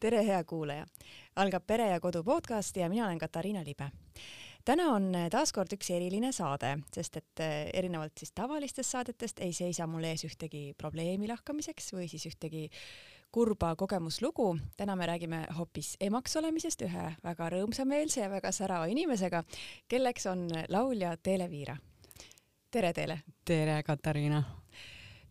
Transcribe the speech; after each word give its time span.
tere, 0.00 0.22
hea 0.26 0.44
kuulaja! 0.44 0.86
algab 1.36 1.66
Pere 1.66 1.88
ja 1.88 2.00
Kodu 2.00 2.22
podcast 2.24 2.76
ja 2.76 2.88
mina 2.88 3.06
olen 3.06 3.18
Katariina 3.18 3.64
Libe. 3.64 3.90
täna 4.64 4.88
on 4.92 5.12
taas 5.30 5.52
kord 5.52 5.72
üks 5.72 5.90
eriline 5.90 6.32
saade, 6.32 6.76
sest 6.94 7.16
et 7.16 7.40
eh, 7.40 7.70
erinevalt 7.74 8.12
siis 8.18 8.32
tavalistest 8.32 8.90
saadetest 8.90 9.40
ei 9.40 9.52
seisa 9.52 9.86
mul 9.86 10.04
ees 10.04 10.24
ühtegi 10.28 10.74
probleemi 10.78 11.28
lahkamiseks 11.28 11.92
või 11.94 12.08
siis 12.08 12.26
ühtegi 12.26 12.68
kurba 13.32 13.76
kogemuslugu. 13.76 14.58
täna 14.76 14.96
me 14.96 15.06
räägime 15.06 15.46
hoopis 15.58 15.96
emaks 16.00 16.36
olemisest 16.36 16.82
ühe 16.82 17.08
väga 17.24 17.50
rõõmsameelse 17.56 18.20
ja 18.20 18.30
väga 18.30 18.52
särava 18.52 18.86
inimesega, 18.86 19.42
kelleks 19.88 20.26
on 20.26 20.48
laulja 20.68 21.16
Teele 21.16 21.50
Viira. 21.50 21.76
tere, 22.70 22.92
Teele! 22.92 23.20
tere, 23.44 23.82
Katariina! 23.82 24.44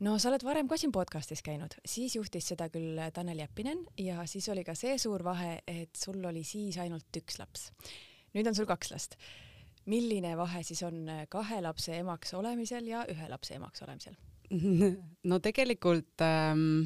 No 0.03 0.17
sa 0.19 0.29
oled 0.31 0.43
varem 0.43 0.67
ka 0.67 0.77
siin 0.79 0.93
podcastis 0.95 1.43
käinud, 1.45 1.77
siis 1.87 2.17
juhtis 2.17 2.51
seda 2.51 2.67
küll 2.73 2.99
Tanel 3.13 3.39
Jeppinen 3.43 3.85
ja 4.01 4.25
siis 4.29 4.47
oli 4.51 4.65
ka 4.67 4.75
see 4.77 4.97
suur 5.01 5.23
vahe, 5.23 5.59
et 5.67 5.95
sul 5.95 6.23
oli 6.25 6.43
siis 6.43 6.77
ainult 6.81 7.21
üks 7.21 7.39
laps. 7.39 7.69
nüüd 8.35 8.47
on 8.47 8.55
sul 8.57 8.67
kaks 8.69 8.91
last. 8.91 9.15
milline 9.85 10.35
vahe 10.37 10.63
siis 10.63 10.83
on 10.83 11.07
kahe 11.29 11.61
lapse 11.61 11.97
emaks 11.97 12.33
olemisel 12.33 12.87
ja 12.87 13.05
ühe 13.09 13.29
lapse 13.29 13.55
emaks 13.55 13.85
olemisel? 13.85 14.15
no 15.29 15.39
tegelikult 15.39 16.21
ähm, 16.21 16.85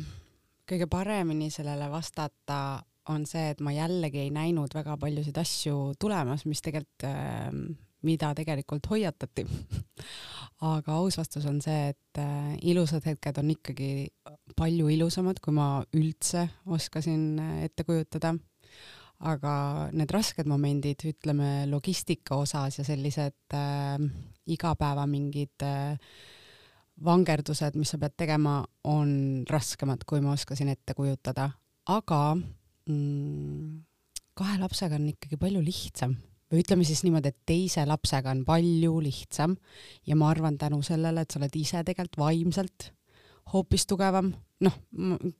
kõige 0.69 0.87
paremini 0.87 1.49
sellele 1.51 1.89
vastata 1.91 2.83
on 3.09 3.25
see, 3.25 3.49
et 3.53 3.61
ma 3.65 3.73
jällegi 3.73 4.21
ei 4.21 4.31
näinud 4.33 4.73
väga 4.75 4.97
paljusid 5.01 5.37
asju 5.41 5.93
tulemas, 5.99 6.45
mis 6.45 6.61
tegelikult 6.61 7.07
ähm, 7.09 7.63
mida 8.07 8.31
tegelikult 8.37 8.87
hoiatati. 8.91 9.45
Aga 10.67 10.97
aus 10.99 11.15
vastus 11.19 11.45
on 11.47 11.61
see, 11.63 11.91
et 11.93 12.19
äh, 12.19 12.55
ilusad 12.67 13.05
hetked 13.07 13.37
on 13.39 13.51
ikkagi 13.53 14.09
palju 14.59 14.89
ilusamad, 14.91 15.39
kui 15.43 15.55
ma 15.55 15.77
üldse 15.95 16.45
oskasin 16.67 17.23
äh, 17.39 17.57
ette 17.69 17.87
kujutada. 17.87 18.35
aga 19.19 19.53
need 19.91 20.11
rasked 20.15 20.47
momendid, 20.47 21.01
ütleme 21.03 21.65
logistika 21.67 22.37
osas 22.39 22.77
ja 22.77 22.85
sellised 22.87 23.55
äh, 23.55 23.97
igapäeva 24.47 25.03
mingid 25.11 25.65
äh, 25.67 25.97
vangerdused, 27.03 27.75
mis 27.75 27.91
sa 27.91 27.99
pead 27.99 28.15
tegema, 28.19 28.61
on 28.87 29.43
raskemad, 29.49 30.05
kui 30.07 30.23
ma 30.23 30.35
oskasin 30.35 30.71
ette 30.71 30.95
kujutada, 30.95 31.49
aga 31.91 32.21
mm, 32.35 33.75
kahe 34.39 34.57
lapsega 34.59 34.95
on 34.99 35.11
ikkagi 35.11 35.39
palju 35.39 35.63
lihtsam 35.63 36.15
või 36.49 36.63
ütleme 36.63 36.85
siis 36.87 37.03
niimoodi, 37.05 37.31
et 37.31 37.41
teise 37.49 37.85
lapsega 37.87 38.31
on 38.33 38.43
palju 38.47 38.99
lihtsam 39.05 39.55
ja 40.07 40.17
ma 40.19 40.29
arvan 40.33 40.57
tänu 40.57 40.81
sellele, 40.85 41.21
et 41.21 41.31
sa 41.31 41.39
oled 41.41 41.55
ise 41.59 41.83
tegelikult 41.85 42.21
vaimselt 42.21 42.91
hoopis 43.53 43.85
tugevam, 43.89 44.29
noh, 44.61 44.75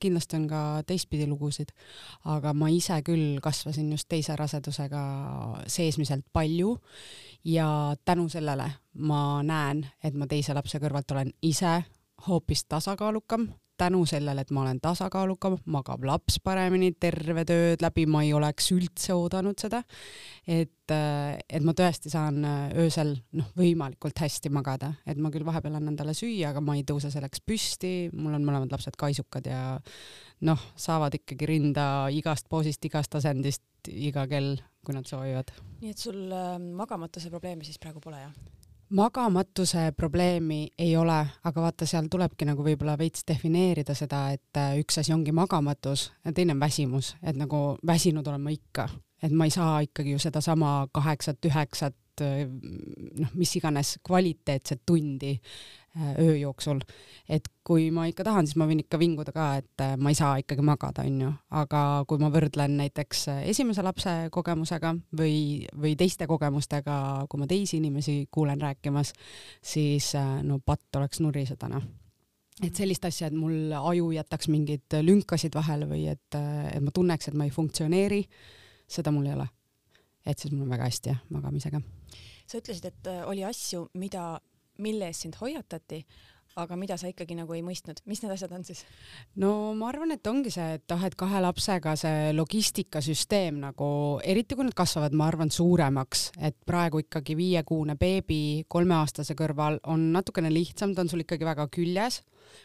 kindlasti 0.02 0.38
on 0.40 0.48
ka 0.50 0.62
teistpidi 0.90 1.28
lugusid, 1.30 1.72
aga 2.30 2.54
ma 2.58 2.70
ise 2.74 2.98
küll 3.06 3.38
kasvasin 3.44 3.92
just 3.94 4.10
teise 4.10 4.36
rasedusega 4.40 5.02
seesmiselt 5.70 6.26
palju 6.34 6.76
ja 7.46 7.96
tänu 8.06 8.30
sellele 8.30 8.70
ma 9.06 9.24
näen, 9.46 9.86
et 10.04 10.18
ma 10.18 10.28
teise 10.30 10.56
lapse 10.58 10.82
kõrvalt 10.82 11.12
olen 11.14 11.34
ise 11.46 11.80
hoopis 12.28 12.66
tasakaalukam 12.66 13.48
tänu 13.80 14.04
sellele, 14.10 14.44
et 14.44 14.52
ma 14.56 14.64
olen 14.66 14.80
tasakaalukam, 14.84 15.58
magab 15.72 16.04
laps 16.08 16.40
paremini 16.44 16.92
terve 17.00 17.46
tööd 17.48 17.84
läbi, 17.84 18.06
ma 18.10 18.24
ei 18.26 18.34
oleks 18.36 18.70
üldse 18.76 19.16
oodanud 19.16 19.60
seda. 19.60 19.82
et, 20.48 20.92
äh, 20.92 21.38
et 21.50 21.64
ma 21.66 21.74
tõesti 21.78 22.10
saan 22.10 22.44
äh, 22.46 22.74
öösel 22.84 23.16
noh, 23.38 23.52
võimalikult 23.58 24.20
hästi 24.20 24.52
magada, 24.54 24.94
et 25.06 25.18
ma 25.18 25.32
küll 25.32 25.46
vahepeal 25.46 25.78
annan 25.78 25.98
talle 26.00 26.16
süüa, 26.18 26.52
aga 26.52 26.62
ma 26.62 26.76
ei 26.78 26.84
tõuse 26.88 27.12
selleks 27.14 27.44
püsti, 27.46 28.10
mul 28.14 28.38
on 28.38 28.46
mõlemad 28.48 28.72
lapsed 28.74 28.98
kaisukad 29.00 29.48
ja 29.50 29.62
noh, 30.48 30.70
saavad 30.80 31.16
ikkagi 31.20 31.50
rinda 31.50 31.86
igast 32.16 32.50
poosist, 32.50 32.86
igast 32.86 33.16
asendist 33.20 33.64
iga 33.88 34.26
kell, 34.30 34.58
kui 34.86 34.96
nad 34.96 35.08
soovivad. 35.08 35.52
nii 35.84 35.94
et 35.94 36.02
sul 36.02 36.26
äh, 36.34 36.56
magamatuse 36.60 37.32
probleemi 37.32 37.68
siis 37.68 37.80
praegu 37.82 38.02
pole, 38.04 38.24
jah? 38.26 38.59
Magamatuse 38.90 39.92
probleemi 39.98 40.68
ei 40.78 40.98
ole, 40.98 41.20
aga 41.44 41.62
vaata, 41.62 41.86
seal 41.86 42.08
tulebki 42.12 42.48
nagu 42.50 42.64
võib-olla 42.66 42.98
veits 42.98 43.26
defineerida 43.28 43.94
seda, 43.98 44.30
et 44.34 44.58
äh, 44.58 44.78
üks 44.82 45.00
asi 45.02 45.14
ongi 45.14 45.34
magamatus 45.36 46.10
ja 46.26 46.34
teine 46.34 46.56
on 46.56 46.60
väsimus, 46.60 47.14
et 47.24 47.38
nagu 47.38 47.78
väsinud 47.88 48.28
olen 48.28 48.42
ma 48.42 48.54
ikka, 48.54 48.90
et 49.24 49.32
ma 49.32 49.46
ei 49.46 49.54
saa 49.54 49.80
ikkagi 49.86 50.16
ju 50.16 50.22
sedasama 50.22 50.88
kaheksat-üheksat 50.94 51.96
äh, 52.26 52.46
noh, 53.20 53.36
mis 53.36 53.56
iganes 53.60 53.98
kvaliteetset 54.06 54.86
tundi 54.86 55.36
Äh, 55.98 56.16
öö 56.20 56.36
jooksul. 56.36 56.80
et 57.30 57.48
kui 57.64 57.92
ma 57.92 58.06
ikka 58.06 58.24
tahan, 58.24 58.46
siis 58.48 58.56
ma 58.62 58.68
võin 58.70 58.84
ikka 58.84 59.00
vinguda 59.02 59.34
ka, 59.34 59.46
et 59.58 59.82
äh, 59.82 59.96
ma 59.98 60.12
ei 60.14 60.16
saa 60.16 60.38
ikkagi 60.38 60.62
magada, 60.62 61.02
onju, 61.02 61.32
aga 61.50 61.82
kui 62.08 62.22
ma 62.22 62.30
võrdlen 62.30 62.76
näiteks 62.78 63.24
esimese 63.50 63.82
lapse 63.82 64.14
kogemusega 64.30 64.94
või, 65.18 65.66
või 65.74 65.96
teiste 65.98 66.28
kogemustega, 66.30 67.26
kui 67.30 67.42
ma 67.42 67.50
teisi 67.50 67.80
inimesi 67.82 68.28
kuulen 68.32 68.62
rääkimas, 68.62 69.16
siis 69.66 70.14
no 70.46 70.62
patt 70.62 71.02
oleks 71.02 71.24
nuriseda, 71.26 71.72
noh 71.74 71.90
et 72.62 72.76
sellist 72.76 73.10
asja, 73.10 73.28
et 73.28 73.36
mul 73.36 73.74
aju 73.74 74.12
jätaks 74.14 74.48
mingeid 74.54 75.00
lünkasid 75.02 75.58
vahele 75.58 75.90
või 75.90 76.06
et, 76.12 76.38
et 76.38 76.84
ma 76.86 76.94
tunneks, 76.94 77.32
et 77.32 77.40
ma 77.40 77.50
ei 77.50 77.56
funktsioneeri, 77.56 78.28
seda 78.86 79.12
mul 79.16 79.26
ei 79.26 79.40
ole. 79.40 79.50
et 80.26 80.38
siis 80.38 80.54
mul 80.54 80.68
on 80.68 80.78
väga 80.78 80.86
hästi 80.86 81.18
magamisega. 81.34 81.82
Sa 82.50 82.62
ütlesid, 82.62 82.90
et 82.90 83.10
oli 83.30 83.44
asju, 83.46 83.88
mida 84.02 84.40
mille 84.82 85.10
eest 85.12 85.26
sind 85.26 85.38
hoiatati, 85.40 86.04
aga 86.64 86.78
mida 86.80 86.98
sa 87.00 87.10
ikkagi 87.10 87.38
nagu 87.38 87.56
ei 87.56 87.64
mõistnud, 87.66 88.02
mis 88.10 88.22
need 88.24 88.34
asjad 88.34 88.54
on 88.56 88.66
siis? 88.68 88.84
no 89.42 89.74
ma 89.78 89.90
arvan, 89.92 90.14
et 90.16 90.28
ongi 90.30 90.52
see, 90.54 90.78
et 90.80 90.96
ah, 90.96 91.06
et 91.08 91.16
kahe 91.20 91.42
lapsega 91.44 91.96
see 92.00 92.32
logistikasüsteem 92.36 93.60
nagu, 93.64 93.90
eriti 94.24 94.58
kui 94.58 94.68
nad 94.68 94.78
kasvavad, 94.78 95.16
ma 95.18 95.30
arvan, 95.30 95.52
suuremaks, 95.54 96.30
et 96.46 96.58
praegu 96.68 97.04
ikkagi 97.06 97.38
viiekuune 97.40 97.96
beebi 98.00 98.42
kolmeaastase 98.68 99.38
kõrval 99.40 99.80
on 99.92 100.10
natukene 100.16 100.52
lihtsam, 100.54 100.96
ta 100.96 101.06
on 101.06 101.12
sul 101.12 101.26
ikkagi 101.26 101.48
väga 101.48 101.68
küljes, 101.74 102.22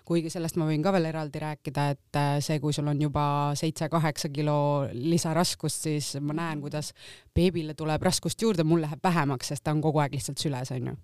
kuigi 0.08 0.32
sellest 0.32 0.56
ma 0.60 0.68
võin 0.68 0.84
ka 0.84 0.92
veel 0.94 1.08
eraldi 1.10 1.42
rääkida, 1.42 1.88
et 1.94 2.20
äh, 2.20 2.36
see, 2.44 2.60
kui 2.62 2.72
sul 2.76 2.88
on 2.90 3.00
juba 3.00 3.26
seitse-kaheksa 3.58 4.30
kilo 4.34 4.56
lisaraskust, 4.92 5.88
siis 5.88 6.14
ma 6.24 6.36
näen, 6.36 6.62
kuidas 6.64 6.92
beebile 7.34 7.76
tuleb 7.78 8.02
raskust 8.02 8.40
juurde, 8.42 8.64
mul 8.66 8.84
läheb 8.84 9.02
vähemaks, 9.04 9.52
sest 9.52 9.64
ta 9.64 9.74
on 9.74 9.84
kogu 9.84 10.02
aeg 10.02 10.16
lihtsalt 10.16 10.40
süles, 10.40 10.72
onju 10.74 10.96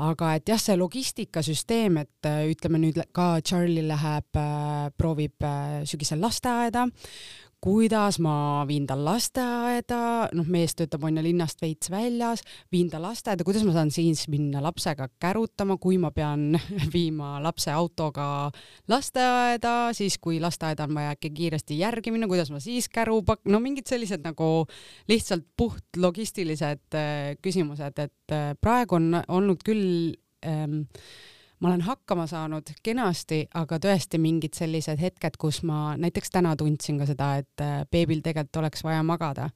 aga 0.00 0.34
et 0.38 0.48
jah, 0.48 0.60
see 0.60 0.76
logistikasüsteem, 0.80 2.00
et 2.02 2.28
äh, 2.28 2.48
ütleme 2.52 2.80
nüüd 2.80 3.00
ka 3.16 3.32
Charlie 3.44 3.84
läheb, 3.86 4.28
äh, 4.38 4.90
proovib 4.96 5.44
äh, 5.44 5.80
sügisel 5.88 6.22
lasteaeda, 6.24 6.86
kuidas 7.60 8.18
ma 8.24 8.64
viin 8.68 8.86
ta 8.88 8.96
lasteaeda, 8.96 10.00
noh, 10.36 10.46
mees 10.48 10.72
töötab 10.78 11.04
on 11.04 11.18
ju 11.18 11.24
linnast 11.24 11.60
veits 11.60 11.90
väljas, 11.92 12.42
viin 12.72 12.88
ta 12.92 13.00
lasteaeda, 13.02 13.44
kuidas 13.44 13.64
ma 13.68 13.74
saan 13.74 13.92
siis 13.92 14.24
minna 14.32 14.62
lapsega 14.64 15.10
kärutama, 15.20 15.76
kui 15.80 15.98
ma 16.00 16.12
pean 16.16 16.56
viima 16.94 17.34
lapse 17.44 17.72
autoga 17.74 18.28
lasteaeda, 18.88 19.74
siis 19.96 20.16
kui 20.22 20.40
lasteaeda 20.40 20.88
on 20.88 20.96
vaja 20.96 21.16
äkki 21.16 21.32
kiiresti 21.36 21.78
järgi 21.82 22.14
minna, 22.14 22.28
kuidas 22.30 22.52
ma 22.54 22.62
siis 22.64 22.88
käru 22.92 23.20
pak-, 23.26 23.44
no 23.50 23.60
mingid 23.60 23.90
sellised 23.90 24.24
nagu 24.24 24.50
lihtsalt 25.10 25.44
puht 25.56 26.00
logistilised 26.00 26.96
äh, 26.96 27.34
küsimused, 27.44 28.00
et 28.00 28.36
äh, 28.36 28.54
praegu 28.60 28.96
on 28.96 29.20
olnud 29.28 29.60
küll 29.66 30.16
ähm, 30.46 30.86
ma 31.60 31.68
olen 31.68 31.82
hakkama 31.84 32.24
saanud 32.28 32.70
kenasti, 32.84 33.42
aga 33.60 33.76
tõesti 33.82 34.18
mingid 34.20 34.56
sellised 34.56 35.00
hetked, 35.00 35.36
kus 35.40 35.60
ma 35.68 35.92
näiteks 36.00 36.32
täna 36.32 36.54
tundsin 36.56 36.96
ka 37.00 37.08
seda, 37.08 37.34
et 37.42 37.64
äh, 37.64 37.82
beebil 37.92 38.22
tegelikult 38.24 38.62
oleks 38.62 38.84
vaja 38.84 39.02
magada, 39.04 39.50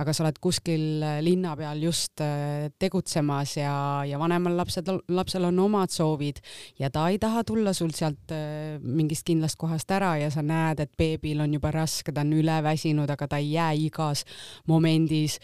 aga 0.00 0.14
sa 0.14 0.24
oled 0.24 0.40
kuskil 0.42 1.04
äh, 1.04 1.20
linna 1.22 1.54
peal 1.58 1.82
just 1.86 2.22
äh, 2.24 2.66
tegutsemas 2.82 3.54
ja, 3.60 3.74
ja 4.08 4.18
vanemal 4.18 4.56
lapsed, 4.58 4.90
lapsel 5.14 5.46
on 5.46 5.60
omad 5.62 5.94
soovid 5.94 6.40
ja 6.80 6.90
ta 6.90 7.06
ei 7.12 7.20
taha 7.22 7.44
tulla 7.46 7.72
sul 7.76 7.94
sealt 7.94 8.34
mingist 8.82 9.26
kindlast 9.28 9.58
kohast 9.60 9.90
ära 9.94 10.16
ja 10.18 10.32
sa 10.34 10.42
näed, 10.42 10.82
et 10.82 10.92
beebil 10.98 11.44
on 11.44 11.54
juba 11.54 11.70
raske, 11.74 12.10
ta 12.10 12.24
on 12.26 12.34
üleväsinud, 12.34 13.10
aga 13.14 13.30
ta 13.30 13.38
ei 13.42 13.52
jää 13.54 13.70
igas 13.86 14.24
momendis 14.70 15.38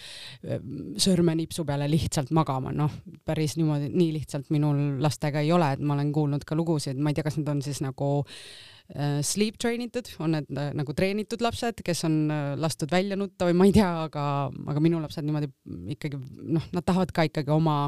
sõrmenipsu 1.01 1.65
peale 1.69 1.87
lihtsalt 1.91 2.35
magama, 2.35 2.75
noh, 2.75 2.93
päris 3.27 3.55
niimoodi, 3.61 3.93
nii 3.95 4.11
lihtsalt 4.19 4.51
minul 4.51 4.99
lastega 5.03 5.45
ei 5.45 5.53
ole, 5.55 5.71
et 5.77 5.83
ma 5.85 5.95
olen 5.95 6.00
olen 6.01 6.13
kuulnud 6.15 6.47
ka 6.49 6.59
lugusid, 6.59 7.01
ma 7.01 7.13
ei 7.13 7.19
tea, 7.19 7.27
kas 7.27 7.39
need 7.39 7.51
on 7.53 7.61
siis 7.65 7.81
nagu 7.85 8.09
äh, 8.21 9.21
sleep 9.27 9.61
train 9.61 9.85
itud, 9.85 10.09
on 10.23 10.37
need 10.37 10.51
äh, 10.57 10.73
nagu 10.77 10.95
treenitud 10.97 11.45
lapsed, 11.45 11.85
kes 11.87 12.05
on 12.09 12.17
äh, 12.33 12.55
lastud 12.61 12.93
välja 12.93 13.19
nutta 13.21 13.49
või 13.49 13.59
ma 13.61 13.69
ei 13.69 13.77
tea, 13.77 13.91
aga, 14.07 14.25
aga 14.73 14.83
minu 14.83 15.03
lapsed 15.03 15.27
niimoodi 15.27 15.53
ikkagi 15.97 16.21
noh, 16.57 16.67
nad 16.75 16.87
tahavad 16.87 17.15
ka 17.15 17.29
ikkagi 17.29 17.55
oma 17.55 17.85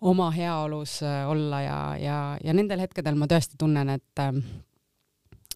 oma 0.00 0.30
heaolus 0.32 1.02
olla 1.04 1.58
ja, 1.60 1.78
ja, 2.00 2.18
ja 2.40 2.52
nendel 2.56 2.80
hetkedel 2.80 3.18
ma 3.20 3.26
tõesti 3.28 3.58
tunnen, 3.60 3.90
et 3.98 4.22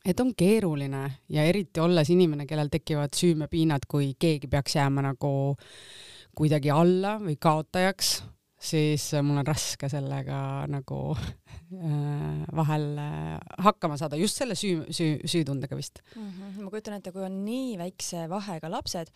et 0.05 0.21
on 0.21 0.35
keeruline 0.37 1.05
ja 1.33 1.47
eriti 1.49 1.81
olles 1.81 2.11
inimene, 2.13 2.45
kellel 2.45 2.69
tekivad 2.73 3.17
süümepiinad, 3.17 3.89
kui 3.89 4.13
keegi 4.21 4.51
peaks 4.53 4.77
jääma 4.77 5.07
nagu 5.07 5.33
kuidagi 6.37 6.71
alla 6.75 7.17
või 7.23 7.39
kaotajaks 7.41 8.19
siis 8.65 9.11
mul 9.23 9.41
on 9.43 9.47
raske 9.47 9.89
sellega 9.93 10.39
nagu 10.71 11.01
äh, 11.15 12.45
vahel 12.57 12.87
äh, 13.01 13.57
hakkama 13.67 13.99
saada, 14.01 14.19
just 14.21 14.41
selle 14.41 14.57
süü, 14.59 14.87
süü, 14.91 15.19
süütundega 15.29 15.77
vist 15.77 16.01
mm. 16.15 16.31
-hmm. 16.31 16.63
ma 16.63 16.71
kujutan 16.71 16.99
ette, 16.99 17.13
kui 17.13 17.25
on 17.25 17.45
nii 17.45 17.77
väikse 17.79 18.29
vahega 18.31 18.71
lapsed, 18.71 19.13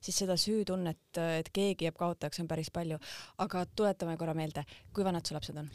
siis 0.00 0.18
seda 0.22 0.36
süütunnet, 0.36 1.18
et 1.38 1.50
keegi 1.52 1.88
jääb 1.88 1.98
kaotajaks, 1.98 2.40
on 2.40 2.48
päris 2.48 2.70
palju. 2.70 2.98
aga 3.38 3.66
tuletame 3.66 4.16
korra 4.16 4.34
meelde, 4.34 4.64
kui 4.92 5.04
vanad 5.04 5.26
su 5.26 5.34
lapsed 5.34 5.56
on 5.56 5.70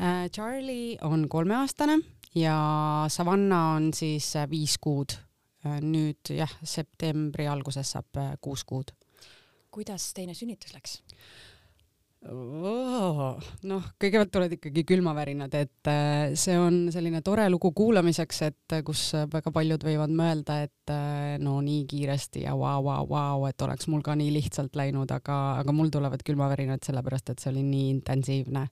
äh,? 0.00 0.30
Charlie 0.30 0.98
on 1.02 1.28
kolmeaastane 1.28 1.98
ja 2.34 3.04
Savannah 3.08 3.76
on 3.76 3.92
siis 3.94 4.36
äh, 4.36 4.50
viis 4.50 4.78
kuud. 4.78 5.16
Äh, 5.66 5.78
nüüd 5.80 6.32
jah, 6.34 6.50
septembri 6.64 7.46
alguses 7.46 7.94
saab 7.94 8.16
äh, 8.16 8.34
kuus 8.40 8.64
kuud. 8.64 8.92
kuidas 9.72 10.12
teine 10.12 10.34
sünnitus 10.34 10.74
läks? 10.74 10.98
Noh, 12.22 13.86
kõigepealt 13.98 14.30
tulevad 14.30 14.52
ikkagi 14.54 14.84
külmavärinad, 14.86 15.54
et 15.58 15.90
see 16.38 16.54
on 16.58 16.84
selline 16.94 17.22
tore 17.26 17.48
lugu 17.50 17.72
kuulamiseks, 17.74 18.42
et 18.46 18.76
kus 18.86 19.08
väga 19.32 19.50
paljud 19.54 19.82
võivad 19.82 20.14
mõelda, 20.14 20.60
et 20.68 20.94
no 21.42 21.58
nii 21.64 21.82
kiiresti 21.90 22.44
ja 22.46 22.54
vau, 22.58 22.84
vau, 22.86 23.08
vau, 23.10 23.42
et 23.50 23.66
oleks 23.66 23.90
mul 23.90 24.04
ka 24.06 24.14
nii 24.18 24.30
lihtsalt 24.36 24.78
läinud, 24.78 25.10
aga, 25.10 25.40
aga 25.64 25.74
mul 25.74 25.90
tulevad 25.90 26.22
külmavärinad 26.26 26.86
sellepärast, 26.86 27.34
et 27.34 27.42
see 27.42 27.50
oli 27.54 27.66
nii 27.66 27.90
intensiivne 27.96 28.68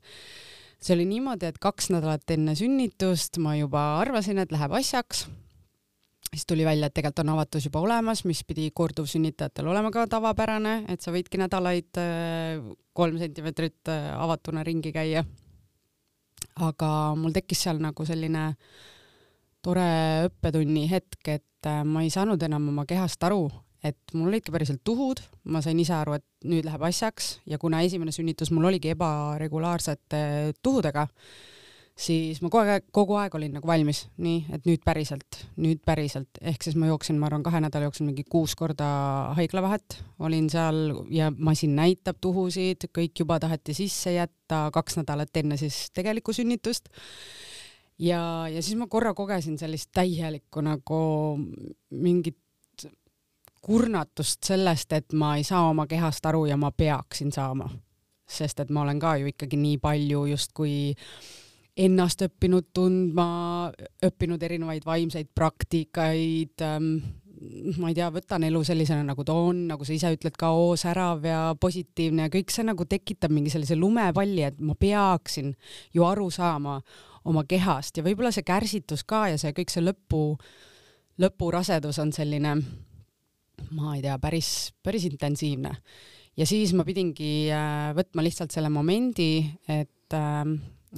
see 0.81 0.95
oli 0.97 1.05
niimoodi, 1.11 1.51
et 1.51 1.61
kaks 1.61 1.91
nädalat 1.93 2.31
enne 2.33 2.55
sünnitust 2.57 3.37
ma 3.43 3.57
juba 3.59 3.83
arvasin, 4.01 4.41
et 4.41 4.53
läheb 4.55 4.73
asjaks. 4.79 5.27
Siis 6.35 6.47
tuli 6.47 6.65
välja, 6.65 6.87
et 6.87 6.95
tegelikult 6.95 7.25
on 7.25 7.33
avatus 7.35 7.67
juba 7.67 7.83
olemas, 7.83 8.23
mis 8.25 8.43
pidi 8.47 8.69
korduvsünnitajatel 8.75 9.67
olema 9.73 9.91
ka 9.95 10.07
tavapärane, 10.11 10.85
et 10.93 11.03
sa 11.03 11.13
võidki 11.15 11.41
nädalaid 11.41 11.99
äh, 11.99 12.61
kolm 12.95 13.19
sentimeetrit 13.19 13.91
äh, 13.91 14.11
avatuna 14.15 14.65
ringi 14.67 14.93
käia. 14.95 15.25
aga 16.61 17.15
mul 17.17 17.33
tekkis 17.33 17.63
seal 17.65 17.79
nagu 17.81 18.05
selline 18.05 18.45
tore 19.65 19.91
õppetunni 20.29 20.87
hetk, 20.91 21.21
et 21.29 21.67
äh, 21.67 21.83
ma 21.85 22.05
ei 22.05 22.11
saanud 22.11 22.43
enam 22.43 22.69
oma 22.69 22.87
kehast 22.87 23.23
aru, 23.25 23.49
et 23.83 24.15
mul 24.15 24.29
olidki 24.29 24.53
päriselt 24.53 24.85
tuhud, 24.85 25.21
ma 25.45 25.63
sain 25.65 25.79
ise 25.81 25.95
aru, 25.97 26.19
et 26.21 26.27
nüüd 26.45 26.65
läheb 26.69 26.83
asjaks 26.87 27.41
ja 27.49 27.59
kuna 27.59 27.83
esimene 27.83 28.13
sünnitus 28.13 28.53
mul 28.55 28.69
oligi 28.71 28.93
ebaregulaarsete 28.95 30.53
tuhudega, 30.63 31.09
siis 32.01 32.41
ma 32.41 32.49
kogu 32.53 32.73
aeg, 32.73 32.87
kogu 32.95 33.17
aeg 33.21 33.35
olin 33.37 33.53
nagu 33.59 33.69
valmis, 33.69 34.05
nii, 34.23 34.47
et 34.55 34.67
nüüd 34.69 34.83
päriselt, 34.87 35.43
nüüd 35.61 35.83
päriselt, 35.87 36.41
ehk 36.41 36.65
siis 36.65 36.77
ma 36.81 36.89
jooksin, 36.89 37.19
ma 37.21 37.29
arvan, 37.29 37.45
kahe 37.45 37.61
nädala 37.63 37.89
jooksul 37.89 38.09
mingi 38.09 38.25
kuus 38.31 38.57
korda 38.59 38.89
haiglavahet, 39.37 39.99
olin 40.25 40.49
seal 40.53 40.81
ja 41.13 41.31
masin 41.37 41.77
näitab 41.77 42.21
tuhusid, 42.25 42.89
kõik 42.97 43.25
juba 43.25 43.41
taheti 43.43 43.77
sisse 43.77 44.15
jätta 44.17 44.67
kaks 44.75 45.01
nädalat 45.03 45.43
enne 45.43 45.61
siis 45.61 45.89
tegelikku 45.95 46.35
sünnitust. 46.37 46.89
Ja, 48.01 48.49
ja 48.49 48.63
siis 48.65 48.79
ma 48.81 48.89
korra 48.89 49.13
kogesin 49.15 49.59
sellist 49.61 49.91
täielikku 49.93 50.63
nagu 50.65 51.03
mingit 51.91 52.39
kurnatust 53.61 54.47
sellest, 54.49 54.93
et 54.97 55.13
ma 55.13 55.35
ei 55.37 55.45
saa 55.45 55.67
oma 55.69 55.85
kehast 55.87 56.25
aru 56.27 56.47
ja 56.49 56.57
ma 56.57 56.73
peaksin 56.73 57.33
saama. 57.33 57.69
sest 58.31 58.61
et 58.63 58.69
ma 58.71 58.85
olen 58.85 58.99
ka 59.03 59.17
ju 59.19 59.27
ikkagi 59.27 59.57
nii 59.59 59.79
palju 59.83 60.21
justkui 60.31 60.95
ennast 61.77 62.23
õppinud 62.27 62.71
tundma, 62.75 63.71
õppinud 64.05 64.43
erinevaid 64.43 64.87
vaimseid 64.87 65.31
praktikaid 65.35 66.65
ähm,, 66.67 66.95
ma 67.81 67.89
ei 67.89 67.97
tea, 67.97 68.11
võtan 68.13 68.45
elu 68.45 68.61
sellisena, 68.67 69.05
nagu 69.13 69.25
ta 69.25 69.35
on, 69.39 69.63
nagu 69.71 69.87
sa 69.87 69.95
ise 69.95 70.11
ütled 70.13 70.37
ka, 70.37 70.51
oo 70.53 70.75
särav 70.81 71.25
ja 71.25 71.39
positiivne 71.61 72.27
ja 72.27 72.33
kõik 72.33 72.53
see 72.53 72.67
nagu 72.69 72.85
tekitab 72.85 73.33
mingi 73.33 73.53
sellise 73.53 73.79
lumepalli, 73.79 74.45
et 74.45 74.61
ma 74.61 74.77
peaksin 74.77 75.55
ju 75.97 76.05
aru 76.05 76.29
saama 76.35 76.81
oma 77.31 77.45
kehast 77.49 77.97
ja 77.97 78.05
võib-olla 78.05 78.33
see 78.35 78.45
kärsitus 78.45 79.07
ka 79.09 79.27
ja 79.33 79.41
see 79.41 79.55
kõik 79.57 79.73
see 79.73 79.85
lõpu, 79.85 80.25
lõpurasedus 81.21 82.01
on 82.03 82.13
selline 82.17 82.55
ma 83.77 83.95
ei 83.97 84.05
tea, 84.05 84.17
päris, 84.21 84.73
päris 84.83 85.07
intensiivne. 85.09 85.73
ja 86.37 86.47
siis 86.49 86.73
ma 86.77 86.85
pidingi 86.87 87.51
äh, 87.53 87.91
võtma 87.97 88.25
lihtsalt 88.25 88.53
selle 88.55 88.71
momendi, 88.73 89.45
et 89.69 90.17
äh, 90.17 90.45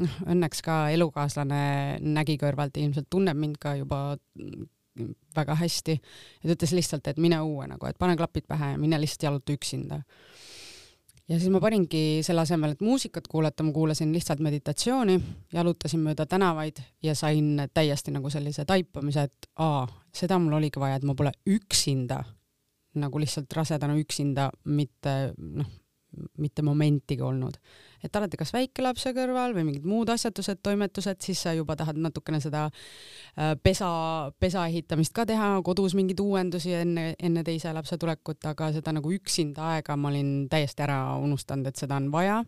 noh, 0.00 0.20
õnneks 0.32 0.62
ka 0.64 0.76
elukaaslane 0.94 1.64
nägi 2.02 2.38
kõrvalt 2.40 2.78
ilmselt 2.80 3.10
tunneb 3.12 3.38
mind 3.38 3.58
ka 3.62 3.74
juba 3.80 4.04
väga 5.36 5.56
hästi 5.56 5.94
ja 5.96 6.48
ta 6.48 6.54
ütles 6.54 6.74
lihtsalt, 6.76 7.06
et 7.08 7.20
mine 7.22 7.38
õue 7.40 7.66
nagu, 7.70 7.86
et 7.88 7.98
pane 8.00 8.16
klapid 8.18 8.46
pähe 8.48 8.74
ja 8.74 8.80
mine 8.80 8.98
lihtsalt 9.00 9.28
jaluta 9.28 9.54
üksinda. 9.54 10.02
ja 11.28 11.38
siis 11.38 11.48
ma 11.54 11.60
paningi 11.60 12.20
selle 12.26 12.44
asemel, 12.44 12.74
et 12.74 12.84
muusikat 12.84 13.28
kuulata, 13.30 13.64
ma 13.64 13.72
kuulasin 13.72 14.12
lihtsalt 14.12 14.42
meditatsiooni, 14.44 15.16
jalutasin 15.52 16.02
mööda 16.04 16.26
tänavaid 16.26 16.82
ja 17.02 17.14
sain 17.14 17.68
täiesti 17.74 18.12
nagu 18.12 18.30
sellise 18.30 18.64
taipamise, 18.68 19.22
et 19.22 19.50
aa, 19.56 19.86
seda 20.12 20.38
mul 20.38 20.58
oligi 20.60 20.80
vaja, 20.80 21.00
et 21.00 21.08
ma 21.08 21.16
pole 21.16 21.32
üksinda 21.48 22.20
nagu 23.00 23.20
lihtsalt 23.20 23.52
rasedana 23.56 23.96
üksinda, 23.96 24.50
mitte 24.64 25.32
noh, 25.38 25.68
mitte 26.38 26.62
momentigi 26.62 27.22
olnud. 27.24 27.56
Et 28.02 28.16
alati 28.16 28.38
kas 28.40 28.52
väikelapse 28.54 29.12
kõrval 29.16 29.54
või 29.56 29.66
mingid 29.68 29.86
muud 29.88 30.10
asjatused, 30.12 30.60
toimetused, 30.64 31.20
siis 31.24 31.42
sa 31.46 31.54
juba 31.56 31.76
tahad 31.78 32.00
natukene 32.02 32.40
seda 32.42 32.64
äh, 32.68 33.52
pesa, 33.62 33.90
pesa 34.42 34.66
ehitamist 34.70 35.14
ka 35.16 35.26
teha, 35.28 35.54
kodus 35.66 35.96
mingeid 35.98 36.20
uuendusi 36.22 36.74
enne, 36.80 37.12
enne 37.22 37.44
teise 37.46 37.72
lapse 37.74 37.98
tulekut, 38.00 38.42
aga 38.50 38.72
seda 38.74 38.96
nagu 38.96 39.12
üksinda 39.14 39.76
aega 39.76 39.96
ma 39.96 40.10
olin 40.12 40.34
täiesti 40.52 40.86
ära 40.86 40.98
unustanud, 41.22 41.70
et 41.70 41.78
seda 41.78 42.00
on 42.00 42.10
vaja. 42.12 42.42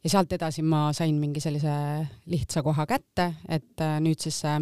Ja 0.00 0.10
sealt 0.14 0.32
edasi 0.32 0.62
ma 0.64 0.86
sain 0.96 1.18
mingi 1.20 1.42
sellise 1.44 1.72
lihtsa 2.32 2.62
koha 2.64 2.86
kätte, 2.88 3.34
et 3.48 3.84
äh, 3.84 3.98
nüüd 4.04 4.20
siis 4.20 4.40
see 4.44 4.60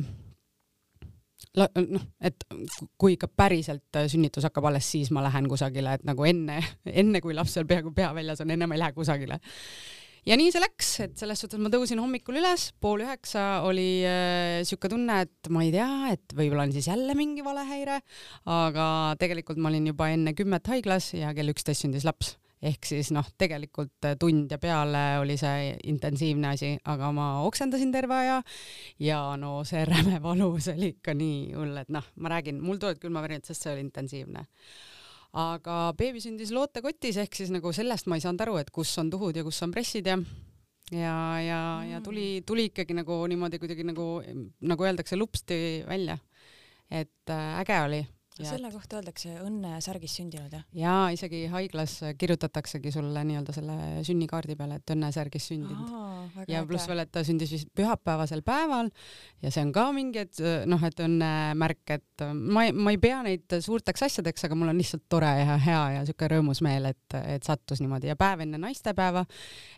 noh, 1.59 2.03
et 2.25 2.45
kui 3.01 3.15
ikka 3.17 3.31
päriselt 3.31 4.01
sünnitus 4.11 4.47
hakkab 4.49 4.69
alles, 4.71 4.89
siis 4.91 5.13
ma 5.15 5.23
lähen 5.25 5.49
kusagile, 5.51 5.99
et 5.99 6.09
nagu 6.09 6.27
enne, 6.29 6.59
enne 6.87 7.23
kui 7.25 7.37
laps 7.37 7.57
veel 7.59 7.69
peaaegu 7.71 7.95
pea 7.97 8.11
väljas 8.17 8.43
on, 8.45 8.53
enne 8.55 8.69
ma 8.69 8.77
ei 8.77 8.83
lähe 8.83 8.97
kusagile. 8.97 9.41
ja 10.29 10.37
nii 10.37 10.51
see 10.53 10.63
läks, 10.63 10.91
et 11.07 11.15
selles 11.21 11.41
suhtes 11.41 11.61
ma 11.63 11.71
tõusin 11.73 12.01
hommikul 12.03 12.41
üles, 12.41 12.69
pool 12.83 13.05
üheksa 13.07 13.63
oli 13.69 13.89
äh, 14.07 14.59
sihuke 14.69 14.91
tunne, 14.93 15.23
et 15.27 15.53
ma 15.55 15.63
ei 15.65 15.73
tea, 15.75 15.93
et 16.17 16.37
võib-olla 16.37 16.67
on 16.69 16.75
siis 16.75 16.91
jälle 16.91 17.17
mingi 17.19 17.47
valehäire, 17.47 18.03
aga 18.59 18.91
tegelikult 19.21 19.63
ma 19.63 19.73
olin 19.73 19.89
juba 19.93 20.11
enne 20.15 20.35
kümmet 20.39 20.69
haiglas 20.75 21.15
ja 21.17 21.33
kell 21.37 21.55
üksteist 21.55 21.87
sündis 21.87 22.07
laps 22.09 22.37
ehk 22.63 22.89
siis 22.89 23.13
noh, 23.15 23.27
tegelikult 23.39 24.09
äh, 24.09 24.17
tund 24.19 24.51
ja 24.51 24.59
peale 24.63 25.03
oli 25.23 25.37
see 25.39 25.73
intensiivne 25.91 26.53
asi, 26.55 26.73
aga 26.91 27.13
ma 27.15 27.29
oksendasin 27.47 27.93
terve 27.95 28.17
aja 28.19 28.41
ja 29.03 29.21
no 29.41 29.63
see 29.69 29.85
räme 29.93 30.21
valus 30.25 30.71
oli 30.75 30.95
ikka 30.97 31.15
nii 31.19 31.55
hull, 31.55 31.77
et 31.83 31.93
noh, 31.95 32.13
ma 32.19 32.35
räägin, 32.35 32.61
mul 32.65 32.81
tulevad 32.81 33.01
külmavärinad, 33.03 33.47
sest 33.47 33.67
see 33.67 33.77
oli 33.77 33.87
intensiivne. 33.87 34.45
aga 35.39 35.79
beebi 35.99 36.23
sündis 36.25 36.51
lootekotis 36.57 37.19
ehk 37.21 37.37
siis 37.37 37.51
nagu 37.55 37.73
sellest 37.73 38.09
ma 38.09 38.17
ei 38.17 38.25
saanud 38.25 38.47
aru, 38.47 38.59
et 38.63 38.71
kus 38.75 38.95
on 38.99 39.11
tuhud 39.13 39.37
ja 39.37 39.45
kus 39.47 39.63
on 39.63 39.75
pressid 39.75 40.09
ja 40.09 40.19
ja, 40.93 41.41
ja 41.41 41.81
mm., 41.85 41.91
ja 41.91 42.01
tuli, 42.01 42.43
tuli 42.47 42.71
ikkagi 42.71 42.97
nagu 42.97 43.21
niimoodi 43.29 43.59
kuidagi 43.61 43.85
nagu, 43.85 44.23
nagu 44.61 44.85
öeldakse, 44.85 45.17
lupsti 45.17 45.85
välja. 45.87 46.19
et 46.91 47.31
äh, 47.31 47.61
äge 47.61 47.81
oli 47.85 48.07
selle 48.47 48.71
kohta 48.73 48.99
öeldakse 48.99 49.33
õnne 49.43 49.79
särgis 49.85 50.15
sündinud, 50.19 50.53
jah? 50.53 50.65
jaa, 50.77 51.09
isegi 51.15 51.45
haiglas 51.53 51.99
kirjutataksegi 52.19 52.93
sulle 52.95 53.23
nii-öelda 53.29 53.55
selle 53.57 53.77
sünnikaardi 54.07 54.57
peale, 54.59 54.79
et 54.79 54.93
õnne 54.95 55.11
särgis 55.15 55.49
sündinud. 55.51 56.45
ja 56.51 56.63
pluss 56.69 56.89
veel, 56.91 57.03
et 57.05 57.13
ta 57.15 57.25
sündis 57.27 57.53
vist 57.55 57.73
pühapäevasel 57.77 58.45
päeval 58.47 58.91
ja 59.43 59.53
see 59.55 59.65
on 59.67 59.73
ka 59.75 59.89
mingi, 59.97 60.27
et 60.27 60.43
noh, 60.71 60.85
et 60.87 61.03
õnnemärk, 61.05 61.97
et 61.99 62.27
ma 62.35 62.69
ei, 62.69 62.77
ma 62.77 62.95
ei 62.95 63.01
pea 63.03 63.23
neid 63.27 63.59
suurteks 63.65 64.07
asjadeks, 64.09 64.47
aga 64.49 64.59
mul 64.59 64.73
on 64.73 64.81
lihtsalt 64.81 65.09
tore 65.11 65.33
ja 65.41 65.59
hea 65.65 65.83
ja 65.99 66.07
siuke 66.09 66.31
rõõmus 66.35 66.63
meel, 66.67 66.91
et, 66.93 67.19
et 67.25 67.47
sattus 67.47 67.83
niimoodi 67.85 68.13
ja 68.13 68.19
päev 68.19 68.45
enne 68.47 68.61
naistepäeva 68.63 69.25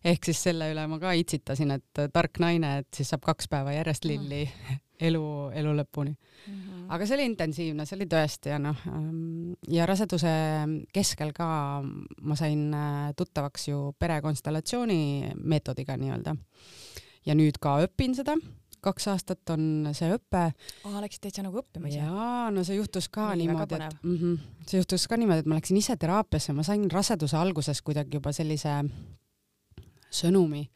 ehk 0.05 0.31
siis 0.31 0.45
selle 0.51 0.71
üle 0.75 0.87
ma 0.91 1.01
ka 1.03 1.15
itsitasin, 1.19 1.79
et 1.79 2.05
tark 2.13 2.43
naine, 2.43 2.79
et 2.85 2.93
siis 2.97 3.11
saab 3.13 3.25
kaks 3.27 3.51
päeva 3.51 3.75
järjest 3.79 4.09
lilli 4.09 4.45
mm 4.47 4.79
elu, 5.01 5.25
elu 5.57 5.73
lõpuni 5.81 6.13
mm. 6.13 6.55
-hmm. 6.55 6.87
aga 6.95 7.07
see 7.07 7.17
oli 7.17 7.27
intensiivne, 7.31 7.87
see 7.87 7.99
oli 7.99 8.09
tõesti 8.11 8.53
ja 8.53 8.59
noh, 8.63 8.87
ähm, 8.93 9.53
ja 9.69 9.87
raseduse 9.89 10.33
keskel 10.93 11.33
ka 11.37 11.49
ma 11.83 12.39
sain 12.39 12.71
äh, 12.75 13.11
tuttavaks 13.17 13.69
ju 13.69 13.83
perekonstellatsiooni 13.99 15.35
meetodiga 15.43 15.97
nii-öelda. 15.97 16.37
ja 17.27 17.35
nüüd 17.35 17.61
ka 17.61 17.79
õpin 17.85 18.15
seda, 18.17 18.37
kaks 18.85 19.09
aastat 19.13 19.53
on 19.55 19.91
see 19.97 20.11
õpe. 20.15 20.45
aa, 20.89 21.01
läksid 21.05 21.27
täitsa 21.27 21.45
nagu 21.45 21.61
õppima 21.63 21.91
ise? 21.91 22.01
jaa, 22.01 22.51
no 22.55 22.65
see 22.65 22.79
juhtus 22.79 23.09
ka 23.13 23.31
Nii, 23.35 23.47
niimoodi, 23.47 23.77
et 23.77 24.03
mm 24.03 24.17
-hmm, 24.17 24.65
see 24.67 24.81
juhtus 24.81 25.07
ka 25.09 25.17
niimoodi, 25.21 25.45
et 25.45 25.51
ma 25.51 25.61
läksin 25.61 25.77
ise 25.81 25.97
teraapiasse, 25.97 26.53
ma 26.57 26.63
sain 26.67 26.91
raseduse 26.91 27.37
alguses 27.37 27.83
kuidagi 27.83 28.17
juba 28.19 28.33
sellise 28.33 28.81
sõnumi, 30.11 30.69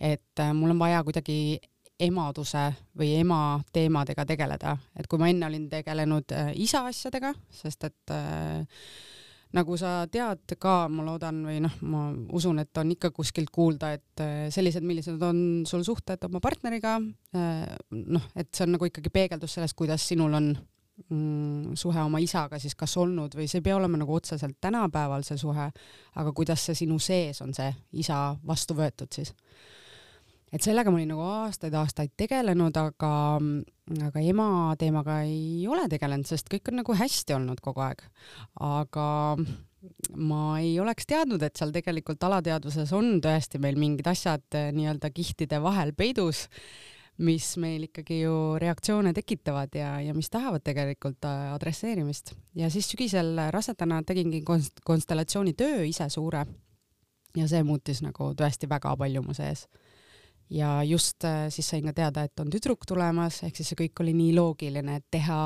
et 0.00 0.40
äh, 0.40 0.52
mul 0.54 0.74
on 0.74 0.78
vaja 0.78 1.02
kuidagi 1.04 1.60
emaduse 2.00 2.66
või 2.98 3.14
ema 3.20 3.60
teemadega 3.72 4.24
tegeleda, 4.26 4.76
et 4.98 5.06
kui 5.06 5.20
ma 5.20 5.28
enne 5.30 5.46
olin 5.46 5.68
tegelenud 5.70 6.34
äh, 6.34 6.52
isa 6.58 6.84
asjadega, 6.88 7.34
sest 7.54 7.86
et 7.86 8.14
äh, 8.14 8.64
nagu 9.54 9.76
sa 9.78 10.04
tead 10.10 10.56
ka, 10.60 10.74
ma 10.90 11.04
loodan 11.06 11.40
või 11.46 11.60
noh, 11.62 11.74
ma 11.86 12.04
usun, 12.34 12.58
et 12.62 12.82
on 12.82 12.90
ikka 12.94 13.12
kuskilt 13.14 13.52
kuulda, 13.54 13.92
et 13.94 14.22
äh, 14.22 14.46
sellised, 14.54 14.84
millised 14.86 15.22
on 15.22 15.38
sul 15.68 15.84
suhted 15.86 16.26
oma 16.26 16.42
partneriga, 16.42 16.96
äh, 17.36 17.66
noh, 17.94 18.30
et 18.34 18.50
see 18.50 18.66
on 18.66 18.74
nagu 18.74 18.88
ikkagi 18.90 19.12
peegeldus 19.14 19.58
sellest, 19.58 19.78
kuidas 19.78 20.06
sinul 20.10 20.34
on 20.34 20.50
mm, 21.06 21.76
suhe 21.78 22.02
oma 22.02 22.20
isaga 22.22 22.58
siis 22.62 22.74
kas 22.78 22.96
olnud 23.00 23.38
või 23.38 23.46
see 23.50 23.62
ei 23.62 23.68
pea 23.68 23.78
olema 23.78 24.00
nagu 24.00 24.18
otseselt 24.18 24.58
tänapäeval 24.62 25.26
see 25.26 25.38
suhe, 25.40 25.70
aga 26.18 26.34
kuidas 26.34 26.66
see 26.66 26.82
sinu 26.84 26.98
sees 26.98 27.42
on 27.44 27.54
see 27.54 27.70
isa 28.02 28.26
vastu 28.46 28.76
võetud 28.78 29.14
siis 29.14 29.34
et 30.54 30.62
sellega 30.62 30.92
ma 30.92 31.00
olin 31.00 31.10
nagu 31.10 31.24
aastaid-aastaid 31.26 32.14
tegelenud, 32.20 32.76
aga, 32.78 33.12
aga 34.06 34.22
ema 34.22 34.48
teemaga 34.78 35.20
ei 35.26 35.66
ole 35.70 35.88
tegelenud, 35.90 36.28
sest 36.28 36.50
kõik 36.52 36.70
on 36.70 36.80
nagu 36.82 36.96
hästi 36.98 37.34
olnud 37.36 37.62
kogu 37.64 37.82
aeg. 37.84 38.04
aga 38.62 39.06
ma 40.16 40.40
ei 40.62 40.78
oleks 40.80 41.08
teadnud, 41.10 41.42
et 41.42 41.58
seal 41.58 41.74
tegelikult 41.74 42.22
alateadvuses 42.24 42.92
on 42.96 43.18
tõesti 43.24 43.60
meil 43.60 43.78
mingid 43.80 44.06
asjad 44.08 44.56
eh, 44.56 44.70
nii-öelda 44.76 45.10
kihtide 45.14 45.60
vahel 45.62 45.92
peidus, 45.96 46.46
mis 47.24 47.52
meil 47.62 47.86
ikkagi 47.86 48.22
ju 48.24 48.34
reaktsioone 48.58 49.12
tekitavad 49.14 49.74
ja, 49.78 49.96
ja 50.02 50.14
mis 50.16 50.30
tahavad 50.32 50.64
tegelikult 50.64 51.26
eh, 51.28 51.50
adresseerimist. 51.54 52.34
ja 52.54 52.70
siis 52.70 52.88
sügisel 52.90 53.34
rasedana 53.54 54.02
tegingi 54.06 54.42
konst-, 54.46 54.82
konstellatsiooni 54.86 55.54
töö 55.58 55.82
ise 55.88 56.08
suure 56.08 56.46
ja 57.34 57.50
see 57.50 57.62
muutis 57.66 58.02
nagu 58.06 58.32
tõesti 58.38 58.70
väga 58.70 58.94
palju 58.96 59.22
mu 59.26 59.34
sees 59.34 59.66
ja 60.50 60.82
just 60.82 61.24
äh, 61.24 61.48
siis 61.48 61.68
sain 61.68 61.84
ka 61.84 61.92
teada, 61.92 62.24
et 62.24 62.40
on 62.40 62.50
tüdruk 62.52 62.86
tulemas, 62.88 63.42
ehk 63.46 63.56
siis 63.56 63.72
see 63.72 63.80
kõik 63.84 64.04
oli 64.04 64.14
nii 64.16 64.34
loogiline, 64.36 65.00
et 65.00 65.06
teha 65.10 65.40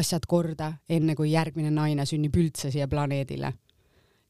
asjad 0.00 0.26
korda, 0.28 0.72
enne 0.88 1.16
kui 1.18 1.32
järgmine 1.32 1.70
naine 1.74 2.06
sünnib 2.06 2.36
üldse 2.36 2.70
siia 2.70 2.88
planeedile. 2.88 3.52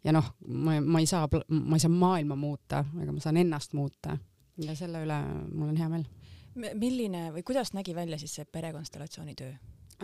ja 0.04 0.12
noh, 0.16 0.32
ma, 0.48 0.78
ma 0.80 1.00
ei 1.00 1.06
saa, 1.06 1.28
ma 1.48 1.76
ei 1.76 1.82
saa 1.82 1.92
maailma 1.92 2.36
muuta, 2.36 2.84
aga 3.02 3.12
ma 3.12 3.20
saan 3.20 3.36
ennast 3.36 3.74
muuta 3.76 4.16
ja 4.60 4.76
selle 4.76 5.02
üle 5.04 5.18
mul 5.52 5.68
on 5.68 5.76
hea 5.76 5.88
meel. 5.88 6.06
milline 6.54 7.28
või 7.34 7.44
kuidas 7.46 7.74
nägi 7.76 7.94
välja 7.94 8.18
siis 8.18 8.38
see 8.38 8.44
perekonstellatsiooni 8.44 9.34
töö? 9.36 9.52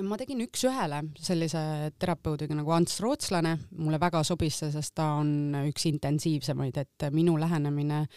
ma 0.04 0.18
tegin 0.20 0.42
üks-ühele 0.44 1.00
sellise 1.16 1.60
terapeudiga 1.98 2.54
nagu 2.54 2.70
Ants 2.76 3.00
Rootslane, 3.00 3.54
mulle 3.78 4.00
väga 4.00 4.20
sobis 4.28 4.60
see, 4.60 4.68
sest 4.74 4.92
ta 4.94 5.14
on 5.22 5.56
üks 5.70 5.88
intensiivsemaid, 5.88 6.76
et 6.76 7.08
minu 7.16 7.38
lähenemine 7.40 8.02
äh, 8.02 8.10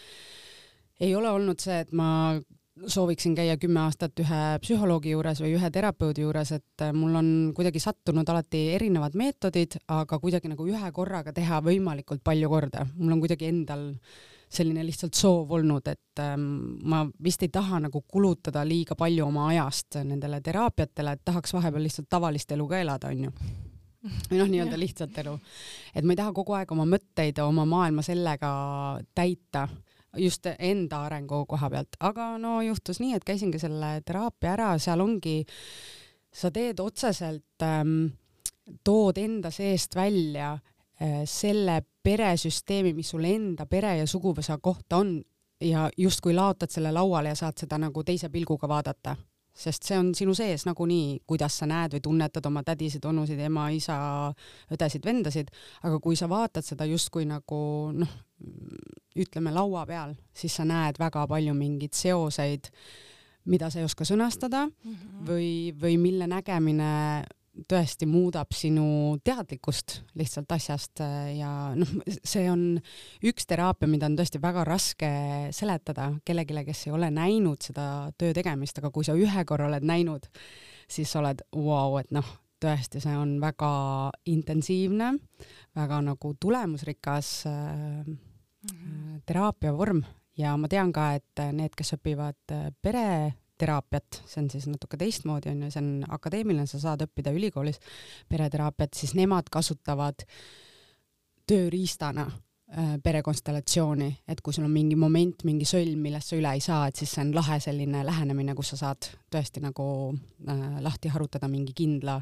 ei 0.99 1.15
ole 1.15 1.29
olnud 1.31 1.59
see, 1.63 1.79
et 1.83 1.91
ma 1.95 2.39
sooviksin 2.87 3.35
käia 3.35 3.57
kümme 3.59 3.81
aastat 3.83 4.19
ühe 4.23 4.41
psühholoogi 4.63 5.13
juures 5.13 5.41
või 5.43 5.53
ühe 5.57 5.69
terapeudi 5.73 6.23
juures, 6.23 6.51
et 6.55 6.83
äh, 6.85 6.93
mul 6.95 7.15
on 7.19 7.29
kuidagi 7.55 7.81
sattunud 7.83 8.29
alati 8.29 8.69
erinevad 8.75 9.15
meetodid, 9.19 9.79
aga 9.91 10.19
kuidagi 10.19 10.51
nagu 10.51 10.67
ühe 10.67 10.91
korraga 10.95 11.33
teha 11.35 11.61
võimalikult 11.65 12.23
palju 12.23 12.49
korda. 12.49 12.85
mul 12.97 13.17
on 13.17 13.23
kuidagi 13.23 13.49
endal 13.51 13.89
selline 14.49 14.83
lihtsalt 14.85 15.13
soov 15.13 15.51
olnud, 15.59 15.87
et 15.91 16.21
ähm, 16.23 16.45
ma 16.89 17.03
vist 17.23 17.43
ei 17.45 17.51
taha 17.53 17.83
nagu 17.85 18.01
kulutada 18.01 18.63
liiga 18.65 18.95
palju 18.97 19.27
oma 19.27 19.49
ajast 19.51 19.99
nendele 20.03 20.41
teraapiatele, 20.41 21.13
et 21.13 21.25
tahaks 21.25 21.53
vahepeal 21.53 21.85
lihtsalt 21.85 22.09
tavalist 22.09 22.51
elu 22.55 22.67
ka 22.67 22.79
elada, 22.81 23.11
onju 23.13 23.33
või 24.29 24.39
noh, 24.39 24.47
nii-öelda 24.47 24.79
lihtsalt 24.79 25.17
elu. 25.19 25.35
et 25.93 26.05
ma 26.07 26.15
ei 26.15 26.19
taha 26.21 26.33
kogu 26.33 26.55
aeg 26.55 26.71
oma 26.71 26.85
mõtteid 26.87 27.41
oma 27.43 27.65
maailma 27.67 28.01
sellega 28.05 28.49
täita 29.15 29.67
just 30.17 30.47
enda 30.57 31.03
arengu 31.05 31.43
koha 31.45 31.69
pealt, 31.69 31.99
aga 31.99 32.31
no 32.41 32.59
juhtus 32.65 32.99
nii, 32.99 33.13
et 33.17 33.25
käisingi 33.27 33.59
selle 33.61 33.99
teraapia 34.05 34.55
ära, 34.55 34.71
seal 34.81 35.01
ongi, 35.03 35.43
sa 36.31 36.51
teed 36.53 36.81
otseselt 36.81 37.65
ähm,, 37.65 38.09
tood 38.85 39.17
enda 39.17 39.51
seest 39.53 39.95
välja 39.95 40.53
äh, 40.53 41.23
selle 41.25 41.81
peresüsteemi, 42.03 42.93
mis 42.93 43.09
sul 43.09 43.25
enda 43.29 43.65
pere 43.69 43.97
ja 43.99 44.07
suguvõsa 44.07 44.59
kohta 44.61 45.03
on. 45.03 45.19
Ja 45.59 45.89
justkui 45.97 46.31
laotad 46.31 46.71
selle 46.71 46.93
lauale 46.95 47.33
ja 47.33 47.35
saad 47.35 47.57
seda 47.59 47.75
nagu 47.81 48.03
teise 48.07 48.29
pilguga 48.31 48.69
vaadata. 48.71 49.17
Sest 49.59 49.83
see 49.83 49.97
on 49.99 50.13
sinu 50.15 50.31
sees 50.37 50.63
nagunii, 50.63 51.17
kuidas 51.27 51.57
sa 51.59 51.67
näed 51.67 51.97
või 51.97 52.03
tunnetad 52.05 52.45
oma 52.47 52.61
tädisid, 52.63 53.03
onusid, 53.03 53.41
ema, 53.43 53.65
isa, 53.75 53.97
õdesid, 54.71 55.03
vendasid, 55.03 55.49
aga 55.83 55.99
kui 55.99 56.15
sa 56.15 56.29
vaatad 56.31 56.63
seda 56.63 56.87
justkui 56.87 57.27
nagu 57.27 57.59
noh, 57.91 58.13
ütleme 59.17 59.53
laua 59.53 59.85
peal, 59.89 60.15
siis 60.35 60.55
sa 60.59 60.65
näed 60.67 60.99
väga 61.01 61.25
palju 61.29 61.55
mingeid 61.57 61.97
seoseid, 61.97 62.69
mida 63.49 63.69
sa 63.71 63.81
ei 63.81 63.87
oska 63.87 64.05
sõnastada 64.05 64.67
mm 64.67 64.93
-hmm. 64.93 65.27
või, 65.27 65.51
või 65.81 65.97
mille 65.97 66.27
nägemine 66.27 67.25
tõesti 67.67 68.05
muudab 68.07 68.53
sinu 68.55 69.17
teadlikkust 69.23 70.01
lihtsalt 70.15 70.51
asjast 70.51 71.01
ja 71.35 71.73
noh, 71.75 71.87
see 72.23 72.45
on 72.51 72.79
üks 73.23 73.47
teraapia, 73.49 73.87
mida 73.87 74.05
on 74.05 74.15
tõesti 74.15 74.41
väga 74.41 74.63
raske 74.63 75.09
seletada 75.51 76.13
kellelegi, 76.25 76.65
kes 76.65 76.87
ei 76.87 76.93
ole 76.93 77.09
näinud 77.11 77.61
seda 77.61 78.11
töö 78.17 78.33
tegemist, 78.33 78.77
aga 78.77 78.91
kui 78.91 79.03
sa 79.03 79.17
ühe 79.17 79.45
korra 79.45 79.67
oled 79.67 79.83
näinud, 79.83 80.29
siis 80.87 81.11
sa 81.11 81.19
oled 81.19 81.41
vau 81.51 81.65
wow,, 81.65 81.99
et 81.99 82.11
noh, 82.11 82.25
tõesti, 82.59 83.01
see 83.01 83.17
on 83.17 83.39
väga 83.41 83.71
intensiivne, 84.25 85.13
väga 85.75 86.01
nagu 86.01 86.33
tulemusrikas 86.39 87.45
äh, 87.47 87.59
Äh, 87.99 88.28
teraapia 89.25 89.71
vorm 89.75 90.01
ja 90.39 90.55
ma 90.59 90.69
tean 90.71 90.91
ka, 90.95 91.11
et 91.19 91.43
need, 91.55 91.75
kes 91.77 91.95
õpivad 91.97 92.55
äh, 92.55 92.67
pereteraapiat, 92.83 94.21
see 94.27 94.43
on 94.43 94.49
siis 94.51 94.67
natuke 94.71 94.99
teistmoodi 94.99 95.51
onju, 95.53 95.71
see 95.73 95.83
on 95.83 95.89
akadeemiline, 96.15 96.67
sa 96.69 96.81
saad 96.81 97.05
õppida 97.07 97.33
ülikoolis 97.35 97.81
pereteraapiat, 98.31 98.95
siis 98.97 99.15
nemad 99.19 99.49
kasutavad 99.51 100.23
tööriistana 101.49 102.27
äh, 102.29 102.93
perekonstellatsiooni, 103.03 104.11
et 104.29 104.43
kui 104.45 104.55
sul 104.55 104.67
on 104.67 104.75
mingi 104.75 104.99
moment, 104.99 105.43
mingi 105.47 105.67
sõlm, 105.67 105.99
millest 106.05 106.31
sa 106.31 106.39
üle 106.39 106.53
ei 106.55 106.63
saa, 106.63 106.87
et 106.87 106.99
siis 106.99 107.15
see 107.15 107.25
on 107.25 107.33
lahe 107.35 107.59
selline 107.63 108.05
lähenemine, 108.07 108.55
kus 108.57 108.75
sa 108.75 108.83
saad 108.85 109.11
tõesti 109.33 109.63
nagu 109.65 109.89
äh, 110.13 110.65
lahti 110.85 111.11
harutada 111.11 111.51
mingi 111.51 111.75
kindla, 111.77 112.19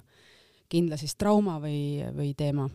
kindla 0.67 0.99
siis 0.99 1.15
trauma 1.15 1.61
või, 1.63 2.03
või 2.15 2.33
teema 2.37 2.67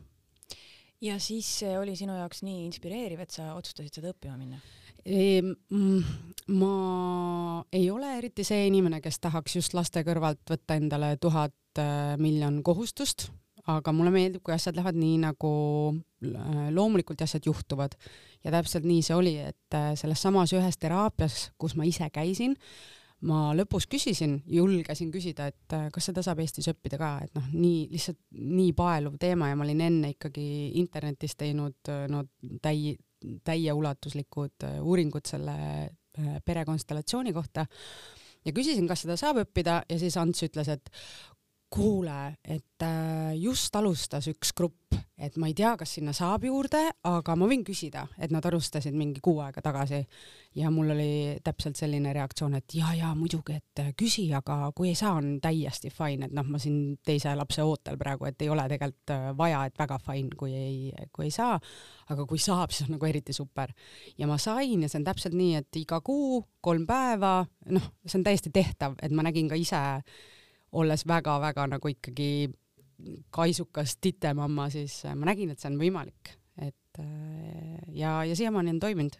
ja 1.02 1.18
siis 1.22 1.48
see 1.62 1.74
oli 1.78 1.96
sinu 1.98 2.14
jaoks 2.16 2.44
nii 2.46 2.64
inspireeriv, 2.68 3.24
et 3.24 3.34
sa 3.34 3.52
otsustasid 3.56 4.00
seda 4.00 4.12
õppima 4.14 4.38
minna? 4.38 4.62
ma 6.54 6.74
ei 7.74 7.88
ole 7.90 8.10
eriti 8.20 8.44
see 8.46 8.68
inimene, 8.68 9.00
kes 9.02 9.18
tahaks 9.24 9.56
just 9.58 9.74
laste 9.74 10.04
kõrvalt 10.06 10.44
võtta 10.46 10.76
endale 10.78 11.16
tuhat 11.18 11.80
äh, 11.82 12.14
miljon 12.22 12.60
kohustust, 12.62 13.26
aga 13.66 13.94
mulle 13.94 14.12
meeldib, 14.14 14.44
kui 14.46 14.54
asjad 14.54 14.78
lähevad 14.78 14.98
nii, 14.98 15.16
nagu 15.24 15.52
äh, 15.90 16.68
loomulikult 16.70 17.22
asjad 17.26 17.50
juhtuvad. 17.50 17.98
ja 18.44 18.54
täpselt 18.54 18.86
nii 18.86 19.02
see 19.02 19.18
oli, 19.18 19.36
et 19.42 19.74
äh, 19.74 19.92
selles 19.98 20.22
samas 20.22 20.54
ühes 20.54 20.78
teraapias, 20.78 21.48
kus 21.58 21.74
ma 21.74 21.86
ise 21.88 22.06
käisin, 22.14 22.54
ma 23.28 23.52
lõpus 23.56 23.86
küsisin, 23.90 24.38
julgesin 24.50 25.12
küsida, 25.14 25.48
et 25.52 25.76
äh, 25.76 25.86
kas 25.94 26.10
seda 26.10 26.24
saab 26.24 26.42
Eestis 26.42 26.68
õppida 26.72 26.98
ka, 27.00 27.12
et 27.24 27.34
noh, 27.38 27.48
nii 27.54 27.86
lihtsalt 27.92 28.20
nii 28.38 28.72
paeluv 28.78 29.18
teema 29.22 29.50
ja 29.50 29.58
ma 29.58 29.66
olin 29.66 29.84
enne 29.86 30.12
ikkagi 30.16 30.46
internetis 30.80 31.36
teinud 31.38 31.92
äh, 31.92 32.04
no 32.12 32.24
täi-, 32.64 32.96
täieulatuslikud 33.46 34.66
äh, 34.68 34.80
uuringud 34.82 35.28
selle 35.28 35.56
perekonstellatsiooni 36.44 37.32
kohta. 37.32 37.62
Ja 38.44 38.52
küsisin, 38.52 38.84
kas 38.84 39.06
seda 39.06 39.14
saab 39.16 39.38
õppida 39.46 39.78
ja 39.88 39.96
siis 39.96 40.18
Ants 40.20 40.44
ütles, 40.44 40.68
et 40.68 40.90
kuule, 41.72 42.36
et 42.44 42.84
just 43.40 43.76
alustas 43.78 44.28
üks 44.28 44.52
grupp 44.56 45.02
et 45.22 45.36
ma 45.38 45.46
ei 45.46 45.54
tea, 45.54 45.72
kas 45.78 45.92
sinna 45.96 46.12
saab 46.16 46.42
juurde, 46.46 46.80
aga 47.06 47.34
ma 47.38 47.46
võin 47.46 47.62
küsida, 47.66 48.02
et 48.18 48.32
nad 48.34 48.44
alustasid 48.48 48.94
mingi 48.96 49.20
kuu 49.22 49.38
aega 49.44 49.62
tagasi. 49.62 50.00
Ja 50.58 50.70
mul 50.72 50.90
oli 50.92 51.12
täpselt 51.44 51.78
selline 51.78 52.10
reaktsioon, 52.12 52.56
et 52.58 52.74
ja, 52.76 52.90
ja 52.98 53.12
muidugi, 53.16 53.54
et 53.60 53.82
küsi, 53.98 54.26
aga 54.36 54.72
kui 54.76 54.90
ei 54.90 54.98
saa, 54.98 55.14
on 55.20 55.36
täiesti 55.42 55.92
fine, 55.94 56.26
et 56.26 56.34
noh, 56.36 56.48
ma 56.50 56.60
siin 56.60 56.98
teise 57.06 57.36
lapse 57.38 57.62
ootel 57.64 57.96
praegu, 58.00 58.26
et 58.28 58.42
ei 58.42 58.50
ole 58.52 58.66
tegelikult 58.74 59.14
äh, 59.14 59.30
vaja, 59.38 59.62
et 59.68 59.78
väga 59.78 60.00
fine, 60.02 60.34
kui 60.38 60.56
ei, 60.58 61.06
kui 61.14 61.28
ei 61.30 61.34
saa, 61.34 61.56
aga 62.12 62.26
kui 62.28 62.42
saab, 62.42 62.74
siis 62.74 62.88
on 62.88 62.96
nagu 62.98 63.08
eriti 63.08 63.36
super. 63.36 63.72
ja 64.18 64.26
ma 64.26 64.40
sain 64.42 64.82
ja 64.82 64.90
see 64.90 65.00
on 65.00 65.06
täpselt 65.06 65.38
nii, 65.38 65.62
et 65.62 65.80
iga 65.80 66.02
kuu 66.04 66.42
kolm 66.60 66.84
päeva, 66.86 67.40
noh, 67.70 67.90
see 68.04 68.18
on 68.18 68.26
täiesti 68.26 68.50
tehtav, 68.52 68.98
et 69.02 69.14
ma 69.14 69.24
nägin 69.24 69.48
ka 69.48 69.56
ise 69.58 69.80
olles 70.72 71.06
väga-väga 71.08 71.66
nagu 71.74 71.90
ikkagi 71.92 72.50
kaisukas 73.34 73.96
titemamma, 74.00 74.68
siis 74.70 75.02
äh, 75.06 75.16
ma 75.18 75.32
nägin, 75.32 75.52
et 75.52 75.60
see 75.60 75.70
on 75.72 75.78
võimalik, 75.80 76.32
et 76.62 77.02
äh, 77.02 77.76
ja, 77.98 78.22
ja 78.28 78.36
siiamaani 78.38 78.76
on 78.76 78.80
toiminud. 78.82 79.18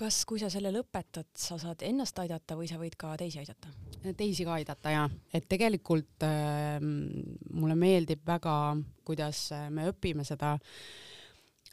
kas, 0.00 0.22
kui 0.24 0.40
sa 0.40 0.48
selle 0.48 0.70
lõpetad, 0.72 1.28
sa 1.36 1.58
saad 1.60 1.82
ennast 1.84 2.18
aidata 2.22 2.56
või 2.56 2.70
sa 2.70 2.78
võid 2.80 2.96
ka 2.96 3.12
teisi 3.20 3.42
aidata? 3.42 3.68
teisi 4.16 4.46
ka 4.48 4.54
aidata 4.56 4.94
ja, 4.94 5.04
et 5.34 5.48
tegelikult 5.48 6.24
äh, 6.24 6.78
mulle 6.80 7.76
meeldib 7.76 8.24
väga, 8.26 8.76
kuidas 9.04 9.50
äh, 9.52 9.68
me 9.70 9.90
õpime 9.90 10.24
seda 10.24 10.56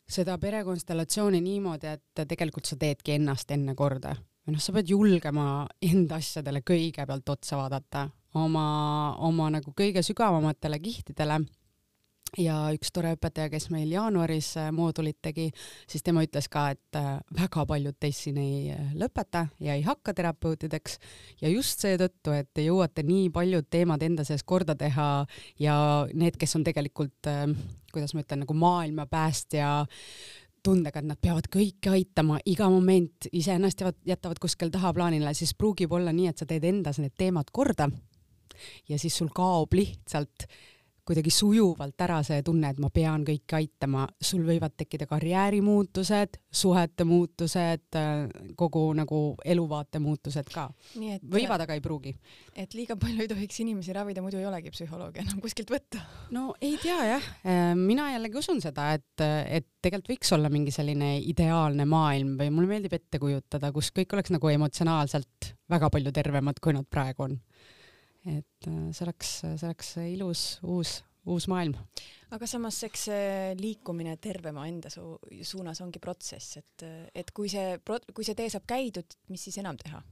seda 0.08 0.38
perekonstellatsiooni 0.40 1.40
niimoodi, 1.44 1.92
et 1.92 2.28
tegelikult 2.28 2.68
sa 2.68 2.78
teedki 2.80 3.18
ennast 3.18 3.52
enne 3.52 3.76
korda 3.76 4.16
või 4.48 4.56
noh, 4.56 4.64
sa 4.64 4.74
pead 4.76 4.92
julgema 4.94 5.68
enda 5.84 6.22
asjadele 6.22 6.62
kõigepealt 6.66 7.30
otsa 7.34 7.60
vaadata, 7.60 8.06
oma, 8.38 8.68
oma 9.28 9.52
nagu 9.58 9.74
kõige 9.78 10.04
sügavamatele 10.06 10.80
kihtidele. 10.84 11.42
Ja 12.36 12.58
üks 12.76 12.92
tore 12.92 13.14
õpetaja, 13.16 13.48
kes 13.54 13.70
meil 13.72 13.88
jaanuaris 13.94 14.50
äh, 14.60 14.68
moodulit 14.76 15.16
tegi, 15.24 15.48
siis 15.88 16.04
tema 16.04 16.26
ütles 16.26 16.50
ka, 16.52 16.66
et 16.76 16.98
äh, 17.00 17.22
väga 17.38 17.64
paljud 17.70 17.96
teist 18.02 18.26
siin 18.26 18.40
ei 18.42 18.74
äh, 18.74 18.90
lõpeta 19.00 19.46
ja 19.64 19.78
ei 19.78 19.86
hakka 19.86 20.12
terapeutideks. 20.18 20.98
Ja 21.42 21.52
just 21.54 21.86
seetõttu, 21.86 22.34
et 22.36 22.50
te 22.54 22.66
jõuate 22.66 23.06
nii 23.08 23.30
paljud 23.34 23.70
teemad 23.72 24.04
enda 24.04 24.28
sees 24.28 24.44
korda 24.44 24.76
teha 24.76 25.08
ja 25.64 25.78
need, 26.14 26.36
kes 26.40 26.58
on 26.60 26.68
tegelikult, 26.68 27.32
kuidas 27.94 28.14
ma 28.14 28.26
ütlen, 28.26 28.44
nagu 28.44 28.58
maailmapäästja 28.60 29.72
tundega, 30.68 31.00
et 31.00 31.08
nad 31.08 31.20
peavad 31.22 31.48
kõike 31.54 31.94
aitama, 31.96 32.42
iga 32.46 32.68
moment 32.70 33.30
iseennast 33.32 33.86
jätavad 34.06 34.42
kuskil 34.44 34.74
tahaplaanile, 34.74 35.32
siis 35.38 35.56
pruugib 35.56 35.96
olla 35.96 36.12
nii, 36.12 36.28
et 36.34 36.44
sa 36.44 36.50
teed 36.50 36.68
endas 36.68 37.00
need 37.00 37.16
teemad 37.16 37.56
korda 37.56 37.88
ja 38.90 39.00
siis 39.00 39.18
sul 39.18 39.30
kaob 39.34 39.74
lihtsalt 39.78 40.48
kuidagi 41.08 41.32
sujuvalt 41.32 42.02
ära 42.04 42.20
see 42.26 42.42
tunne, 42.46 42.72
et 42.74 42.80
ma 42.84 42.90
pean 42.94 43.24
kõiki 43.28 43.56
aitama, 43.56 44.04
sul 44.20 44.44
võivad 44.48 44.76
tekkida 44.78 45.08
karjäärimuutused, 45.08 46.40
suhete 46.52 47.06
muutused, 47.08 47.98
kogu 48.60 48.84
nagu 48.98 49.22
eluvaate 49.46 50.02
muutused 50.04 50.52
ka. 50.52 50.68
võivad, 50.98 51.64
aga 51.64 51.78
ei 51.78 51.84
pruugi. 51.84 52.14
et 52.56 52.76
liiga 52.76 52.98
palju 53.00 53.24
ei 53.24 53.32
tohiks 53.32 53.62
inimesi 53.64 53.96
ravida, 53.96 54.24
muidu 54.26 54.42
ei 54.42 54.50
olegi 54.50 54.74
psühholoogi 54.74 55.24
enam 55.24 55.40
kuskilt 55.44 55.72
võtta. 55.72 56.04
no 56.36 56.50
ei 56.62 56.76
tea 56.82 57.00
jah, 57.14 57.32
mina 57.80 58.12
jällegi 58.16 58.42
usun 58.44 58.60
seda, 58.64 58.92
et, 58.98 59.24
et 59.24 59.70
tegelikult 59.82 60.12
võiks 60.12 60.36
olla 60.36 60.52
mingi 60.52 60.76
selline 60.76 61.16
ideaalne 61.24 61.88
maailm 61.88 62.36
või 62.42 62.52
mulle 62.52 62.74
meeldib 62.76 63.00
ette 63.00 63.22
kujutada, 63.24 63.72
kus 63.72 63.94
kõik 63.96 64.18
oleks 64.18 64.36
nagu 64.36 64.52
emotsionaalselt 64.52 65.54
väga 65.72 65.92
palju 65.94 66.12
tervemad, 66.12 66.60
kui 66.60 66.76
nad 66.76 66.88
praegu 66.92 67.30
on 67.30 67.40
et 68.28 68.70
äh, 68.70 68.90
see 68.92 69.06
oleks, 69.08 69.34
see 69.46 69.68
oleks 69.68 69.94
ilus 70.04 70.44
uus, 70.68 70.98
uus 71.28 71.48
maailm. 71.52 71.78
aga 72.36 72.50
samas, 72.50 72.82
eks 72.88 73.08
see 73.10 73.56
liikumine 73.60 74.18
tervema 74.22 74.68
enda 74.68 74.92
su 74.94 75.16
suunas 75.42 75.82
ongi 75.86 76.02
protsess, 76.04 76.60
et, 76.62 76.88
et 77.16 77.34
kui 77.36 77.52
see, 77.52 77.80
kui 78.14 78.28
see 78.28 78.38
tee 78.38 78.52
saab 78.54 78.68
käidud, 78.70 79.20
mis 79.32 79.48
siis 79.48 79.60
enam 79.64 79.80
teha? 79.82 80.04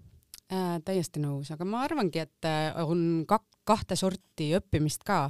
Äh, 0.46 0.76
täiesti 0.86 1.18
nõus, 1.24 1.50
aga 1.50 1.66
ma 1.66 1.80
arvangi, 1.88 2.22
et 2.22 2.46
äh, 2.46 2.76
on 2.86 3.24
kak-, 3.26 3.56
kahte 3.66 3.96
sorti 3.98 4.52
õppimist 4.54 5.02
ka. 5.08 5.24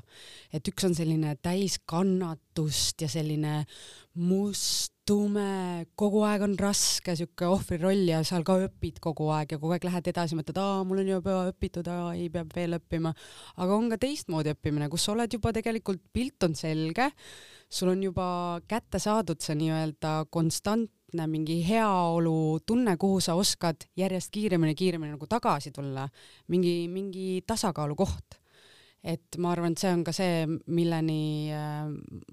et 0.52 0.68
üks 0.68 0.84
on 0.84 0.96
selline 0.98 1.38
täis 1.40 1.78
kannatust 1.88 3.00
ja 3.00 3.08
selline 3.08 3.62
must, 4.20 4.95
tume, 5.06 5.86
kogu 5.98 6.24
aeg 6.26 6.44
on 6.48 6.56
raske 6.58 7.14
sihuke 7.18 7.46
ohvri 7.46 7.78
roll 7.78 8.08
ja 8.10 8.24
seal 8.26 8.46
ka 8.46 8.56
õpid 8.66 8.98
kogu 9.04 9.28
aeg 9.36 9.54
ja 9.54 9.60
kogu 9.62 9.76
aeg 9.76 9.86
lähed 9.86 10.10
edasi, 10.10 10.38
mõtled, 10.38 10.58
aa, 10.58 10.80
mul 10.88 11.04
on 11.04 11.12
juba 11.12 11.36
õpitud, 11.52 11.86
aa, 11.94 12.16
ei, 12.18 12.32
peab 12.34 12.54
veel 12.56 12.80
õppima. 12.80 13.14
aga 13.62 13.78
on 13.78 13.92
ka 13.94 14.00
teistmoodi 14.02 14.56
õppimine, 14.56 14.90
kus 14.90 15.06
sa 15.06 15.14
oled 15.14 15.38
juba 15.38 15.54
tegelikult, 15.54 16.02
pilt 16.14 16.48
on 16.48 16.58
selge, 16.58 17.12
sul 17.70 17.94
on 17.94 18.02
juba 18.02 18.28
kätte 18.68 19.02
saadud 19.02 19.42
see 19.46 19.58
nii-öelda 19.62 20.16
konstantne 20.34 21.28
mingi 21.30 21.60
heaolu 21.68 22.64
tunne, 22.66 22.98
kuhu 22.98 23.22
sa 23.22 23.38
oskad 23.38 23.86
järjest 23.98 24.34
kiiremini, 24.34 24.74
kiiremini 24.74 25.14
nagu 25.14 25.30
tagasi 25.30 25.70
tulla, 25.76 26.08
mingi, 26.50 26.80
mingi 26.90 27.44
tasakaalu 27.46 28.00
koht 28.02 28.42
et 29.06 29.38
ma 29.38 29.52
arvan, 29.54 29.76
et 29.76 29.82
see 29.82 29.92
on 29.94 30.02
ka 30.06 30.12
see, 30.16 30.46
milleni 30.74 31.54
äh, 31.54 31.86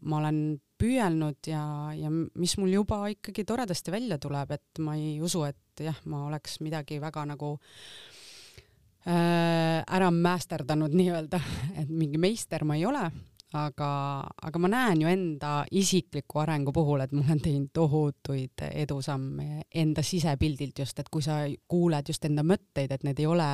ma 0.09 0.23
olen 0.23 0.39
püüelnud 0.83 1.51
ja, 1.51 1.63
ja 1.95 2.11
mis 2.11 2.57
mul 2.59 2.73
juba 2.75 3.05
ikkagi 3.13 3.47
toredasti 3.49 3.95
välja 3.95 4.19
tuleb, 4.23 4.57
et 4.57 4.83
ma 4.83 4.97
ei 4.99 5.21
usu, 5.23 5.45
et 5.47 5.85
jah, 5.87 5.99
ma 6.11 6.27
oleks 6.27 6.59
midagi 6.65 6.99
väga 7.03 7.25
nagu 7.33 7.55
äh, 9.07 9.83
ära 9.83 10.11
mästerdanud 10.15 10.95
nii-öelda, 11.01 11.43
et 11.83 11.93
mingi 11.93 12.21
meister 12.23 12.67
ma 12.69 12.79
ei 12.79 12.87
ole, 12.89 13.05
aga, 13.59 13.91
aga 14.49 14.63
ma 14.63 14.71
näen 14.73 15.05
ju 15.05 15.11
enda 15.13 15.53
isikliku 15.71 16.43
arengu 16.43 16.75
puhul, 16.75 17.05
et 17.05 17.13
ma 17.15 17.25
olen 17.25 17.43
teinud 17.45 17.73
tohutuid 17.75 18.67
edusamme 18.73 19.67
enda 19.85 20.05
sisepildilt 20.07 20.83
just, 20.85 20.99
et 20.99 21.13
kui 21.13 21.25
sa 21.25 21.45
kuuled 21.69 22.09
just 22.09 22.25
enda 22.29 22.45
mõtteid, 22.47 22.91
et 22.93 23.07
need 23.07 23.23
ei 23.23 23.29
ole 23.31 23.51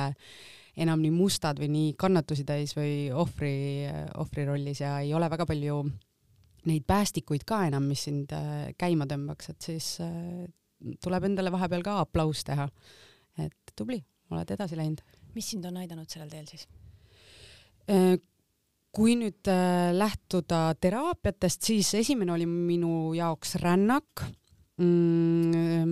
enam 0.79 1.01
nii 1.03 1.11
mustad 1.11 1.59
või 1.59 1.71
nii 1.73 1.95
kannatusi 1.99 2.45
täis 2.47 2.75
või 2.77 3.09
ohvri, 3.11 3.87
ohvri 4.17 4.45
rollis 4.47 4.81
ja 4.81 4.99
ei 5.03 5.13
ole 5.13 5.27
väga 5.31 5.45
palju 5.49 5.81
neid 6.67 6.85
päästikuid 6.87 7.45
ka 7.47 7.63
enam, 7.69 7.87
mis 7.91 8.05
sind 8.07 8.33
äh, 8.35 8.71
käima 8.79 9.07
tõmbaks, 9.09 9.53
et 9.53 9.69
siis 9.69 9.91
äh, 10.03 10.47
tuleb 11.03 11.29
endale 11.29 11.53
vahepeal 11.53 11.85
ka 11.85 11.99
aplaus 12.03 12.43
teha. 12.47 12.67
et 13.39 13.71
tubli, 13.77 13.99
oled 14.33 14.51
edasi 14.51 14.75
läinud. 14.75 15.01
mis 15.35 15.49
sind 15.53 15.65
on 15.65 15.77
aidanud 15.79 16.09
sellel 16.09 16.29
teel 16.29 16.47
siis? 16.49 16.67
Äh, 17.89 18.17
kui 18.91 19.13
nüüd 19.15 19.45
lähtuda 19.93 20.73
teraapiatest, 20.81 21.61
siis 21.61 21.93
esimene 21.93 22.33
oli 22.33 22.47
minu 22.49 23.13
jaoks 23.13 23.53
rännak 23.61 24.23
mm, 24.81 25.91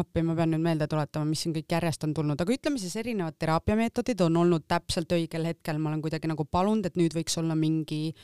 appi, 0.00 0.22
ma 0.22 0.36
pean 0.38 0.52
nüüd 0.54 0.62
meelde 0.64 0.88
tuletama, 0.90 1.28
mis 1.28 1.42
siin 1.44 1.54
kõik 1.56 1.74
järjest 1.76 2.04
on 2.06 2.14
tulnud, 2.16 2.40
aga 2.40 2.54
ütleme 2.54 2.80
siis 2.80 2.94
erinevad 3.00 3.36
teraapiameetodid 3.40 4.22
on 4.26 4.38
olnud 4.42 4.66
täpselt 4.68 5.12
õigel 5.16 5.48
hetkel, 5.50 5.80
ma 5.80 5.90
olen 5.92 6.04
kuidagi 6.04 6.30
nagu 6.30 6.46
palunud, 6.48 6.86
et 6.88 6.98
nüüd 7.00 7.16
võiks 7.16 7.36
olla 7.40 7.56
mingi 7.58 8.14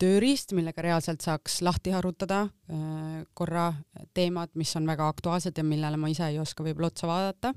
tööriist, 0.00 0.52
millega 0.56 0.84
reaalselt 0.84 1.24
saaks 1.24 1.60
lahti 1.64 1.94
harutada 1.94 2.44
äh, 2.46 3.22
korra 3.34 3.70
teemad, 4.16 4.52
mis 4.54 4.74
on 4.78 4.86
väga 4.88 5.08
aktuaalsed 5.12 5.56
ja 5.56 5.64
millele 5.64 5.98
ma 6.00 6.10
ise 6.12 6.28
ei 6.30 6.38
oska 6.42 6.66
võib-olla 6.66 6.92
otsa 6.92 7.08
vaadata. 7.10 7.54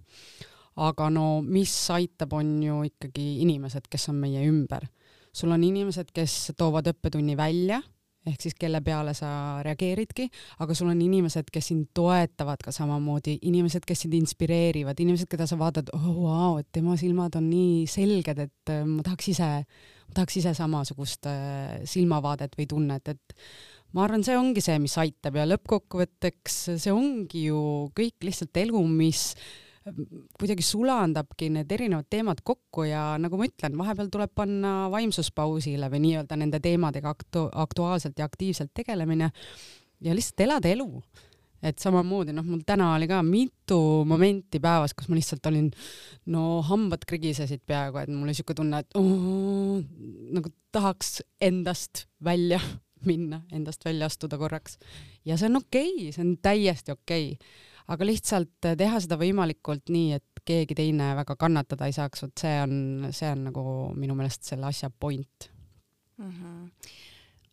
aga 0.80 1.10
no 1.12 1.42
mis 1.44 1.74
aitab, 1.92 2.34
on 2.34 2.58
ju 2.64 2.82
ikkagi 2.88 3.42
inimesed, 3.44 3.90
kes 3.92 4.10
on 4.10 4.20
meie 4.24 4.48
ümber. 4.48 4.88
sul 5.34 5.52
on 5.52 5.64
inimesed, 5.64 6.12
kes 6.14 6.52
toovad 6.58 6.88
õppetunni 6.94 7.38
välja 7.38 7.82
ehk 8.28 8.42
siis 8.44 8.56
kelle 8.60 8.82
peale 8.84 9.14
sa 9.18 9.30
reageeridki, 9.66 10.28
aga 10.64 10.76
sul 10.76 10.90
on 10.92 11.02
inimesed, 11.02 11.48
kes 11.54 11.70
sind 11.72 11.90
toetavad 11.96 12.62
ka 12.64 12.74
samamoodi, 12.76 13.38
inimesed, 13.48 13.86
kes 13.88 14.06
sind 14.06 14.16
inspireerivad, 14.18 15.00
inimesed, 15.00 15.30
keda 15.32 15.48
sa 15.50 15.58
vaatad, 15.60 15.92
oh 15.96 16.10
vau 16.10 16.26
wow,, 16.26 16.60
et 16.60 16.68
tema 16.76 16.98
silmad 17.00 17.38
on 17.40 17.48
nii 17.50 17.88
selged, 17.90 18.44
et 18.46 18.74
äh, 18.74 18.84
ma 18.88 19.06
tahaks 19.06 19.32
ise, 19.34 19.50
tahaks 20.16 20.40
ise 20.42 20.54
samasugust 20.58 21.30
äh, 21.30 21.80
silmavaadet 21.90 22.58
või 22.60 22.68
tunnet, 22.70 23.14
et 23.14 23.40
ma 23.96 24.06
arvan, 24.06 24.24
see 24.26 24.38
ongi 24.38 24.64
see, 24.64 24.78
mis 24.82 24.98
aitab 25.02 25.40
ja 25.40 25.48
lõppkokkuvõtteks 25.50 26.60
see 26.78 26.94
ongi 26.94 27.48
ju 27.50 27.62
kõik 27.98 28.30
lihtsalt 28.30 28.62
elu, 28.64 28.84
mis 28.90 29.34
kuidagi 30.40 30.64
sulandabki 30.66 31.50
need 31.54 31.72
erinevad 31.72 32.10
teemad 32.12 32.42
kokku 32.46 32.86
ja 32.90 33.16
nagu 33.22 33.40
ma 33.40 33.48
ütlen, 33.48 33.78
vahepeal 33.80 34.12
tuleb 34.14 34.34
panna 34.36 34.74
vaimsuspausile 34.94 35.90
või 35.92 36.04
nii-öelda 36.04 36.38
nende 36.40 36.60
teemadega 36.64 37.14
aktu-, 37.16 37.48
aktuaalselt 37.64 38.20
ja 38.20 38.28
aktiivselt 38.30 38.74
tegelemine 38.76 39.32
ja 40.06 40.16
lihtsalt 40.16 40.46
elada 40.46 40.70
elu. 40.70 40.90
Et 41.64 41.80
samamoodi, 41.80 42.34
noh, 42.36 42.46
mul 42.48 42.62
täna 42.68 42.94
oli 42.96 43.08
ka 43.10 43.22
mitu 43.26 43.80
momenti 44.08 44.62
päevas, 44.64 44.94
kus 44.98 45.10
ma 45.12 45.18
lihtsalt 45.18 45.50
olin, 45.52 45.72
no 46.32 46.62
hambad 46.66 47.04
krigisesid 47.08 47.64
peaaegu, 47.68 48.02
et 48.02 48.12
mul 48.14 48.28
oli 48.30 48.38
siuke 48.38 48.56
tunne, 48.58 48.84
et 48.84 49.00
oo, 49.00 49.80
nagu 50.36 50.54
tahaks 50.72 51.20
endast 51.42 52.06
välja 52.24 52.62
minna, 53.10 53.44
endast 53.56 53.86
välja 53.86 54.08
astuda 54.12 54.38
korraks. 54.38 54.78
ja 55.26 55.38
see 55.38 55.52
on 55.52 55.64
okei 55.64 55.92
okay,, 55.96 56.14
see 56.16 56.26
on 56.26 56.38
täiesti 56.42 56.96
okei 56.96 57.34
okay 57.34 57.68
aga 57.90 58.06
lihtsalt 58.06 58.68
teha 58.78 59.02
seda 59.02 59.18
võimalikult 59.20 59.90
nii, 59.94 60.18
et 60.20 60.44
keegi 60.46 60.78
teine 60.78 61.12
väga 61.18 61.36
kannatada 61.40 61.90
ei 61.90 61.96
saaks, 61.96 62.24
vot 62.26 62.42
see 62.42 62.56
on, 62.64 62.74
see 63.16 63.30
on 63.34 63.48
nagu 63.50 63.64
minu 63.98 64.18
meelest 64.18 64.46
selle 64.52 64.70
asja 64.70 64.90
point 64.90 65.50
mm. 66.18 66.30
-hmm. 66.30 66.68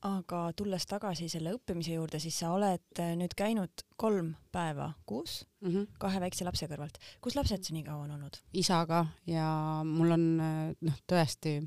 Aga 0.07 0.41
tulles 0.57 0.87
tagasi 0.87 1.29
selle 1.33 1.55
õppimise 1.57 1.97
juurde, 1.97 2.21
siis 2.23 2.39
sa 2.39 2.51
oled 2.55 3.01
nüüd 3.21 3.35
käinud 3.37 3.87
kolm 3.97 4.35
päeva 4.53 4.93
kuus 5.07 5.47
mm 5.61 5.71
-hmm. 5.71 5.87
kahe 5.99 6.21
väikse 6.21 6.45
lapse 6.45 6.67
kõrvalt. 6.67 6.99
kus 7.21 7.37
lapsed 7.37 7.65
sa 7.65 7.75
nii 7.75 7.83
kaua 7.83 8.05
on 8.05 8.11
olnud? 8.11 8.37
isaga 8.53 9.07
ja 9.27 9.81
mul 9.85 10.11
on 10.11 10.37
noh, 10.81 10.99
tõesti 11.07 11.63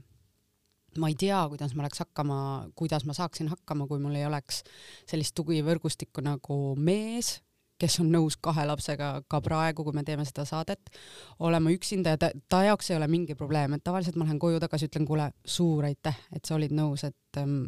ma 0.97 1.07
ei 1.07 1.15
tea, 1.15 1.41
kuidas 1.49 1.75
ma 1.75 1.83
oleks 1.83 1.99
hakkama, 1.99 2.69
kuidas 2.75 3.05
ma 3.05 3.13
saaksin 3.13 3.47
hakkama, 3.47 3.87
kui 3.87 3.99
mul 3.99 4.15
ei 4.15 4.25
oleks 4.25 4.63
sellist 5.05 5.35
tugivõrgustikku 5.35 6.21
nagu 6.21 6.75
mees 6.75 7.41
kes 7.79 7.99
on 8.03 8.11
nõus 8.11 8.35
kahe 8.41 8.65
lapsega 8.67 9.09
ka 9.31 9.39
praegu, 9.43 9.85
kui 9.87 9.95
me 9.95 10.03
teeme 10.03 10.25
seda 10.27 10.45
saadet, 10.47 10.91
olema 11.39 11.71
üksinda 11.71 12.15
ja 12.15 12.19
ta, 12.21 12.31
ta 12.51 12.63
jaoks 12.67 12.91
ei 12.91 12.97
ole 12.97 13.07
mingi 13.07 13.37
probleem, 13.39 13.77
et 13.77 13.83
tavaliselt 13.85 14.19
ma 14.19 14.27
lähen 14.27 14.41
koju 14.41 14.59
tagasi, 14.59 14.89
ütlen, 14.91 15.07
kuule, 15.07 15.29
suur 15.45 15.87
aitäh, 15.87 16.17
et 16.35 16.45
sa 16.45 16.57
olid 16.57 16.75
nõus, 16.75 17.05
et 17.07 17.39
ähm, 17.39 17.61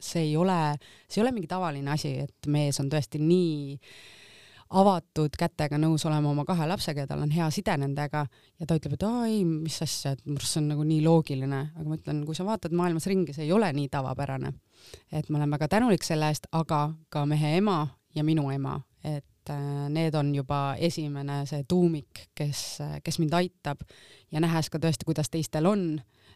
see 0.00 0.28
ei 0.30 0.36
ole, 0.36 0.76
see 1.08 1.20
ei 1.20 1.26
ole 1.26 1.32
mingi 1.32 1.50
tavaline 1.50 1.90
asi, 1.94 2.18
et 2.26 2.50
mees 2.52 2.80
on 2.80 2.90
tõesti 2.92 3.20
nii 3.22 3.76
avatud 4.74 5.36
kätega 5.38 5.78
nõus 5.78 6.02
olema 6.08 6.30
oma 6.32 6.44
kahe 6.46 6.66
lapsega 6.66 7.04
ja 7.04 7.10
tal 7.10 7.22
on 7.22 7.30
hea 7.30 7.46
side 7.54 7.76
nendega 7.78 8.24
ja 8.26 8.66
ta 8.66 8.78
ütleb, 8.78 8.96
et 8.96 9.04
aa 9.06 9.26
ei, 9.28 9.44
mis 9.46 9.78
asja, 9.84 10.16
et 10.16 10.24
minu 10.24 10.40
arust 10.40 10.56
see 10.56 10.62
on 10.62 10.72
nagu 10.72 10.86
nii 10.86 11.04
loogiline, 11.04 11.60
aga 11.76 11.86
ma 11.86 11.98
ütlen, 11.98 12.24
kui 12.26 12.38
sa 12.38 12.46
vaatad 12.48 12.74
maailmas 12.76 13.06
ringi, 13.10 13.34
see 13.36 13.46
ei 13.46 13.54
ole 13.54 13.70
nii 13.76 13.88
tavapärane. 13.92 14.52
et 15.12 15.30
ma 15.30 15.38
olen 15.38 15.54
väga 15.54 15.68
tänulik 15.76 16.02
selle 16.06 16.28
eest, 16.32 16.50
aga 16.52 16.90
ka 17.08 17.24
mehe 17.26 17.56
ema 17.60 17.86
ja 18.14 18.24
minu 18.24 18.50
ema, 18.50 18.80
et 19.04 19.54
äh, 19.54 19.86
need 19.92 20.14
on 20.14 20.34
juba 20.34 20.60
esimene 20.78 21.44
see 21.46 21.62
tuumik, 21.68 22.26
kes, 22.34 22.82
kes 23.04 23.18
mind 23.22 23.38
aitab 23.38 23.86
ja 24.32 24.42
nähes 24.42 24.70
ka 24.70 24.82
tõesti, 24.82 25.06
kuidas 25.06 25.30
teistel 25.30 25.70
on, 25.70 25.88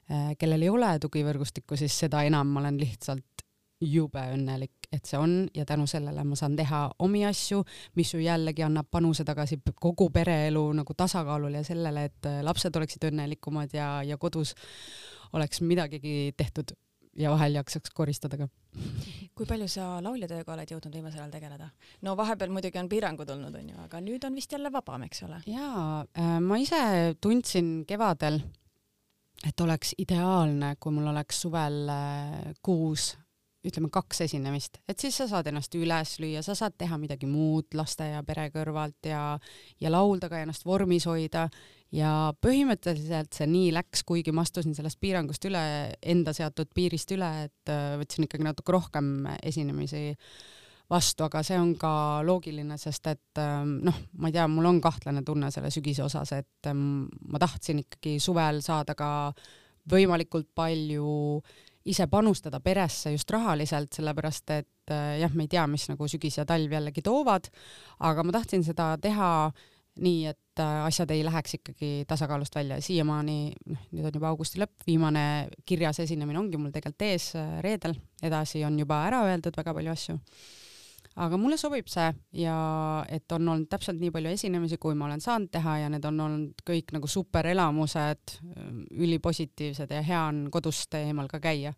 äh, 0.07 0.33
kellel 0.38 0.62
ei 0.62 0.70
ole 0.70 0.94
tugivõrgustikku, 1.03 1.77
siis 1.77 1.99
seda 2.07 2.23
enam 2.23 2.55
ma 2.55 2.62
olen 2.62 2.79
lihtsalt 2.79 3.50
jube 3.81 4.23
õnnelik, 4.35 4.88
et 4.93 5.07
see 5.09 5.19
on 5.19 5.35
ja 5.57 5.64
tänu 5.69 5.87
sellele 5.88 6.25
ma 6.25 6.37
saan 6.37 6.57
teha 6.59 6.83
omi 7.01 7.25
asju, 7.29 7.62
mis 7.97 8.12
ju 8.14 8.21
jällegi 8.21 8.64
annab 8.66 8.90
panuse 8.90 9.25
tagasi 9.25 9.61
kogu 9.81 10.11
pereelu 10.12 10.64
nagu 10.77 10.95
tasakaalule 10.97 11.62
ja 11.62 11.64
sellele, 11.64 12.05
et 12.11 12.29
äh, 12.29 12.43
lapsed 12.45 12.77
oleksid 12.77 13.09
õnnelikumad 13.11 13.73
ja, 13.77 13.90
ja 14.05 14.19
kodus 14.21 14.55
oleks 15.33 15.62
midagigi 15.64 16.35
tehtud 16.37 16.75
ja 17.16 17.31
vahel 17.31 17.57
jaksaks 17.59 17.90
koristada 17.95 18.38
ka. 18.38 18.49
kui 19.35 19.47
palju 19.49 19.66
sa 19.71 19.87
lauljatööga 20.05 20.55
oled 20.55 20.71
jõudnud 20.71 20.95
viimasel 20.95 21.23
ajal 21.23 21.33
tegeleda? 21.33 21.71
no 22.07 22.14
vahepeal 22.19 22.53
muidugi 22.55 22.79
on 22.79 22.88
piirangud 22.90 23.33
olnud, 23.35 23.57
onju, 23.62 23.79
aga 23.87 24.01
nüüd 24.05 24.25
on 24.27 24.37
vist 24.37 24.53
jälle 24.53 24.73
vabam, 24.73 25.07
eks 25.09 25.25
ole? 25.27 25.40
jaa 25.51 26.05
äh,, 26.05 26.37
ma 26.45 26.61
ise 26.61 27.16
tundsin 27.21 27.81
kevadel, 27.88 28.40
et 29.47 29.64
oleks 29.64 29.95
ideaalne, 29.99 30.77
kui 30.79 30.95
mul 30.95 31.11
oleks 31.14 31.43
suvel 31.47 31.83
äh, 31.88 32.55
kuus 32.62 33.14
ütleme 33.66 33.90
kaks 33.92 34.23
esinemist, 34.25 34.79
et 34.88 35.03
siis 35.03 35.16
sa 35.20 35.27
saad 35.29 35.51
ennast 35.51 35.75
üles 35.77 36.14
lüüa, 36.23 36.40
sa 36.44 36.55
saad 36.57 36.79
teha 36.81 36.96
midagi 37.01 37.29
muud 37.29 37.75
laste 37.77 38.07
ja 38.09 38.23
pere 38.25 38.46
kõrvalt 38.55 39.11
ja, 39.11 39.25
ja 39.81 39.92
laulda 39.92 40.31
ka 40.33 40.40
ennast 40.40 40.64
vormis 40.66 41.07
hoida. 41.11 41.49
Ja 41.90 42.31
põhimõtteliselt 42.38 43.35
see 43.35 43.49
nii 43.51 43.73
läks, 43.75 44.05
kuigi 44.07 44.31
ma 44.31 44.44
astusin 44.46 44.77
sellest 44.79 45.01
piirangust 45.03 45.44
üle, 45.49 45.61
enda 46.01 46.33
seatud 46.37 46.70
piirist 46.75 47.11
üle, 47.16 47.31
et 47.49 47.73
äh, 47.73 47.96
võtsin 47.99 48.29
ikkagi 48.29 48.46
natuke 48.46 48.77
rohkem 48.77 49.27
esinemisi 49.42 50.14
vastu, 50.90 51.27
aga 51.27 51.42
see 51.46 51.59
on 51.59 51.73
ka 51.79 51.92
loogiline, 52.27 52.79
sest 52.81 53.11
et 53.11 53.40
ähm, 53.42 53.79
noh, 53.87 53.96
ma 54.18 54.31
ei 54.31 54.37
tea, 54.38 54.46
mul 54.51 54.68
on 54.70 54.81
kahtlane 54.83 55.23
tunne 55.27 55.51
selle 55.55 55.70
sügise 55.75 56.05
osas, 56.07 56.33
et 56.38 56.70
ähm, 56.70 57.05
ma 57.31 57.42
tahtsin 57.42 57.83
ikkagi 57.85 58.16
suvel 58.23 58.62
saada 58.64 58.96
ka 58.99 59.11
võimalikult 59.90 60.51
palju 60.55 61.40
ise 61.88 62.07
panustada 62.12 62.61
peresse 62.61 63.14
just 63.14 63.31
rahaliselt, 63.31 63.93
sellepärast 63.97 64.53
et 64.57 64.93
äh, 64.93 65.19
jah, 65.23 65.35
me 65.35 65.47
ei 65.47 65.53
tea, 65.53 65.66
mis 65.71 65.88
nagu 65.88 66.09
sügis 66.11 66.37
ja 66.40 66.47
talv 66.49 66.73
jällegi 66.73 67.05
toovad, 67.05 67.49
aga 68.07 68.25
ma 68.25 68.35
tahtsin 68.37 68.64
seda 68.66 68.93
teha 69.01 69.31
nii, 70.01 70.31
et 70.31 70.62
äh, 70.62 70.85
asjad 70.85 71.11
ei 71.14 71.25
läheks 71.27 71.57
ikkagi 71.59 71.90
tasakaalust 72.09 72.55
välja. 72.55 72.79
Ja 72.79 72.85
siiamaani, 72.85 73.38
noh, 73.73 73.85
nüüd 73.90 74.07
on 74.09 74.19
juba 74.21 74.31
augusti 74.31 74.61
lõpp, 74.61 74.87
viimane 74.87 75.25
kirjas 75.66 76.03
esinemine 76.05 76.40
ongi 76.40 76.61
mul 76.61 76.73
tegelikult 76.75 77.09
ees 77.09 77.33
äh, 77.38 77.59
reedel, 77.64 77.97
edasi 78.23 78.64
on 78.69 78.79
juba 78.81 79.03
ära 79.09 79.25
öeldud 79.29 79.57
väga 79.57 79.77
palju 79.77 79.97
asju 79.97 80.19
aga 81.21 81.39
mulle 81.41 81.59
sobib 81.61 81.89
see 81.91 82.09
ja 82.41 82.55
et 83.13 83.33
on 83.37 83.49
olnud 83.53 83.69
täpselt 83.71 84.01
nii 84.01 84.13
palju 84.15 84.33
esinemisi, 84.33 84.79
kui 84.81 84.97
ma 84.97 85.09
olen 85.09 85.23
saanud 85.23 85.51
teha 85.53 85.81
ja 85.83 85.91
need 85.93 86.07
on 86.09 86.23
olnud 86.27 86.63
kõik 86.67 86.95
nagu 86.97 87.11
superelamused, 87.11 88.39
ülipositiivsed 88.97 89.93
ja 89.93 90.05
hea 90.07 90.23
on 90.31 90.47
kodust 90.53 90.97
eemal 91.01 91.29
ka 91.31 91.43
käia. 91.43 91.75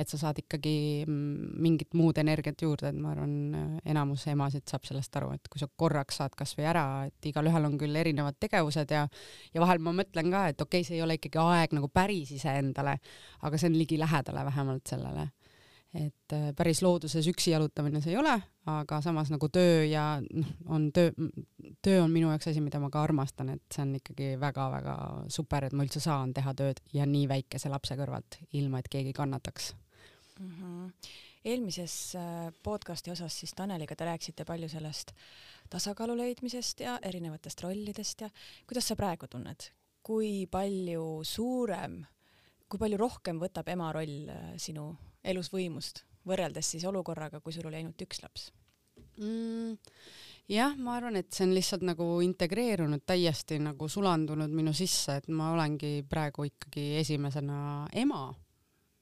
et 0.00 0.08
sa 0.08 0.16
saad 0.16 0.38
ikkagi 0.38 1.04
mingit 1.04 1.96
muud 1.98 2.16
energiat 2.22 2.62
juurde, 2.62 2.88
et 2.88 2.96
ma 2.96 3.10
arvan, 3.10 3.80
enamus 3.84 4.22
emasid 4.30 4.62
saab 4.70 4.86
sellest 4.86 5.16
aru, 5.18 5.32
et 5.34 5.48
kui 5.50 5.60
sa 5.60 5.66
korraks 5.68 6.20
saad 6.22 6.36
kasvõi 6.38 6.64
ära, 6.70 6.84
et 7.10 7.28
igalühel 7.28 7.66
on 7.66 7.74
küll 7.76 7.98
erinevad 7.98 8.38
tegevused 8.40 8.94
ja 8.94 9.02
ja 9.52 9.60
vahel 9.60 9.82
ma 9.82 9.92
mõtlen 9.98 10.30
ka, 10.32 10.46
et 10.54 10.62
okei 10.62 10.80
okay,, 10.80 10.88
see 10.88 10.96
ei 10.96 11.02
ole 11.04 11.18
ikkagi 11.18 11.42
aeg 11.42 11.74
nagu 11.76 11.90
päris 11.92 12.30
iseendale, 12.38 12.96
aga 13.42 13.60
see 13.60 13.68
on 13.68 13.76
ligilähedale 13.82 14.46
vähemalt 14.46 14.94
sellele 14.94 15.28
et 15.94 16.32
äh, 16.36 16.50
päris 16.56 16.82
looduses 16.84 17.26
üksi 17.26 17.50
jalutamine 17.50 17.98
see 18.02 18.12
ei 18.14 18.18
ole, 18.20 18.36
aga 18.70 19.00
samas 19.02 19.30
nagu 19.32 19.48
töö 19.50 19.82
ja 19.90 20.04
noh, 20.22 20.52
on 20.70 20.90
töö, 20.94 21.10
töö 21.82 22.04
on 22.04 22.12
minu 22.14 22.30
jaoks 22.30 22.52
asi, 22.52 22.62
mida 22.62 22.78
ma 22.82 22.92
ka 22.94 23.02
armastan, 23.02 23.50
et 23.56 23.64
see 23.74 23.82
on 23.82 23.96
ikkagi 23.98 24.28
väga-väga 24.40 24.94
super, 25.32 25.66
et 25.66 25.74
ma 25.74 25.86
üldse 25.86 26.02
saan 26.04 26.34
teha 26.36 26.54
tööd 26.54 26.82
ja 26.94 27.08
nii 27.10 27.26
väikese 27.30 27.72
lapse 27.72 27.98
kõrvalt, 27.98 28.38
ilma 28.60 28.82
et 28.82 28.90
keegi 28.92 29.16
kannataks 29.16 29.72
mm. 30.38 30.52
-hmm. 30.52 31.10
eelmises 31.44 32.14
äh, 32.14 32.54
podcasti 32.62 33.10
osas 33.10 33.40
siis 33.40 33.54
Taneliga 33.58 33.96
te 33.96 34.04
rääkisite 34.04 34.44
palju 34.44 34.68
sellest 34.68 35.12
tasakaalu 35.70 36.16
leidmisest 36.16 36.80
ja 36.80 36.98
erinevatest 37.02 37.66
rollidest 37.66 38.20
ja 38.20 38.30
kuidas 38.66 38.88
sa 38.88 38.96
praegu 38.96 39.26
tunned, 39.26 39.70
kui 40.02 40.46
palju 40.46 41.20
suurem, 41.22 42.04
kui 42.68 42.78
palju 42.78 42.96
rohkem 42.96 43.42
võtab 43.42 43.68
ema 43.68 43.92
roll 43.92 44.28
äh, 44.28 44.52
sinu 44.56 44.92
elus 45.24 45.50
võimust, 45.52 46.04
võrreldes 46.26 46.72
siis 46.74 46.84
olukorraga, 46.88 47.40
kui 47.40 47.52
sul 47.52 47.68
oli 47.68 47.80
ainult 47.80 48.02
üks 48.06 48.22
laps 48.24 48.50
mm,? 49.20 49.76
jah, 50.50 50.74
ma 50.82 50.96
arvan, 50.98 51.18
et 51.20 51.30
see 51.34 51.46
on 51.46 51.54
lihtsalt 51.54 51.84
nagu 51.86 52.06
integreerunud 52.24 53.04
täiesti 53.06 53.60
nagu 53.62 53.88
sulandunud 53.90 54.50
minu 54.52 54.74
sisse, 54.76 55.20
et 55.20 55.28
ma 55.30 55.52
olengi 55.54 56.00
praegu 56.08 56.46
ikkagi 56.48 56.92
esimesena 57.00 57.60
ema. 58.02 58.28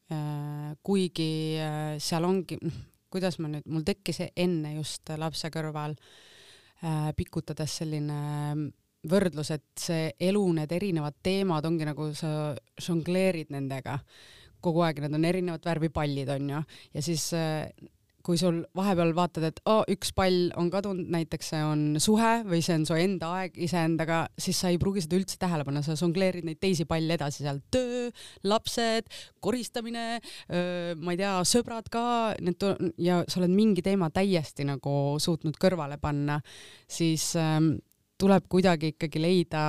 Äh, 0.08 0.72
kuigi 0.84 1.56
äh, 1.60 1.96
seal 2.00 2.24
ongi, 2.24 2.56
noh, 2.64 2.76
kuidas 3.12 3.38
ma 3.40 3.50
nüüd, 3.52 3.66
mul 3.68 3.84
tekkis 3.84 4.22
enne 4.28 4.74
just 4.78 5.08
lapse 5.20 5.50
kõrval 5.52 5.96
äh, 5.96 7.10
pikutades 7.16 7.78
selline 7.82 8.20
võrdlus, 9.08 9.52
et 9.54 9.66
see 9.78 10.08
elu, 10.28 10.42
need 10.56 10.72
erinevad 10.74 11.16
teemad 11.24 11.68
ongi 11.68 11.86
nagu 11.88 12.08
sa 12.16 12.30
žongleerid 12.82 13.52
nendega 13.52 13.98
kogu 14.64 14.82
aeg, 14.86 15.02
need 15.04 15.14
on 15.18 15.28
erinevat 15.28 15.70
värvi 15.70 15.92
pallid, 15.94 16.28
onju, 16.34 16.64
ja 16.94 17.04
siis 17.04 17.30
äh, 17.36 17.68
kui 18.28 18.36
sul 18.36 18.58
vahepeal 18.76 19.14
vaatad, 19.16 19.46
et 19.48 19.60
oh, 19.72 19.80
üks 19.88 20.10
pall 20.12 20.50
on 20.60 20.68
kadunud, 20.68 21.08
näiteks 21.14 21.48
see 21.54 21.60
on 21.64 21.84
suhe 22.02 22.32
või 22.44 22.60
see 22.64 22.76
on 22.76 22.84
su 22.84 22.98
enda 23.00 23.30
aeg 23.38 23.56
iseendaga, 23.64 24.18
siis 24.36 24.60
sa 24.60 24.68
ei 24.68 24.76
pruugi 24.80 25.00
seda 25.06 25.16
üldse 25.16 25.38
tähele 25.40 25.64
panna, 25.64 25.80
sa 25.86 25.96
žongleerid 25.96 26.44
neid 26.44 26.60
teisi 26.60 26.84
palle 26.88 27.16
edasi 27.16 27.46
seal, 27.46 27.62
töö, 27.72 28.10
lapsed, 28.44 29.08
koristamine, 29.44 30.06
ma 31.00 31.14
ei 31.14 31.20
tea, 31.22 31.32
sõbrad 31.48 31.88
ka, 31.92 32.04
need 32.44 32.68
ja 33.00 33.22
sa 33.24 33.40
oled 33.40 33.54
mingi 33.54 33.86
teema 33.86 34.10
täiesti 34.12 34.68
nagu 34.68 35.16
suutnud 35.24 35.56
kõrvale 35.56 35.96
panna, 36.02 36.36
siis 36.84 37.30
ähm, 37.40 37.78
tuleb 38.18 38.44
kuidagi 38.50 38.92
ikkagi 38.96 39.22
leida, 39.22 39.62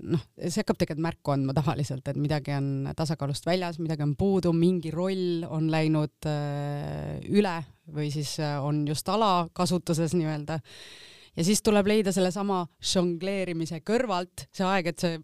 noh, 0.00 0.22
see 0.40 0.62
hakkab 0.62 0.78
tegelikult 0.80 1.06
märku 1.06 1.34
andma 1.34 1.54
tavaliselt, 1.56 2.06
et 2.08 2.20
midagi 2.20 2.54
on 2.56 2.90
tasakaalust 2.96 3.46
väljas, 3.46 3.80
midagi 3.82 4.06
on 4.06 4.14
puudu, 4.18 4.52
mingi 4.56 4.92
roll 4.94 5.46
on 5.48 5.70
läinud 5.72 6.28
äh, 6.30 7.18
üle 7.32 7.56
või 7.92 8.10
siis 8.14 8.36
äh, 8.40 8.56
on 8.62 8.84
just 8.88 9.08
alakasutuses 9.08 10.14
nii-öelda. 10.18 10.60
ja 11.36 11.44
siis 11.44 11.62
tuleb 11.62 11.86
leida 11.90 12.12
sellesama 12.12 12.64
žongleerimise 12.92 13.82
kõrvalt 13.86 14.46
see 14.52 14.66
aeg, 14.68 14.92
et 14.92 15.04
see 15.04 15.20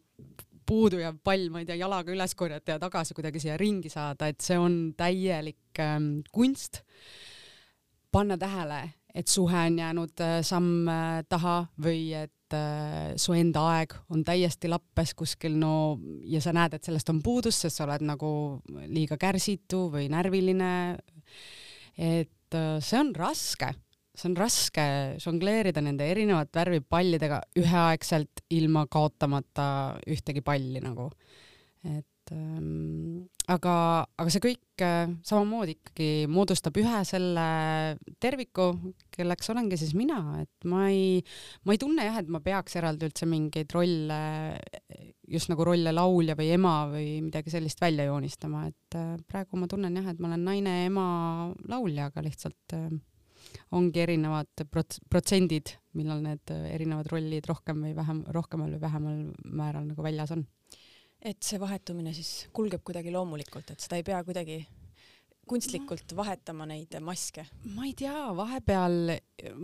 puudujav 0.68 1.16
pall, 1.24 1.48
ma 1.52 1.62
ei 1.62 1.68
tea, 1.68 1.78
jalaga 1.80 2.12
üles 2.12 2.34
korjata 2.36 2.74
ja 2.74 2.82
tagasi 2.82 3.16
kuidagi 3.16 3.40
siia 3.40 3.56
ringi 3.60 3.90
saada, 3.92 4.28
et 4.28 4.44
see 4.44 4.58
on 4.60 4.92
täielik 4.96 5.80
ähm, 5.80 6.18
kunst. 6.32 6.82
panna 8.12 8.38
tähele, 8.40 8.80
et 9.14 9.28
suhe 9.28 9.66
on 9.66 9.78
jäänud 9.78 10.20
äh, 10.24 10.38
samm 10.42 10.88
äh, 10.88 11.24
taha 11.28 11.66
või 11.84 12.12
et 12.16 12.32
et 12.48 12.56
äh, 12.56 13.16
su 13.20 13.34
enda 13.36 13.62
aeg 13.74 13.94
on 14.12 14.22
täiesti 14.24 14.68
lappes 14.70 15.12
kuskil, 15.16 15.56
no 15.60 15.98
ja 16.24 16.40
sa 16.40 16.54
näed, 16.56 16.78
et 16.78 16.84
sellest 16.84 17.10
on 17.12 17.20
puudus, 17.24 17.58
sest 17.60 17.78
sa 17.78 17.84
oled 17.84 18.04
nagu 18.08 18.30
liiga 18.88 19.18
kärsitu 19.20 19.88
või 19.92 20.08
närviline. 20.12 20.98
et 21.96 22.54
äh, 22.54 22.78
see 22.80 22.98
on 23.00 23.12
raske, 23.14 23.72
see 24.14 24.30
on 24.30 24.36
raske 24.36 24.86
žongleerida 25.20 25.82
nende 25.84 26.08
erinevat 26.08 26.54
värvi 26.54 26.80
pallidega 26.80 27.42
üheaegselt 27.58 28.44
ilma 28.50 28.86
kaotamata 28.86 29.98
ühtegi 30.06 30.42
palli 30.42 30.80
nagu. 30.80 31.10
et 31.84 32.06
ähm, 32.34 33.26
aga, 33.48 33.74
aga 34.20 34.32
see 34.32 34.42
kõik 34.44 34.84
äh, 34.84 35.10
samamoodi 35.26 35.76
ikkagi 35.78 36.08
moodustab 36.30 36.76
ühe 36.80 37.00
selle 37.08 37.44
terviku, 38.22 38.70
kelleks 39.14 39.50
olengi 39.54 39.78
siis 39.80 39.94
mina, 39.98 40.20
et 40.42 40.68
ma 40.68 40.86
ei, 40.92 41.22
ma 41.64 41.74
ei 41.74 41.80
tunne 41.80 42.06
jah, 42.08 42.20
et 42.20 42.30
ma 42.32 42.42
peaks 42.44 42.78
eraldi 42.80 43.08
üldse 43.08 43.28
mingeid 43.30 43.72
rolle, 43.74 44.20
just 45.28 45.52
nagu 45.52 45.66
rolle 45.66 45.92
laulja 45.94 46.36
või 46.38 46.50
ema 46.56 46.74
või 46.92 47.18
midagi 47.26 47.52
sellist 47.54 47.80
välja 47.82 48.08
joonistama, 48.10 48.66
et 48.70 48.98
äh, 48.98 49.14
praegu 49.28 49.60
ma 49.60 49.70
tunnen 49.70 50.00
jah, 50.00 50.10
et 50.12 50.20
ma 50.20 50.32
olen 50.32 50.44
naine, 50.48 50.74
ema, 50.86 51.06
laulja, 51.70 52.10
aga 52.12 52.24
lihtsalt 52.26 52.76
äh, 52.76 52.90
ongi 53.76 54.04
erinevad 54.04 54.66
prots-, 54.68 55.00
protsendid, 55.08 55.72
millal 55.96 56.20
need 56.24 56.52
erinevad 56.52 57.08
rollid 57.10 57.48
rohkem 57.48 57.80
või 57.86 57.96
vähem, 57.96 58.22
rohkemal 58.34 58.76
või 58.76 58.82
vähemal 58.82 59.20
määral 59.44 59.88
nagu 59.88 60.04
väljas 60.04 60.36
on 60.36 60.44
et 61.22 61.38
see 61.42 61.60
vahetumine 61.60 62.12
siis 62.16 62.48
kulgeb 62.54 62.84
kuidagi 62.86 63.12
loomulikult, 63.14 63.72
et 63.72 63.82
seda 63.82 63.98
ei 63.98 64.06
pea 64.06 64.20
kuidagi 64.26 64.62
kunstlikult 65.48 66.12
vahetama 66.16 66.66
neid 66.68 66.92
maske? 67.04 67.44
ma 67.74 67.86
ei 67.88 67.94
tea, 67.96 68.28
vahepeal, 68.36 69.14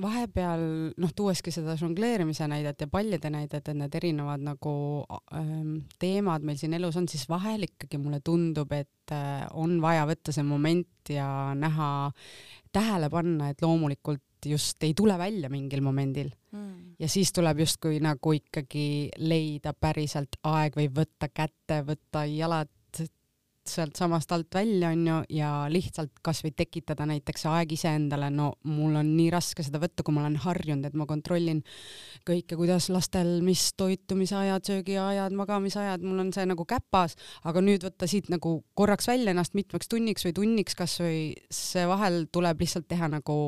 vahepeal 0.01 0.65
noh, 1.01 1.13
tuueski 1.17 1.53
seda 1.55 1.77
žongleerimise 1.81 2.49
näidet 2.51 2.87
ja 2.87 2.89
pallide 2.91 3.31
näidet, 3.33 3.69
et 3.69 3.79
need 3.79 3.99
erinevad 4.01 4.45
nagu 4.45 4.75
ähm, 5.37 5.77
teemad 6.01 6.47
meil 6.47 6.59
siin 6.61 6.77
elus 6.79 6.99
on, 7.01 7.09
siis 7.11 7.29
vahel 7.31 7.69
ikkagi 7.69 8.01
mulle 8.01 8.23
tundub, 8.25 8.73
et 8.73 9.15
äh, 9.15 9.45
on 9.53 9.77
vaja 9.85 10.07
võtta 10.09 10.35
see 10.35 10.47
moment 10.47 11.13
ja 11.13 11.29
näha, 11.59 11.91
tähele 12.75 13.11
panna, 13.13 13.53
et 13.53 13.63
loomulikult 13.63 14.25
just 14.47 14.83
ei 14.85 14.95
tule 14.95 15.19
välja 15.19 15.51
mingil 15.53 15.83
momendil. 15.85 16.33
Mm. 16.55 16.95
ja 17.03 17.09
siis 17.11 17.33
tuleb 17.35 17.65
justkui 17.65 17.99
nagu 17.99 18.33
ikkagi 18.37 19.11
leida 19.19 19.73
päriselt 19.75 20.37
aeg 20.47 20.77
või 20.79 20.87
võtta 20.95 21.27
kätte, 21.35 21.81
võtta 21.83 22.23
jalad 22.31 22.71
sealtsamast 23.69 24.33
alt 24.33 24.55
välja, 24.55 24.91
onju, 24.93 25.21
ja 25.33 25.51
lihtsalt 25.73 26.13
kasvõi 26.25 26.53
tekitada 26.57 27.07
näiteks 27.09 27.47
aeg 27.49 27.73
iseendale, 27.73 28.29
no 28.33 28.51
mul 28.69 28.99
on 29.01 29.13
nii 29.17 29.31
raske 29.33 29.65
seda 29.65 29.81
võtta, 29.83 30.05
kui 30.05 30.15
ma 30.15 30.25
olen 30.25 30.37
harjunud, 30.45 30.85
et 30.89 30.97
ma 30.99 31.07
kontrollin 31.09 31.63
kõike, 32.29 32.59
kuidas 32.61 32.91
lastel, 32.93 33.39
mis 33.47 33.71
toitumisajad, 33.81 34.67
söögiajad, 34.69 35.37
magamisajad, 35.37 36.05
mul 36.05 36.27
on 36.27 36.33
see 36.37 36.45
nagu 36.51 36.67
käpas, 36.69 37.17
aga 37.49 37.65
nüüd 37.65 37.87
võtta 37.89 38.09
siit 38.11 38.29
nagu 38.33 38.59
korraks 38.77 39.09
välja 39.09 39.33
ennast 39.33 39.57
mitmeks 39.57 39.89
tunniks 39.89 40.29
või 40.29 40.37
tunniks 40.37 40.77
kasvõi, 40.79 41.23
see 41.51 41.89
vahel 41.89 42.27
tuleb 42.33 42.61
lihtsalt 42.65 42.89
teha 42.91 43.09
nagu 43.17 43.39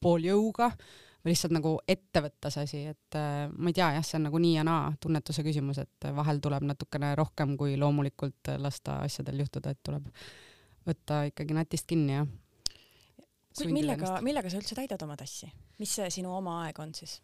pool 0.00 0.24
jõuga 0.28 0.70
või 1.26 1.34
lihtsalt 1.34 1.54
nagu 1.56 1.72
ette 1.90 2.22
võtta 2.22 2.50
see 2.54 2.66
asi, 2.68 2.80
et 2.94 3.18
äh, 3.18 3.46
ma 3.50 3.72
ei 3.72 3.76
tea, 3.76 3.90
jah, 3.96 4.06
see 4.06 4.18
on 4.20 4.28
nagu 4.28 4.40
nii 4.42 4.56
ja 4.56 4.64
naa 4.66 4.90
tunnetuse 5.02 5.44
küsimus, 5.46 5.80
et 5.82 6.08
vahel 6.16 6.40
tuleb 6.42 6.66
natukene 6.68 7.14
rohkem 7.18 7.56
kui 7.58 7.74
loomulikult 7.80 8.54
lasta 8.62 9.00
asjadel 9.06 9.42
juhtuda, 9.42 9.74
et 9.74 9.82
tuleb 9.82 10.10
võtta 10.86 11.24
ikkagi 11.30 11.56
natist 11.56 11.88
kinni 11.90 12.20
ja 12.20 12.26
millega, 13.72 14.18
millega 14.24 14.52
sa 14.52 14.60
üldse 14.60 14.76
täidad 14.78 15.02
oma 15.06 15.16
tassi, 15.18 15.48
mis 15.80 15.96
see 15.98 16.08
sinu 16.20 16.34
oma 16.36 16.60
aeg 16.66 16.78
on 16.82 16.94
siis? 16.96 17.18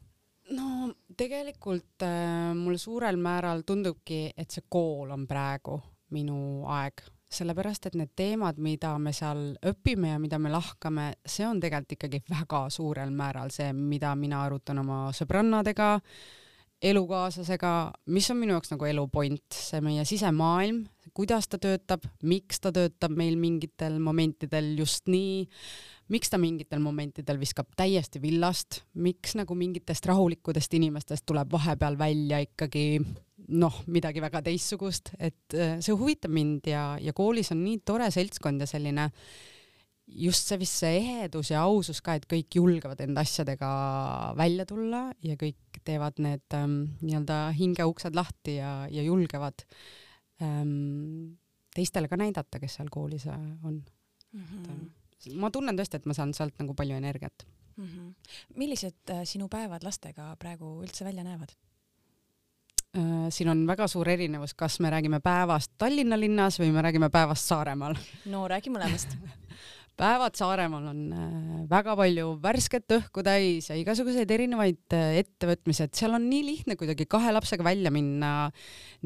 no 0.56 0.90
tegelikult 1.16 2.02
äh, 2.06 2.52
mulle 2.58 2.80
suurel 2.80 3.18
määral 3.22 3.62
tundubki, 3.66 4.24
et 4.36 4.50
see 4.50 4.66
kool 4.68 5.12
on 5.14 5.26
praegu 5.30 5.78
minu 6.12 6.66
aeg 6.68 7.04
sellepärast 7.32 7.88
et 7.88 7.96
need 7.98 8.12
teemad, 8.16 8.60
mida 8.62 8.92
me 9.00 9.12
seal 9.16 9.52
õpime 9.68 10.14
ja 10.14 10.20
mida 10.22 10.38
me 10.42 10.52
lahkame, 10.52 11.08
see 11.26 11.46
on 11.48 11.60
tegelikult 11.62 11.96
ikkagi 11.96 12.22
väga 12.30 12.66
suurel 12.72 13.12
määral 13.14 13.52
see, 13.54 13.72
mida 13.72 14.14
mina 14.18 14.44
arutan 14.46 14.82
oma 14.82 15.04
sõbrannadega, 15.16 15.96
elukaaslasega, 16.82 17.72
mis 18.10 18.28
on 18.32 18.40
minu 18.40 18.56
jaoks 18.56 18.72
nagu 18.72 18.86
elu 18.88 19.06
point, 19.12 19.44
see 19.54 19.80
meie 19.84 20.04
sisemaailm, 20.08 20.82
kuidas 21.14 21.46
ta 21.50 21.60
töötab, 21.62 22.04
miks 22.26 22.62
ta 22.62 22.72
töötab 22.74 23.14
meil 23.16 23.36
mingitel 23.38 24.00
momentidel 24.02 24.72
just 24.78 25.06
nii, 25.12 25.44
miks 26.12 26.32
ta 26.32 26.40
mingitel 26.42 26.82
momentidel 26.82 27.38
viskab 27.40 27.70
täiesti 27.78 28.20
villast, 28.22 28.82
miks 28.98 29.36
nagu 29.38 29.54
mingitest 29.58 30.08
rahulikudest 30.10 30.74
inimestest 30.78 31.26
tuleb 31.28 31.52
vahepeal 31.52 31.98
välja 32.00 32.42
ikkagi 32.42 32.98
noh, 33.48 33.80
midagi 33.86 34.22
väga 34.22 34.42
teistsugust, 34.46 35.14
et 35.18 35.56
äh, 35.56 35.78
see 35.82 35.96
huvitab 35.96 36.32
mind 36.34 36.68
ja, 36.70 36.92
ja 37.02 37.14
koolis 37.16 37.52
on 37.54 37.64
nii 37.64 37.80
tore 37.86 38.10
seltskond 38.14 38.62
ja 38.62 38.68
selline 38.70 39.08
just 40.06 40.48
see 40.50 40.58
vist 40.60 40.82
see 40.82 40.98
ehedus 41.00 41.52
ja 41.52 41.62
ausus 41.66 42.02
ka, 42.04 42.16
et 42.18 42.26
kõik 42.30 42.58
julgevad 42.58 43.00
enda 43.04 43.22
asjadega 43.24 43.70
välja 44.38 44.66
tulla 44.68 45.04
ja 45.24 45.36
kõik 45.40 45.80
teevad 45.86 46.18
need 46.22 46.56
ähm, 46.58 46.76
nii-öelda 47.00 47.38
hingeuksed 47.58 48.16
lahti 48.18 48.58
ja, 48.58 48.72
ja 48.92 49.04
julgevad 49.06 49.64
ähm, 50.42 51.38
teistele 51.74 52.10
ka 52.10 52.18
näidata, 52.20 52.60
kes 52.62 52.78
seal 52.78 52.92
koolis 52.92 53.26
äh, 53.30 53.40
on 53.64 53.80
mm. 54.32 54.44
-hmm. 54.44 55.34
ma 55.40 55.50
tunnen 55.50 55.78
tõesti, 55.78 56.00
et 56.00 56.06
ma 56.06 56.14
saan 56.18 56.34
sealt 56.34 56.58
nagu 56.60 56.74
palju 56.74 56.98
energiat 56.98 57.46
mm. 57.76 57.84
-hmm. 57.84 58.14
millised 58.56 59.10
äh, 59.10 59.24
sinu 59.24 59.48
päevad 59.48 59.84
lastega 59.84 60.34
praegu 60.36 60.80
üldse 60.82 61.04
välja 61.04 61.24
näevad? 61.24 61.56
Äh, 62.92 63.30
siin 63.32 63.48
on 63.48 63.62
väga 63.64 63.86
suur 63.88 64.08
erinevus, 64.12 64.52
kas 64.52 64.74
me 64.84 64.90
räägime 64.92 65.22
päevast 65.24 65.70
Tallinna 65.80 66.18
linnas 66.18 66.58
või 66.60 66.74
me 66.74 66.82
räägime 66.84 67.08
päevast 67.08 67.48
Saaremaal. 67.48 67.96
no 68.28 68.42
räägi 68.52 68.68
mõlemast. 68.68 69.14
Päevad 70.02 70.36
Saaremaal 70.36 70.90
on 70.90 71.00
äh, 71.16 71.62
väga 71.70 71.96
palju 71.96 72.34
värsket 72.44 72.92
õhku 72.98 73.24
täis 73.24 73.70
ja 73.70 73.78
igasuguseid 73.80 74.28
erinevaid 74.36 74.98
äh, 74.98 75.22
ettevõtmisi, 75.22 75.86
et 75.86 75.96
seal 75.96 76.18
on 76.18 76.28
nii 76.28 76.44
lihtne 76.50 76.76
kuidagi 76.76 77.08
kahe 77.08 77.32
lapsega 77.32 77.64
välja 77.64 77.88
minna, 77.94 78.50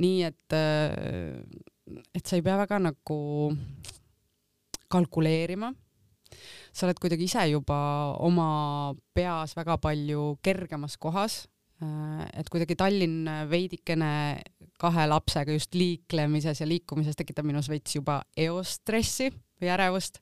nii 0.03 0.21
et, 0.33 0.59
et 2.11 2.27
sa 2.27 2.35
ei 2.35 2.43
pea 2.43 2.59
väga 2.59 2.83
nagu 2.91 3.23
kalkuleerima. 4.91 5.71
Sa 6.75 6.89
oled 6.89 6.99
kuidagi 6.99 7.31
ise 7.31 7.47
juba 7.55 7.79
oma 8.19 8.97
peas 9.15 9.55
väga 9.55 9.79
palju 9.79 10.33
kergemas 10.43 10.99
kohas 10.99 11.45
et 11.77 12.49
kuidagi 12.49 12.77
Tallinn 12.79 13.29
veidikene 13.51 14.13
kahe 14.81 15.09
lapsega 15.09 15.57
just 15.57 15.75
liiklemises 15.77 16.63
ja 16.63 16.69
liikumises 16.69 17.19
tekitab 17.19 17.49
minus 17.49 17.69
veits 17.69 17.99
juba 17.99 18.23
eostressi 18.37 19.29
või 19.61 19.73
ärevust. 19.73 20.21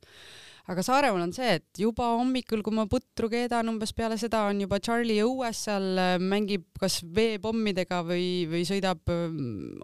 aga 0.67 0.81
Saaremaal 0.81 1.27
on 1.27 1.33
see, 1.37 1.59
et 1.59 1.79
juba 1.79 2.07
hommikul, 2.17 2.63
kui 2.65 2.73
ma 2.73 2.87
putru 2.89 3.29
keedan, 3.29 3.69
umbes 3.69 3.93
peale 3.93 4.17
seda 4.19 4.47
on 4.49 4.63
juba 4.63 4.79
Charlie 4.81 5.21
õues 5.23 5.61
seal, 5.67 5.87
äh, 6.01 6.15
mängib 6.19 6.65
kas 6.81 7.03
veepommidega 7.05 8.01
või, 8.09 8.47
või 8.49 8.63
sõidab 8.65 9.13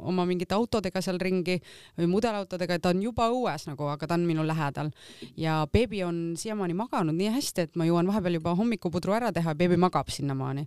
oma 0.01 0.25
mingite 0.27 0.57
autodega 0.57 1.03
seal 1.05 1.21
ringi 1.21 1.59
või 1.99 2.11
mudelautodega, 2.15 2.81
ta 2.81 2.95
on 2.95 3.05
juba 3.05 3.29
õues 3.31 3.69
nagu, 3.69 3.91
aga 3.93 4.09
ta 4.09 4.17
on 4.17 4.27
minu 4.27 4.47
lähedal. 4.47 4.91
ja 5.37 5.61
beebi 5.71 6.03
on 6.03 6.35
siiamaani 6.41 6.75
maganud 6.75 7.15
nii 7.15 7.35
hästi, 7.37 7.69
et 7.69 7.77
ma 7.77 7.87
jõuan 7.87 8.09
vahepeal 8.09 8.41
juba 8.41 8.57
hommikupudru 8.57 9.19
ära 9.21 9.35
teha, 9.37 9.55
beebi 9.55 9.77
magab 9.77 10.09
sinnamaani 10.09 10.67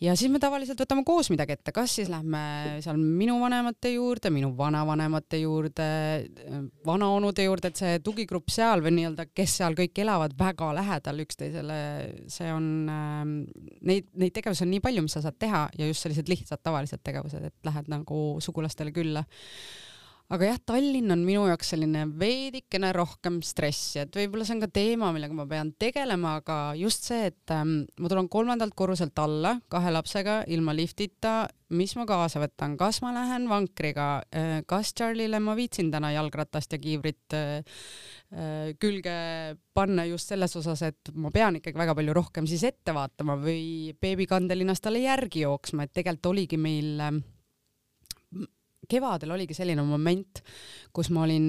ja 0.00 0.14
siis 0.18 0.30
me 0.32 0.40
tavaliselt 0.42 0.80
võtame 0.80 1.04
koos 1.06 1.30
midagi 1.32 1.56
ette, 1.56 1.72
kas 1.74 1.94
siis 1.98 2.10
lähme 2.12 2.40
seal 2.84 2.98
minu 3.00 3.38
vanemate 3.40 3.94
juurde, 3.94 4.30
minu 4.34 4.50
vanavanemate 4.58 5.40
juurde, 5.40 5.88
vanaonude 6.86 7.46
juurde, 7.46 7.72
et 7.72 7.80
see 7.80 8.02
tugigrupp 8.04 8.52
seal 8.52 8.84
või 8.84 8.96
nii-öelda, 8.98 9.28
kes 9.32 9.56
seal 9.62 9.78
kõik 9.78 10.02
elavad 10.04 10.36
väga 10.38 10.70
lähedal 10.76 11.24
üksteisele, 11.24 11.80
see 12.32 12.52
on 12.52 12.70
äh,, 12.92 13.24
neid, 13.88 14.12
neid 14.20 14.36
tegevusi 14.36 14.66
on 14.66 14.72
nii 14.74 14.84
palju, 14.84 15.06
mis 15.06 15.16
sa 15.16 15.24
saad 15.24 15.40
teha 15.40 15.66
ja 15.78 15.90
just 15.90 16.04
sellised 16.04 16.28
lihtsad 16.32 16.62
tavalised 16.62 17.02
tegevused, 17.06 17.48
et 17.48 17.68
lähed 17.68 17.92
nagu 17.92 18.22
sugulastele 18.44 18.92
külla 18.96 19.24
aga 20.32 20.48
jah, 20.48 20.58
Tallinn 20.72 21.12
on 21.14 21.22
minu 21.26 21.44
jaoks 21.46 21.68
selline 21.74 22.02
veidikene 22.18 22.90
rohkem 22.96 23.38
stressi, 23.46 24.00
et 24.02 24.16
võib-olla 24.16 24.46
see 24.46 24.56
on 24.56 24.62
ka 24.64 24.68
teema, 24.74 25.10
millega 25.14 25.36
ma 25.36 25.46
pean 25.50 25.70
tegelema, 25.78 26.36
aga 26.40 26.56
just 26.78 27.06
see, 27.06 27.28
et 27.30 27.54
ähm, 27.54 27.84
ma 28.02 28.10
tulen 28.10 28.30
kolmandalt 28.32 28.74
korruselt 28.78 29.18
alla 29.22 29.56
kahe 29.70 29.92
lapsega 29.94 30.40
ilma 30.50 30.74
liftita, 30.74 31.36
mis 31.78 31.94
ma 31.98 32.06
kaasa 32.08 32.42
võtan, 32.42 32.74
kas 32.78 32.98
ma 33.04 33.12
lähen 33.14 33.46
vankriga? 33.50 34.08
Äh,, 34.34 34.58
kas 34.66 34.90
Charlie'le 34.98 35.38
ma 35.42 35.54
viitsin 35.58 35.92
täna 35.94 36.10
jalgratast 36.16 36.74
ja 36.74 36.82
kiivrit 36.82 37.38
äh, 37.38 37.78
äh, 38.34 38.74
külge 38.82 39.16
panna 39.76 40.08
just 40.10 40.34
selles 40.34 40.58
osas, 40.58 40.82
et 40.90 41.14
ma 41.14 41.30
pean 41.34 41.60
ikkagi 41.60 41.78
väga 41.78 41.94
palju 41.94 42.18
rohkem 42.18 42.50
siis 42.50 42.66
ette 42.66 42.94
vaatama 42.96 43.38
või 43.38 43.94
beebikandelinnas 44.02 44.82
talle 44.82 45.06
järgi 45.06 45.46
jooksma, 45.46 45.86
et 45.86 45.94
tegelikult 45.94 46.32
oligi 46.34 46.58
meil 46.58 47.06
äh, 47.12 47.22
kevadel 48.90 49.34
oligi 49.36 49.56
selline 49.56 49.82
moment, 49.86 50.42
kus 50.96 51.10
ma 51.14 51.24
olin 51.26 51.48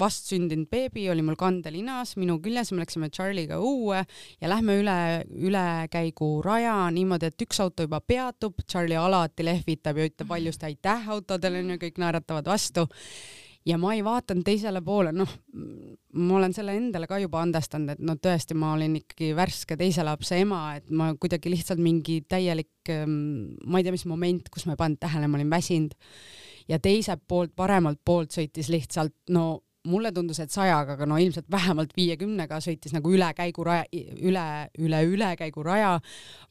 vastsündinud 0.00 0.68
beebi, 0.70 1.08
oli 1.12 1.24
mul 1.26 1.38
kandelinas 1.38 2.16
minu 2.20 2.38
küljes, 2.44 2.72
me 2.72 2.82
läksime 2.82 3.10
Charlie'ga 3.14 3.58
õue 3.62 4.02
ja 4.02 4.52
lähme 4.52 4.78
üle, 4.82 4.98
ülekäiguraja 5.48 6.76
niimoodi, 6.94 7.32
et 7.32 7.48
üks 7.48 7.60
auto 7.64 7.86
juba 7.86 8.00
peatub, 8.00 8.62
Charlie 8.68 8.98
alati 8.98 9.46
lehvitab 9.46 9.98
ja 9.98 10.08
ütleb 10.08 10.30
valjusti 10.30 10.70
aitäh 10.70 11.12
autodele, 11.14 11.62
onju, 11.64 11.82
kõik 11.82 12.00
naeratavad 12.02 12.48
vastu. 12.48 12.88
Ja 13.68 13.76
ma 13.76 13.90
ei 13.92 14.00
vaadanud 14.04 14.46
teisele 14.46 14.80
poole, 14.80 15.10
noh, 15.12 15.28
ma 16.16 16.36
olen 16.38 16.54
selle 16.56 16.72
endale 16.78 17.08
ka 17.10 17.18
juba 17.20 17.42
andestanud, 17.44 17.90
et 17.92 18.00
no 18.00 18.14
tõesti, 18.16 18.56
ma 18.56 18.70
olin 18.76 18.94
ikkagi 19.02 19.34
värske 19.36 19.76
teise 19.76 20.06
lapse 20.06 20.38
ema, 20.40 20.62
et 20.78 20.88
ma 20.88 21.10
kuidagi 21.20 21.52
lihtsalt 21.52 21.82
mingi 21.82 22.22
täielik, 22.30 22.88
ma 22.88 23.80
ei 23.80 23.84
tea, 23.84 23.92
mis 23.92 24.06
moment, 24.08 24.48
kus 24.54 24.64
ma 24.64 24.76
ei 24.76 24.80
pannud 24.80 25.02
tähele, 25.02 25.28
ma 25.28 25.36
olin 25.36 25.52
väsinud 25.52 25.98
ja 26.68 26.78
teiselt 26.82 27.24
poolt, 27.28 27.54
paremalt 27.56 28.00
poolt 28.04 28.34
sõitis 28.34 28.68
lihtsalt 28.72 29.14
no 29.34 29.62
mulle 29.88 30.10
tundus, 30.12 30.40
et 30.42 30.52
sajaga, 30.52 30.96
aga 30.96 31.06
no 31.08 31.16
ilmselt 31.20 31.46
vähemalt 31.50 31.94
viiekümnega 31.96 32.58
sõitis 32.62 32.92
nagu 32.92 33.12
üle 33.14 33.28
käiguraja, 33.36 33.86
üle, 34.26 34.44
üle 34.84 35.02
ülekäiguraja, 35.08 35.92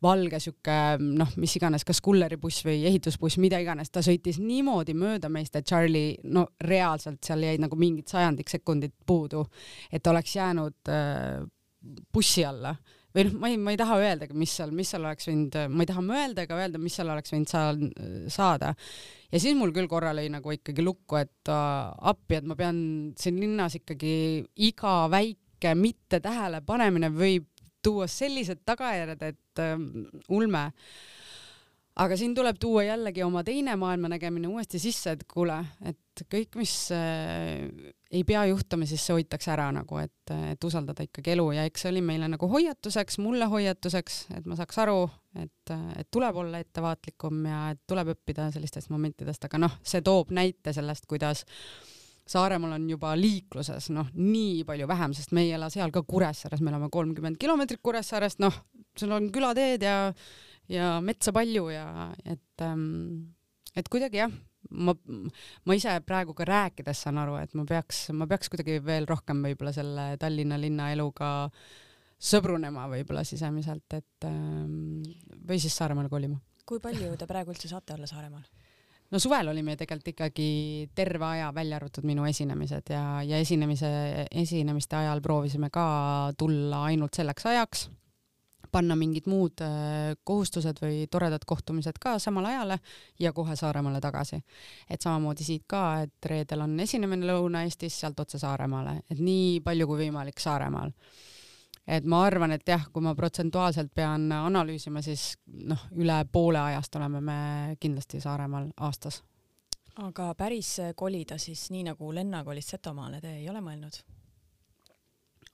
valge 0.04 0.40
sihuke 0.42 0.78
noh, 1.04 1.34
mis 1.38 1.54
iganes, 1.60 1.86
kas 1.88 2.02
kulleribuss 2.06 2.66
või 2.66 2.82
ehitusbuss, 2.90 3.40
mida 3.44 3.60
iganes, 3.62 3.92
ta 3.94 4.04
sõitis 4.06 4.40
niimoodi 4.42 4.96
mööda 4.98 5.30
meist, 5.34 5.58
et 5.60 5.68
Charlie 5.68 6.18
no 6.32 6.48
reaalselt 6.64 7.22
seal 7.28 7.46
jäid 7.46 7.64
nagu 7.64 7.80
mingid 7.80 8.10
sajandik 8.10 8.50
sekundit 8.52 8.96
puudu, 9.06 9.46
et 9.92 10.08
oleks 10.08 10.36
jäänud 10.40 10.94
äh, 10.94 11.44
bussi 12.14 12.46
alla 12.48 12.76
või 13.15 13.26
noh, 13.28 13.36
ma 13.41 13.52
ei, 13.52 13.58
ma 13.62 13.74
ei 13.74 13.80
taha 13.80 13.98
öeldagi, 14.04 14.36
mis 14.38 14.54
seal, 14.60 14.72
mis 14.76 14.91
seal 14.93 15.06
oleks 15.06 15.30
võinud, 15.30 15.58
ma 15.74 15.84
ei 15.84 15.89
taha 15.89 16.04
mõelda 16.06 16.46
ega 16.46 16.60
öelda, 16.60 16.82
mis 16.82 16.98
seal 16.98 17.12
oleks 17.13 17.34
võinud 17.34 17.52
seal 17.52 17.84
saada. 18.34 18.74
ja 19.32 19.41
siis 19.41 19.58
mul 19.58 19.74
küll 19.76 19.89
korra 19.91 20.13
lõi 20.15 20.30
nagu 20.34 20.54
ikkagi 20.56 20.86
lukku, 20.86 21.20
et 21.22 21.52
äh, 21.52 22.10
appi, 22.13 22.39
et 22.39 22.48
ma 22.48 22.58
pean 22.60 22.80
siin 23.20 23.39
linnas 23.41 23.78
ikkagi 23.80 24.15
iga 24.70 24.96
väike 25.12 25.76
mitte 25.76 26.22
tähelepanemine 26.24 27.12
võib 27.15 27.48
tuua 27.84 28.08
sellised 28.12 28.65
tagajärjed, 28.67 29.24
et 29.24 29.63
äh, 29.63 29.78
ulme 30.36 30.65
aga 31.98 32.17
siin 32.20 32.36
tuleb 32.38 32.60
tuua 32.62 32.86
jällegi 32.86 33.24
oma 33.26 33.43
teine 33.46 33.76
maailmanägemine 33.80 34.50
uuesti 34.52 34.82
sisse, 34.82 35.15
et 35.15 35.24
kuule, 35.30 35.58
et 35.88 36.26
kõik, 36.30 36.58
mis 36.60 36.74
äh, 36.93 37.96
ei 38.12 38.24
pea 38.24 38.46
juhtuma, 38.48 38.86
siis 38.88 39.04
see 39.04 39.17
hoitakse 39.17 39.52
ära 39.52 39.67
nagu, 39.76 39.98
et, 40.00 40.32
et 40.54 40.63
usaldada 40.63 41.04
ikkagi 41.04 41.34
elu. 41.34 41.48
Ja 41.58 41.65
eks 41.67 41.84
see 41.84 41.91
oli 41.91 42.04
meile 42.06 42.30
nagu 42.32 42.48
hoiatuseks, 42.52 43.20
mulle 43.24 43.50
hoiatuseks, 43.52 44.20
et 44.38 44.48
ma 44.48 44.56
saaks 44.60 44.80
aru, 44.84 45.02
et, 45.41 45.76
et 46.00 46.08
tuleb 46.13 46.39
olla 46.43 46.62
ettevaatlikum 46.63 47.43
ja 47.50 47.62
et 47.74 47.84
tuleb 47.89 48.13
õppida 48.15 48.48
sellistest 48.56 48.91
momentidest, 48.93 49.43
aga 49.50 49.60
noh, 49.65 49.78
see 49.84 50.04
toob 50.06 50.32
näite 50.36 50.76
sellest, 50.76 51.08
kuidas 51.10 51.46
Saaremaal 52.28 52.74
on 52.76 52.89
juba 52.91 53.13
liikluses 53.15 53.86
noh, 53.96 54.10
nii 54.20 54.65
palju 54.67 54.88
vähem, 54.89 55.13
sest 55.15 55.32
me 55.32 55.46
ei 55.46 55.54
ela 55.56 55.70
seal 55.72 55.93
ka 55.96 56.02
Kuressaares, 56.04 56.60
me 56.60 56.74
elame 56.74 56.89
kolmkümmend 56.91 57.39
kilomeetrit 57.39 57.80
Kuressaarest, 57.80 58.41
noh, 58.43 58.56
sul 59.00 59.13
on 59.15 59.30
külateed 59.32 59.86
ja, 59.88 59.96
ja 60.67 60.89
metsa 61.00 61.32
palju 61.32 61.70
ja 61.72 61.88
et 62.28 62.65
et 63.78 63.88
kuidagi 63.93 64.20
jah, 64.20 64.34
ma, 64.70 64.96
ma 65.66 65.78
ise 65.78 65.98
praegu 66.06 66.36
ka 66.38 66.48
rääkides 66.48 67.04
saan 67.06 67.20
aru, 67.22 67.38
et 67.42 67.54
ma 67.58 67.66
peaks, 67.68 68.08
ma 68.18 68.28
peaks 68.30 68.52
kuidagi 68.54 68.80
veel 68.86 69.08
rohkem 69.10 69.44
võib-olla 69.46 69.74
selle 69.76 70.08
Tallinna 70.22 70.60
linnaeluga 70.62 71.32
sõbrunema 72.18 72.88
võib-olla 72.92 73.24
sisemiselt, 73.28 73.94
et 73.94 74.28
ähm, 74.28 75.04
või 75.48 75.60
siis 75.62 75.76
Saaremaale 75.78 76.10
kolima. 76.10 76.40
kui 76.68 76.82
palju 76.84 77.14
te 77.16 77.28
praegu 77.30 77.54
üldse 77.54 77.70
saate 77.72 77.94
olla 77.96 78.10
Saaremaal? 78.10 78.48
no 79.12 79.20
suvel 79.24 79.48
olime 79.48 79.78
tegelikult 79.80 80.12
ikkagi 80.12 80.50
terve 80.96 81.26
aja, 81.26 81.52
välja 81.56 81.78
arvatud 81.80 82.08
minu 82.08 82.26
esinemised 82.28 82.92
ja, 82.92 83.04
ja 83.24 83.40
esinemise, 83.40 83.90
esinemiste 84.32 84.98
ajal 85.00 85.22
proovisime 85.24 85.70
ka 85.74 85.88
tulla 86.38 86.84
ainult 86.90 87.16
selleks 87.16 87.48
ajaks, 87.54 87.88
panna 88.78 88.98
mingid 89.00 89.28
muud 89.30 89.63
äh, 89.66 90.13
kohustused 90.28 90.82
või 90.84 91.06
toredad 91.12 91.46
kohtumised 91.50 91.98
ka 92.02 92.18
samale 92.22 92.54
ajale 92.54 92.80
ja 93.20 93.34
kohe 93.34 93.56
Saaremaale 93.58 94.02
tagasi. 94.04 94.42
et 94.90 95.02
samamoodi 95.02 95.44
siit 95.48 95.66
ka, 95.68 96.04
et 96.06 96.30
reedel 96.30 96.66
on 96.68 96.80
esinemine 96.80 97.28
Lõuna-Eestis, 97.28 98.00
sealt 98.04 98.20
otse 98.20 98.40
Saaremaale, 98.40 99.02
et 99.10 99.20
nii 99.20 99.60
palju 99.66 99.88
kui 99.90 100.06
võimalik 100.06 100.40
Saaremaal 100.44 100.94
et 101.88 102.04
ma 102.04 102.22
arvan, 102.28 102.52
et 102.52 102.68
jah, 102.68 102.84
kui 102.92 103.04
ma 103.04 103.16
protsentuaalselt 103.16 103.94
pean 103.96 104.28
analüüsima, 104.36 105.02
siis 105.02 105.38
noh, 105.48 105.88
üle 105.96 106.20
poole 106.32 106.60
ajast 106.60 107.00
oleme 107.00 107.22
me 107.24 107.40
kindlasti 107.80 108.22
Saaremaal 108.22 108.70
aastas. 108.84 109.24
aga 110.04 110.34
päris 110.38 110.78
kolida 110.96 111.38
siis 111.42 111.70
nii 111.72 111.88
nagu 111.88 112.12
Lenna 112.13 112.44
kolis 112.44 112.76
Setomaale, 112.76 113.22
te 113.22 113.38
ei 113.40 113.50
ole 113.50 113.63
mõelnud? 113.63 114.04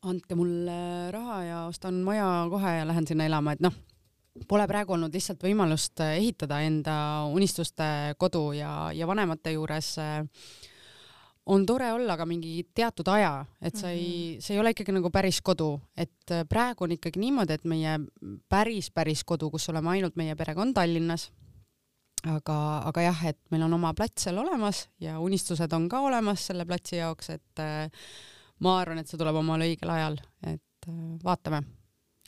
Andke 0.09 0.35
mulle 0.35 1.11
raha 1.11 1.39
ja 1.43 1.63
ostan 1.69 2.01
maja 2.03 2.27
kohe 2.51 2.77
ja 2.79 2.87
lähen 2.87 3.07
sinna 3.07 3.27
elama, 3.29 3.55
et 3.55 3.63
noh, 3.63 3.73
pole 4.49 4.65
praegu 4.67 4.95
olnud 4.95 5.13
lihtsalt 5.13 5.43
võimalust 5.45 6.01
ehitada 6.05 6.59
enda 6.65 6.95
unistuste 7.31 8.15
kodu 8.17 8.51
ja, 8.57 8.91
ja 8.95 9.07
vanemate 9.07 9.53
juures 9.55 9.93
äh, 10.01 10.21
on 11.45 11.65
tore 11.67 11.91
olla 11.93 12.15
ka 12.17 12.25
mingi 12.25 12.63
teatud 12.75 13.07
aja, 13.11 13.45
et 13.61 13.75
sa 13.75 13.89
ei 13.89 14.35
-hmm. 14.35 14.41
see 14.41 14.55
ei 14.55 14.59
ole 14.59 14.71
ikkagi 14.71 14.91
nagu 14.91 15.09
päris 15.09 15.41
kodu, 15.41 15.79
et 15.97 16.31
äh, 16.31 16.45
praegu 16.49 16.83
on 16.83 16.91
ikkagi 16.91 17.19
niimoodi, 17.19 17.53
et 17.53 17.65
meie 17.65 17.99
päris, 18.49 18.91
päris 18.91 19.23
kodu, 19.23 19.51
kus 19.51 19.69
oleme 19.69 19.89
ainult 19.89 20.15
meie 20.15 20.35
perega, 20.35 20.61
on 20.61 20.73
Tallinnas. 20.73 21.31
aga, 22.23 22.81
aga 22.87 23.01
jah, 23.01 23.25
et 23.25 23.39
meil 23.51 23.63
on 23.63 23.73
oma 23.73 23.93
plats 23.93 24.23
seal 24.23 24.37
olemas 24.37 24.87
ja 24.99 25.19
unistused 25.19 25.73
on 25.73 25.89
ka 25.89 25.99
olemas 25.99 26.45
selle 26.47 26.65
platsi 26.65 26.95
jaoks, 26.95 27.29
et 27.29 27.59
äh, 27.59 27.91
ma 28.59 28.79
arvan, 28.81 29.01
et 29.01 29.07
see 29.09 29.17
tuleb 29.17 29.35
omal 29.35 29.65
õigel 29.65 29.89
ajal, 29.89 30.19
et 30.45 30.89
äh, 30.89 30.99
vaatame. 31.23 31.63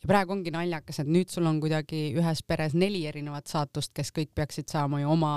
ja 0.02 0.08
praegu 0.08 0.36
ongi 0.36 0.52
naljakas, 0.52 1.00
et 1.00 1.08
nüüd 1.08 1.30
sul 1.30 1.46
on 1.46 1.60
kuidagi 1.64 2.08
ühes 2.18 2.44
peres 2.48 2.74
neli 2.74 3.06
erinevat 3.08 3.48
saatust, 3.48 3.94
kes 3.94 4.12
kõik 4.16 4.34
peaksid 4.36 4.70
saama 4.72 5.02
ju 5.02 5.12
oma 5.12 5.36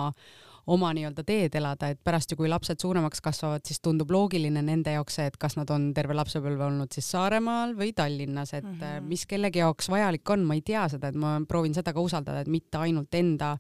oma 0.69 0.91
nii-öelda 0.93 1.25
teed 1.25 1.55
elada, 1.57 1.89
et 1.93 2.01
pärast 2.05 2.33
ju, 2.33 2.37
kui 2.37 2.49
lapsed 2.51 2.81
suuremaks 2.83 3.23
kasvavad, 3.25 3.65
siis 3.65 3.81
tundub 3.85 4.11
loogiline 4.13 4.61
nende 4.65 4.93
jaoks 4.93 5.17
see, 5.19 5.29
et 5.31 5.39
kas 5.41 5.57
nad 5.57 5.71
on 5.73 5.89
terve 5.97 6.17
lapsepõlve 6.17 6.67
olnud 6.67 6.93
siis 6.93 7.09
Saaremaal 7.15 7.73
või 7.79 7.95
Tallinnas, 7.97 8.53
et 8.55 8.67
mm 8.67 8.75
-hmm. 8.81 9.07
mis 9.09 9.25
kellegi 9.27 9.63
jaoks 9.63 9.89
vajalik 9.89 10.31
on, 10.31 10.45
ma 10.45 10.59
ei 10.59 10.63
tea 10.63 10.89
seda, 10.89 11.09
et 11.09 11.17
ma 11.17 11.39
proovin 11.49 11.75
seda 11.75 11.93
ka 11.93 12.05
usaldada, 12.05 12.41
et 12.45 12.53
mitte 12.53 12.79
ainult 12.79 13.15
enda 13.15 13.57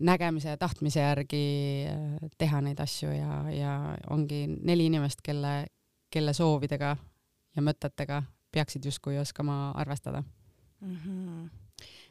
nägemise 0.00 0.48
ja 0.48 0.56
tahtmise 0.56 1.00
järgi 1.00 1.44
äh, 1.90 2.30
teha 2.38 2.60
neid 2.60 2.80
asju 2.80 3.10
ja, 3.10 3.50
ja 3.50 3.96
ongi 4.10 4.46
neli 4.46 4.86
inimest, 4.86 5.22
kelle, 5.22 5.66
kelle 6.10 6.32
soovidega 6.32 6.96
ja 7.56 7.62
mõtetega 7.62 8.22
peaksid 8.52 8.84
justkui 8.84 9.18
oskama 9.18 9.70
arvestada 9.76 10.22
mm. 10.80 10.96
-hmm 10.96 11.48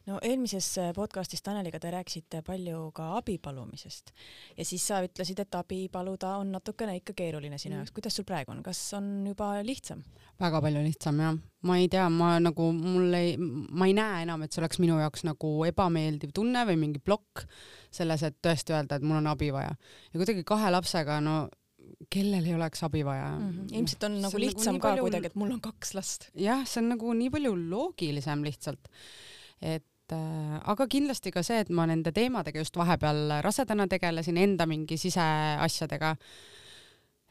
no 0.08 0.20
eelmises 0.24 0.68
äh, 0.80 0.92
podcastis 0.96 1.44
Taneliga 1.44 1.80
te 1.80 1.92
rääkisite 1.92 2.42
palju 2.46 2.92
ka 2.96 3.10
abi 3.18 3.38
palumisest 3.44 4.14
ja 4.58 4.66
siis 4.66 4.86
sa 4.88 5.02
ütlesid, 5.06 5.42
et 5.44 5.58
abi 5.60 5.88
paluda 5.92 6.36
on 6.42 6.54
natukene 6.56 6.96
ikka 7.02 7.16
keeruline 7.18 7.60
sinu 7.60 7.76
mm. 7.76 7.82
jaoks. 7.82 7.96
kuidas 7.96 8.16
sul 8.16 8.28
praegu 8.28 8.54
on, 8.54 8.64
kas 8.64 8.80
on 8.98 9.10
juba 9.28 9.52
lihtsam? 9.68 10.04
väga 10.40 10.62
palju 10.64 10.84
lihtsam 10.86 11.20
jah, 11.24 11.38
ma 11.68 11.78
ei 11.82 11.90
tea, 11.92 12.08
ma 12.14 12.38
nagu 12.40 12.70
mul 12.78 13.20
ei, 13.20 13.36
ma 13.38 13.90
ei 13.90 13.96
näe 13.98 14.24
enam, 14.24 14.46
et 14.46 14.54
see 14.54 14.64
oleks 14.64 14.80
minu 14.84 15.00
jaoks 15.02 15.26
nagu 15.28 15.54
ebameeldiv 15.68 16.32
tunne 16.36 16.64
või 16.70 16.80
mingi 16.86 17.04
plokk 17.04 17.44
selles, 17.92 18.24
et 18.24 18.40
tõesti 18.44 18.76
öelda, 18.76 19.00
et 19.00 19.08
mul 19.08 19.20
on 19.20 19.32
abi 19.34 19.52
vaja 19.56 19.74
ja 19.76 20.20
kuidagi 20.20 20.46
kahe 20.48 20.72
lapsega 20.72 21.20
no 21.24 21.40
kellel 22.13 22.45
ei 22.45 22.56
oleks 22.56 22.84
abi 22.88 23.04
vaja 23.06 23.30
mm. 23.36 23.52
-hmm. 23.52 23.76
ilmselt 23.80 24.04
on 24.04 24.17
nagu 24.21 24.32
see 24.32 24.39
nagu 24.39 24.43
lihtsam 24.45 24.73
nagu 24.73 24.82
ka 24.82 24.89
palju... 24.89 25.06
kuidagi, 25.08 25.32
et 25.32 25.36
mul 25.36 25.54
on 25.56 25.62
kaks 25.62 25.93
last. 25.93 26.30
jah, 26.36 26.65
see 26.65 26.82
on 26.84 26.89
nagu 26.93 27.13
nii 27.13 27.30
palju 27.34 27.56
loogilisem 27.69 28.43
lihtsalt, 28.43 28.91
et 29.62 30.15
äh, 30.15 30.60
aga 30.73 30.88
kindlasti 30.88 31.32
ka 31.32 31.43
see, 31.43 31.60
et 31.65 31.69
ma 31.69 31.88
nende 31.89 32.12
teemadega 32.12 32.63
just 32.63 32.78
vahepeal 32.78 33.41
rasedana 33.41 33.88
tegelesin, 33.88 34.38
enda 34.38 34.65
mingi 34.65 34.97
siseasjadega. 34.97 36.15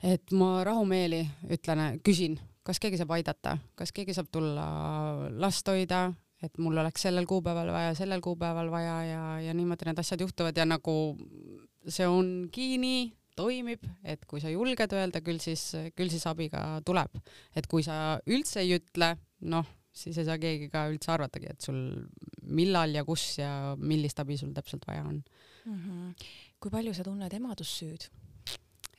et 0.03 0.33
ma 0.33 0.65
rahumeeli 0.65 1.23
ütlen, 1.51 2.01
küsin, 2.05 2.39
kas 2.63 2.81
keegi 2.83 2.99
saab 3.01 3.17
aidata, 3.17 3.59
kas 3.75 3.93
keegi 3.93 4.15
saab 4.15 4.29
tulla 4.33 4.67
last 5.41 5.69
hoida, 5.69 6.13
et 6.43 6.59
mul 6.59 6.77
oleks 6.77 7.07
sellel 7.07 7.27
kuupäeval 7.27 7.71
vaja, 7.73 7.95
sellel 7.95 8.21
kuupäeval 8.21 8.71
vaja 8.71 8.97
ja, 9.05 9.23
ja 9.41 9.55
niimoodi 9.55 9.89
need 9.89 10.03
asjad 10.03 10.21
juhtuvad 10.21 10.57
ja 10.57 10.67
nagu 10.69 11.17
see 11.89 12.09
ongi 12.11 12.77
nii, 12.83 13.07
toimib, 13.37 13.85
et 14.05 14.25
kui 14.29 14.43
sa 14.43 14.51
julged 14.53 14.93
öelda, 14.97 15.23
küll 15.25 15.41
siis, 15.43 15.69
küll 15.97 16.13
siis 16.13 16.27
abi 16.27 16.49
ka 16.53 16.81
tuleb. 16.87 17.21
et 17.55 17.67
kui 17.71 17.85
sa 17.87 18.19
üldse 18.27 18.63
ei 18.65 18.77
ütle, 18.79 19.15
noh, 19.53 19.67
siis 19.97 20.19
ei 20.21 20.29
saa 20.29 20.39
keegi 20.41 20.69
ka 20.73 20.87
üldse 20.93 21.13
arvatagi, 21.15 21.53
et 21.53 21.65
sul 21.65 21.81
millal 22.47 22.95
ja 22.95 23.05
kus 23.07 23.39
ja 23.41 23.51
millist 23.79 24.21
abi 24.23 24.37
sul 24.41 24.53
täpselt 24.57 24.85
vaja 24.89 25.05
on 25.09 25.23
mm. 25.65 25.77
-hmm. 25.77 26.27
kui 26.61 26.71
palju 26.71 26.95
sa 26.95 27.05
tunned 27.05 27.33
emadussüüd? 27.33 28.09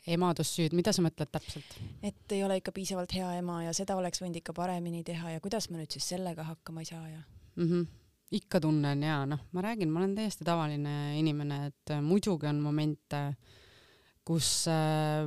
emadussüüd, 0.07 0.73
mida 0.73 0.93
sa 0.93 1.03
mõtled 1.05 1.31
täpselt? 1.31 1.77
et 2.03 2.31
ei 2.31 2.43
ole 2.43 2.57
ikka 2.57 2.71
piisavalt 2.71 3.13
hea 3.13 3.33
ema 3.41 3.61
ja 3.63 3.73
seda 3.73 3.95
oleks 3.95 4.21
võinud 4.21 4.41
ikka 4.41 4.53
paremini 4.53 5.03
teha 5.03 5.31
ja 5.35 5.39
kuidas 5.39 5.69
ma 5.69 5.77
nüüd 5.77 5.91
siis 5.91 6.09
sellega 6.15 6.43
hakkama 6.43 6.81
ei 6.81 6.91
saa 6.91 7.07
ja 7.09 7.21
mm? 7.55 7.71
-hmm 7.71 7.87
ikka 8.31 8.59
tunnen 8.59 9.03
ja 9.03 9.21
noh, 9.25 9.39
ma 9.51 9.61
räägin, 9.61 9.89
ma 9.89 9.99
olen 9.99 10.15
täiesti 10.15 10.43
tavaline 10.43 11.19
inimene, 11.19 11.65
et 11.65 11.93
muidugi 12.03 12.49
on 12.49 12.59
momente, 12.59 13.21
kus 14.27 14.49
äh, 14.71 15.23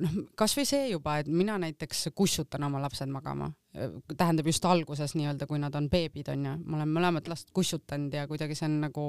noh, 0.00 0.16
kasvõi 0.38 0.64
see 0.68 0.86
juba, 0.92 1.18
et 1.22 1.28
mina 1.30 1.58
näiteks 1.62 2.08
kussutan 2.16 2.64
oma 2.66 2.80
lapsed 2.82 3.10
magama, 3.12 3.50
tähendab 4.16 4.48
just 4.50 4.64
alguses 4.68 5.16
nii-öelda, 5.18 5.48
kui 5.50 5.60
nad 5.62 5.76
on 5.78 5.88
beebid 5.92 6.32
onju, 6.32 6.56
ma 6.64 6.80
olen 6.80 6.96
mõlemat 6.96 7.30
last 7.32 7.52
kussutanud 7.56 8.14
ja 8.16 8.26
kuidagi 8.30 8.56
see 8.58 8.68
on 8.68 8.80
nagu, 8.86 9.04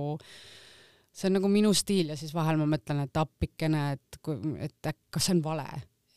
see 1.14 1.30
on 1.30 1.40
nagu 1.40 1.52
minu 1.52 1.74
stiil 1.78 2.14
ja 2.14 2.20
siis 2.20 2.36
vahel 2.36 2.60
ma 2.62 2.70
mõtlen, 2.76 3.04
et 3.08 3.24
appikene, 3.24 3.88
et, 3.98 4.22
et 4.68 4.94
kas 5.14 5.30
see 5.30 5.38
on 5.38 5.44
vale, 5.46 5.68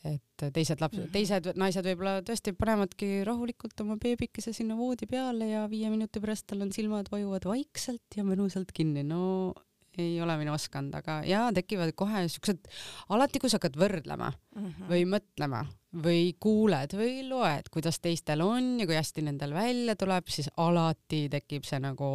et 0.06 0.44
teised 0.54 0.78
lapsed 0.78 1.02
-hmm. 1.02 1.12
teised 1.14 1.48
naised 1.58 1.86
võib-olla 1.88 2.20
tõesti 2.22 2.52
panevadki 2.54 3.24
rahulikult 3.26 3.80
oma 3.82 3.96
beebikese 3.98 4.52
sinna 4.54 4.76
voodi 4.78 5.08
peale 5.10 5.48
ja 5.50 5.64
viie 5.70 5.90
minuti 5.90 6.22
pärast 6.22 6.46
tal 6.46 6.62
on 6.62 6.70
silmad 6.72 7.10
vajuvad 7.10 7.48
vaikselt 7.48 8.14
ja 8.16 8.22
mõnusalt 8.22 8.70
kinni, 8.74 9.02
no 9.02 9.52
ei 9.98 10.20
ole 10.22 10.36
minu 10.40 10.54
osanud, 10.56 10.94
aga 10.98 11.20
jaa, 11.28 11.48
tekivad 11.56 11.92
kohe 11.98 12.26
siuksed, 12.32 12.68
alati 13.14 13.42
kui 13.42 13.50
sa 13.52 13.60
hakkad 13.60 13.78
võrdlema 13.80 14.30
mm 14.30 14.68
-hmm. 14.68 14.92
või 14.92 15.02
mõtlema 15.16 15.64
või 16.06 16.22
kuuled 16.40 16.92
või 16.98 17.24
loed, 17.28 17.68
kuidas 17.72 18.00
teistel 18.00 18.40
on 18.44 18.80
ja 18.80 18.86
kui 18.86 18.96
hästi 18.96 19.22
nendel 19.22 19.54
välja 19.56 19.96
tuleb, 19.96 20.28
siis 20.28 20.50
alati 20.56 21.28
tekib 21.32 21.64
see 21.64 21.80
nagu 21.80 22.10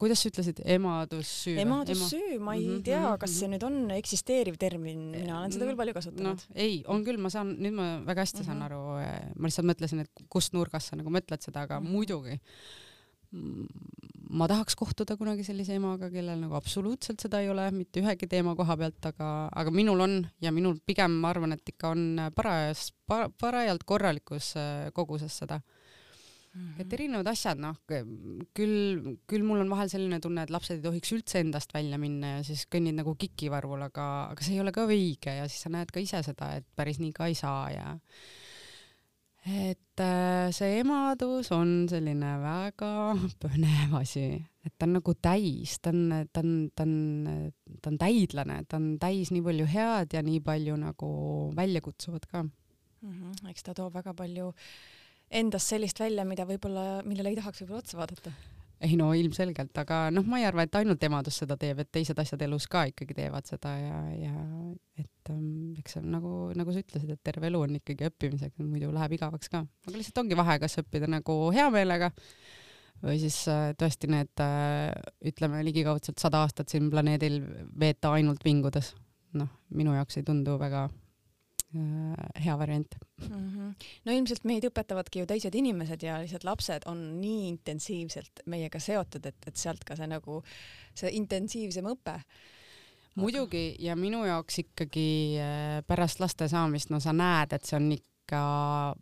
kuidas 0.00 0.20
sa 0.22 0.30
ütlesid, 0.30 0.60
emadussüü? 0.66 1.54
emadussüü 1.62 2.32
Ema..., 2.34 2.44
ma 2.48 2.54
ei 2.56 2.64
mm 2.64 2.72
-hmm, 2.72 2.82
tea, 2.84 3.02
mhm, 3.02 3.18
kas 3.22 3.36
see 3.38 3.46
mhm. 3.46 3.54
nüüd 3.54 3.66
on 3.66 3.90
eksisteeriv 3.94 4.56
termin, 4.58 5.04
mina 5.12 5.38
olen 5.38 5.52
seda 5.54 5.68
küll 5.68 5.78
palju 5.78 5.94
kasutanud. 5.94 6.42
noh, 6.42 6.56
ei, 6.66 6.82
on 6.86 7.04
küll, 7.06 7.20
ma 7.22 7.30
saan, 7.30 7.52
nüüd 7.62 7.76
ma 7.76 7.86
väga 8.06 8.24
hästi 8.24 8.42
mm 8.42 8.42
-hmm. 8.42 8.46
saan 8.46 8.62
aru, 8.62 8.80
eh, 9.04 9.30
ma 9.36 9.46
lihtsalt 9.46 9.70
mõtlesin, 9.70 10.02
et 10.02 10.26
kust 10.28 10.52
nurgast 10.52 10.90
sa 10.90 10.98
nagu 10.98 11.10
mõtled 11.10 11.46
seda, 11.46 11.62
aga 11.62 11.80
mm 11.80 11.86
-hmm. 11.86 11.90
muidugi 11.90 12.40
ma 14.36 14.48
tahaks 14.50 14.74
kohtuda 14.78 15.16
kunagi 15.18 15.44
sellise 15.46 15.76
emaga, 15.78 16.08
kellel 16.10 16.40
nagu 16.42 16.56
absoluutselt 16.58 17.22
seda 17.22 17.40
ei 17.42 17.50
ole 17.52 17.68
mitte 17.74 18.02
ühegi 18.02 18.28
teema 18.30 18.56
koha 18.58 18.76
pealt, 18.80 18.98
aga, 19.12 19.30
aga 19.54 19.72
minul 19.74 20.02
on 20.02 20.18
ja 20.42 20.52
minul 20.54 20.78
pigem 20.86 21.20
ma 21.22 21.30
arvan, 21.32 21.54
et 21.56 21.74
ikka 21.74 21.92
on 21.94 22.06
parajas 22.36 22.90
par,, 23.06 23.30
parajalt 23.40 23.86
korralikus 23.86 24.54
äh, 24.58 24.88
koguses 24.96 25.36
seda 25.42 25.60
mm. 25.60 26.62
-hmm. 26.62 26.80
et 26.82 26.96
erinevad 26.98 27.30
asjad, 27.30 27.60
noh, 27.62 27.78
küll, 27.86 29.14
küll 29.30 29.46
mul 29.46 29.62
on 29.62 29.70
vahel 29.70 29.92
selline 29.92 30.20
tunne, 30.20 30.42
et 30.42 30.54
lapsed 30.54 30.80
ei 30.80 30.86
tohiks 30.88 31.12
üldse 31.14 31.44
endast 31.44 31.74
välja 31.74 31.98
minna 31.98 32.36
ja 32.38 32.42
siis 32.46 32.66
kõnnid 32.72 32.98
nagu 32.98 33.14
kikivarvul, 33.14 33.86
aga, 33.90 34.08
aga 34.32 34.42
see 34.42 34.58
ei 34.58 34.64
ole 34.64 34.74
ka 34.74 34.88
õige 34.90 35.38
ja 35.38 35.46
siis 35.48 35.62
sa 35.68 35.72
näed 35.72 35.92
ka 35.94 36.02
ise 36.02 36.22
seda, 36.26 36.56
et 36.58 36.66
päris 36.74 36.98
nii 37.02 37.14
ka 37.14 37.30
ei 37.30 37.38
saa 37.38 37.70
ja 37.70 37.94
et 39.46 40.02
äh, 40.02 40.50
see 40.54 40.80
emadus 40.80 41.52
on 41.54 41.86
selline 41.90 42.32
väga 42.42 42.90
põnev 43.42 43.94
asi, 44.00 44.26
et 44.66 44.74
ta 44.74 44.88
on 44.88 44.96
nagu 44.98 45.14
täis, 45.22 45.78
ta 45.78 45.92
on, 45.94 46.26
ta 46.34 46.42
on, 46.42 46.52
ta 46.74 46.86
on, 46.86 46.96
ta 47.78 47.92
on 47.92 47.98
täidlane, 48.02 48.58
ta 48.66 48.80
on 48.80 48.92
täis 49.02 49.30
nii 49.30 49.44
palju 49.46 49.68
head 49.70 50.18
ja 50.18 50.24
nii 50.26 50.42
palju 50.46 50.76
nagu 50.82 51.10
väljakutsuvat 51.56 52.26
ka 52.26 52.42
mm. 52.42 52.50
-hmm. 53.12 53.50
eks 53.50 53.62
ta 53.62 53.74
toob 53.74 53.94
väga 53.94 54.14
palju 54.18 54.52
endast 55.30 55.70
sellist 55.70 56.00
välja, 56.00 56.24
mida 56.24 56.46
võib-olla, 56.46 57.02
millele 57.06 57.34
ei 57.34 57.38
tahaks 57.38 57.62
võib-olla 57.62 57.84
otsa 57.84 57.98
vaadata 57.98 58.34
ei 58.84 58.96
no 58.98 59.08
ilmselgelt, 59.16 59.72
aga 59.80 60.06
noh, 60.12 60.26
ma 60.28 60.40
ei 60.40 60.46
arva, 60.48 60.66
et 60.66 60.74
ainult 60.76 61.02
emadus 61.08 61.38
seda 61.40 61.56
teeb, 61.60 61.80
et 61.80 61.90
teised 61.92 62.18
asjad 62.20 62.42
elus 62.44 62.66
ka 62.68 62.84
ikkagi 62.90 63.16
teevad 63.16 63.48
seda 63.48 63.72
ja, 63.80 64.00
ja 64.20 64.34
et 65.00 65.32
ähm, 65.32 65.72
eks 65.80 65.96
see 65.96 66.02
on 66.02 66.10
nagu, 66.12 66.32
nagu 66.58 66.74
sa 66.74 66.82
ütlesid, 66.84 67.14
et 67.14 67.22
terve 67.24 67.48
elu 67.48 67.62
on 67.64 67.78
ikkagi 67.80 68.10
õppimiseks, 68.10 68.60
muidu 68.60 68.92
läheb 68.92 69.16
igavaks 69.16 69.52
ka. 69.52 69.64
aga 69.64 69.96
lihtsalt 69.96 70.20
ongi 70.24 70.38
vahe, 70.38 70.58
kas 70.60 70.76
õppida 70.82 71.08
nagu 71.08 71.38
hea 71.56 71.66
meelega 71.72 72.12
või 73.00 73.16
siis 73.22 73.38
äh, 73.52 73.70
tõesti 73.80 74.12
need 74.12 74.44
äh, 74.44 74.92
ütleme 75.32 75.62
ligikaudselt 75.64 76.20
sada 76.20 76.44
aastat 76.44 76.72
siin 76.72 76.92
planeedil 76.92 77.40
veeta 77.80 78.12
ainult 78.16 78.44
vingudes. 78.44 78.92
noh, 79.36 79.48
minu 79.76 79.96
jaoks 79.96 80.20
ei 80.20 80.24
tundu 80.24 80.60
väga 80.60 80.86
hea 81.74 82.58
variant 82.58 82.94
mm. 83.28 83.28
-hmm. 83.28 83.86
no 84.04 84.12
ilmselt 84.12 84.44
meid 84.44 84.64
õpetavadki 84.68 85.22
ju 85.22 85.26
teised 85.26 85.54
inimesed 85.54 86.02
ja 86.02 86.18
lihtsalt 86.22 86.44
lapsed 86.44 86.86
on 86.86 87.20
nii 87.20 87.48
intensiivselt 87.48 88.44
meiega 88.46 88.78
seotud, 88.80 89.26
et, 89.26 89.36
et 89.46 89.56
sealt 89.56 89.84
ka 89.84 89.96
see 89.96 90.06
nagu 90.06 90.42
see 90.94 91.10
intensiivsem 91.10 91.86
õpe. 91.90 92.20
muidugi 93.14 93.76
ja 93.78 93.96
minu 93.96 94.24
jaoks 94.24 94.58
ikkagi 94.58 95.38
äh, 95.40 95.82
pärast 95.86 96.20
laste 96.20 96.48
saamist, 96.48 96.90
no 96.90 97.00
sa 97.00 97.12
näed, 97.12 97.52
et 97.52 97.64
see 97.64 97.76
on 97.76 97.90
ikka 97.92 98.94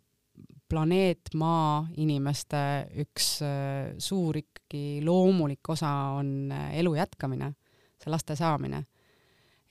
planeet 0.69 1.33
Maa 1.33 1.85
inimeste 1.97 2.89
üks 3.05 3.41
äh, 3.45 3.93
suur 3.97 4.37
ikkagi 4.37 5.01
loomulik 5.05 5.69
osa 5.69 5.91
on 6.17 6.51
elu 6.51 6.95
jätkamine, 6.95 7.53
see 8.01 8.11
laste 8.11 8.35
saamine 8.35 8.85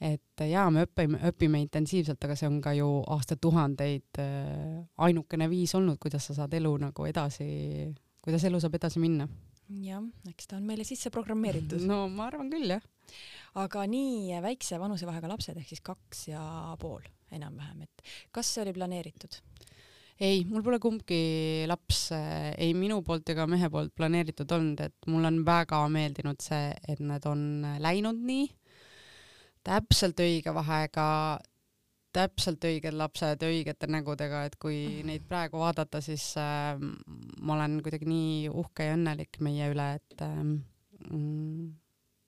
et 0.04 0.44
jaa, 0.50 0.66
me 0.72 0.84
õpime, 0.84 1.20
õpime 1.30 1.60
intensiivselt, 1.64 2.22
aga 2.26 2.36
see 2.38 2.48
on 2.50 2.60
ka 2.64 2.74
ju 2.76 2.88
aastatuhandeid 3.14 4.20
äh, 4.22 4.82
ainukene 5.06 5.48
viis 5.52 5.74
olnud, 5.78 5.98
kuidas 6.02 6.28
sa 6.28 6.36
saad 6.40 6.54
elu 6.58 6.74
nagu 6.82 7.08
edasi, 7.08 7.48
kuidas 8.24 8.44
elu 8.48 8.60
saab 8.62 8.76
edasi 8.80 9.02
minna. 9.02 9.28
jah, 9.80 10.04
eks 10.28 10.50
ta 10.50 10.58
on 10.58 10.66
meile 10.68 10.84
sisse 10.84 11.12
programmeeritud. 11.14 11.86
no 11.88 12.04
ma 12.12 12.28
arvan 12.28 12.50
küll, 12.52 12.76
jah. 12.76 12.84
aga 13.60 13.86
nii 13.88 14.40
väikse 14.44 14.80
vanusevahega 14.82 15.30
lapsed 15.30 15.56
ehk 15.60 15.72
siis 15.72 15.84
kaks 15.84 16.28
ja 16.34 16.44
pool 16.80 17.04
enam-vähem, 17.34 17.86
et 17.86 18.04
kas 18.34 18.52
see 18.52 18.64
oli 18.66 18.74
planeeritud? 18.76 19.40
ei, 20.20 20.44
mul 20.46 20.62
pole 20.62 20.78
kumbki 20.82 21.64
laps 21.70 22.10
äh, 22.14 22.52
ei 22.60 22.74
minu 22.76 23.00
poolt 23.06 23.32
ega 23.32 23.48
mehe 23.50 23.70
poolt 23.72 23.94
planeeritud 23.96 24.52
olnud, 24.52 24.84
et 24.84 25.08
mulle 25.08 25.32
on 25.32 25.40
väga 25.48 25.80
meeldinud 25.90 26.44
see, 26.44 26.68
et 26.92 27.00
nad 27.00 27.24
on 27.30 27.64
läinud 27.80 28.20
nii 28.20 28.44
täpselt 29.64 30.20
õige 30.20 30.54
vahega, 30.54 31.06
täpselt 32.14 32.64
õiged 32.68 32.94
lapsed 32.94 33.42
õigete 33.42 33.88
nägudega, 33.90 34.44
et 34.48 34.58
kui 34.60 34.78
mhm. 35.00 35.06
neid 35.10 35.24
praegu 35.28 35.62
vaadata, 35.62 36.02
siis 36.04 36.32
äh, 36.40 36.76
ma 36.78 37.56
olen 37.56 37.80
kuidagi 37.84 38.08
nii 38.08 38.52
uhke 38.52 38.90
ja 38.90 38.98
õnnelik 38.98 39.40
meie 39.44 39.70
üle, 39.72 39.88
et 39.98 40.26
äh, 40.26 40.44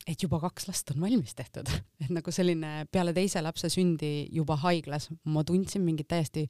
et 0.07 0.22
juba 0.22 0.39
kaks 0.43 0.68
last 0.68 0.91
on 0.95 1.03
valmis 1.03 1.34
tehtud, 1.34 1.70
et 2.05 2.11
nagu 2.14 2.34
selline 2.34 2.87
peale 2.93 3.14
teise 3.16 3.43
lapse 3.43 3.70
sündi 3.72 4.28
juba 4.34 4.59
haiglas 4.62 5.11
ma 5.24 5.45
tundsin 5.47 5.84
mingit 5.87 6.11
täiesti 6.11 6.47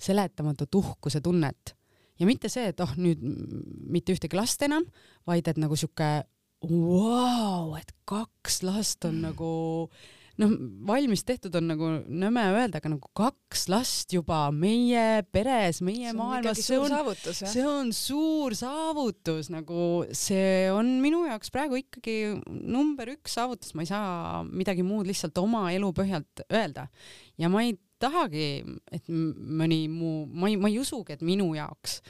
seletamatut 0.00 0.80
uhkuse 0.80 1.20
tunnet 1.24 1.74
ja 2.20 2.28
mitte 2.28 2.50
see, 2.52 2.68
et 2.70 2.80
oh 2.80 2.94
nüüd 3.00 3.22
mitte 3.90 4.14
ühtegi 4.14 4.38
last 4.38 4.62
enam, 4.66 4.86
vaid 5.28 5.48
et 5.50 5.60
nagu 5.60 5.76
sihuke 5.78 6.10
vau 6.64 7.00
wow,, 7.04 7.74
et 7.76 7.90
kaks 8.08 8.62
last 8.64 9.04
on 9.04 9.18
mm. 9.18 9.24
nagu 9.28 9.50
noh, 10.42 10.54
valmis 10.88 11.22
tehtud 11.26 11.54
on 11.58 11.68
nagu 11.70 11.90
nõme 12.08 12.44
öelda, 12.54 12.80
aga 12.80 12.90
nagu 12.94 13.10
kaks 13.16 13.66
last 13.72 14.14
juba 14.14 14.46
meie 14.54 15.22
peres, 15.34 15.80
meie 15.84 16.10
see 16.10 16.18
maailmas, 16.18 16.62
see 16.64 16.80
on, 16.80 16.96
see 17.30 17.66
on 17.68 17.92
suur 17.96 18.56
saavutus, 18.58 19.50
nagu 19.54 20.04
see 20.16 20.66
on 20.74 20.96
minu 21.04 21.24
jaoks 21.28 21.54
praegu 21.54 21.78
ikkagi 21.82 22.18
number 22.50 23.14
üks 23.14 23.38
saavutus, 23.38 23.74
ma 23.76 23.86
ei 23.86 23.90
saa 23.92 24.42
midagi 24.48 24.86
muud 24.86 25.08
lihtsalt 25.10 25.38
oma 25.42 25.68
elu 25.74 25.92
põhjalt 25.96 26.44
öelda. 26.50 26.88
Ja 27.40 27.50
ma 27.52 27.64
ei 27.66 27.76
tahagi, 28.02 28.48
et 28.92 29.08
mõni 29.08 29.84
muu, 29.88 30.24
ma 30.26 30.50
ei, 30.50 30.58
ma 30.60 30.70
ei 30.70 30.80
usugi, 30.82 31.16
et 31.16 31.24
minu 31.24 31.52
jaoks 31.56 32.00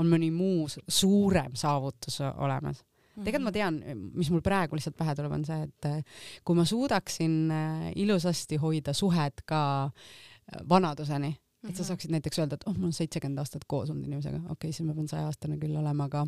on 0.00 0.08
mõni 0.10 0.32
muu 0.34 0.66
suurem 0.72 1.54
saavutus 1.58 2.18
olemas 2.24 2.82
tegelikult 3.22 3.44
ma 3.44 3.52
mhm. 3.52 3.78
tean, 3.84 4.10
mis 4.18 4.30
mul 4.32 4.42
praegu 4.44 4.78
lihtsalt 4.78 4.96
pähe 4.98 5.14
tuleb, 5.14 5.32
on 5.36 5.46
see, 5.46 5.62
et 5.68 5.88
eh, 5.90 6.20
kui 6.46 6.58
ma 6.58 6.66
suudaksin 6.68 7.38
eh, 7.54 7.88
ilusasti 8.02 8.58
hoida 8.62 8.94
suhet 8.96 9.44
ka 9.46 9.62
eh, 9.86 10.60
vanaduseni, 10.68 11.30
et 11.64 11.70
sa 11.72 11.80
mhm. 11.80 11.88
saaksid 11.88 12.14
näiteks 12.14 12.40
öelda, 12.42 12.58
et 12.58 12.66
oh, 12.68 12.74
ma 12.76 12.88
olen 12.88 12.96
seitsekümmend 12.96 13.40
aastat 13.40 13.64
koos 13.70 13.92
olnud 13.92 14.08
inimesega, 14.08 14.40
okei 14.42 14.56
okay,, 14.56 14.74
siis 14.74 14.88
ma 14.88 14.96
pean 14.96 15.08
saja-aastane 15.10 15.58
küll 15.62 15.76
olema, 15.80 16.08
aga 16.10 16.24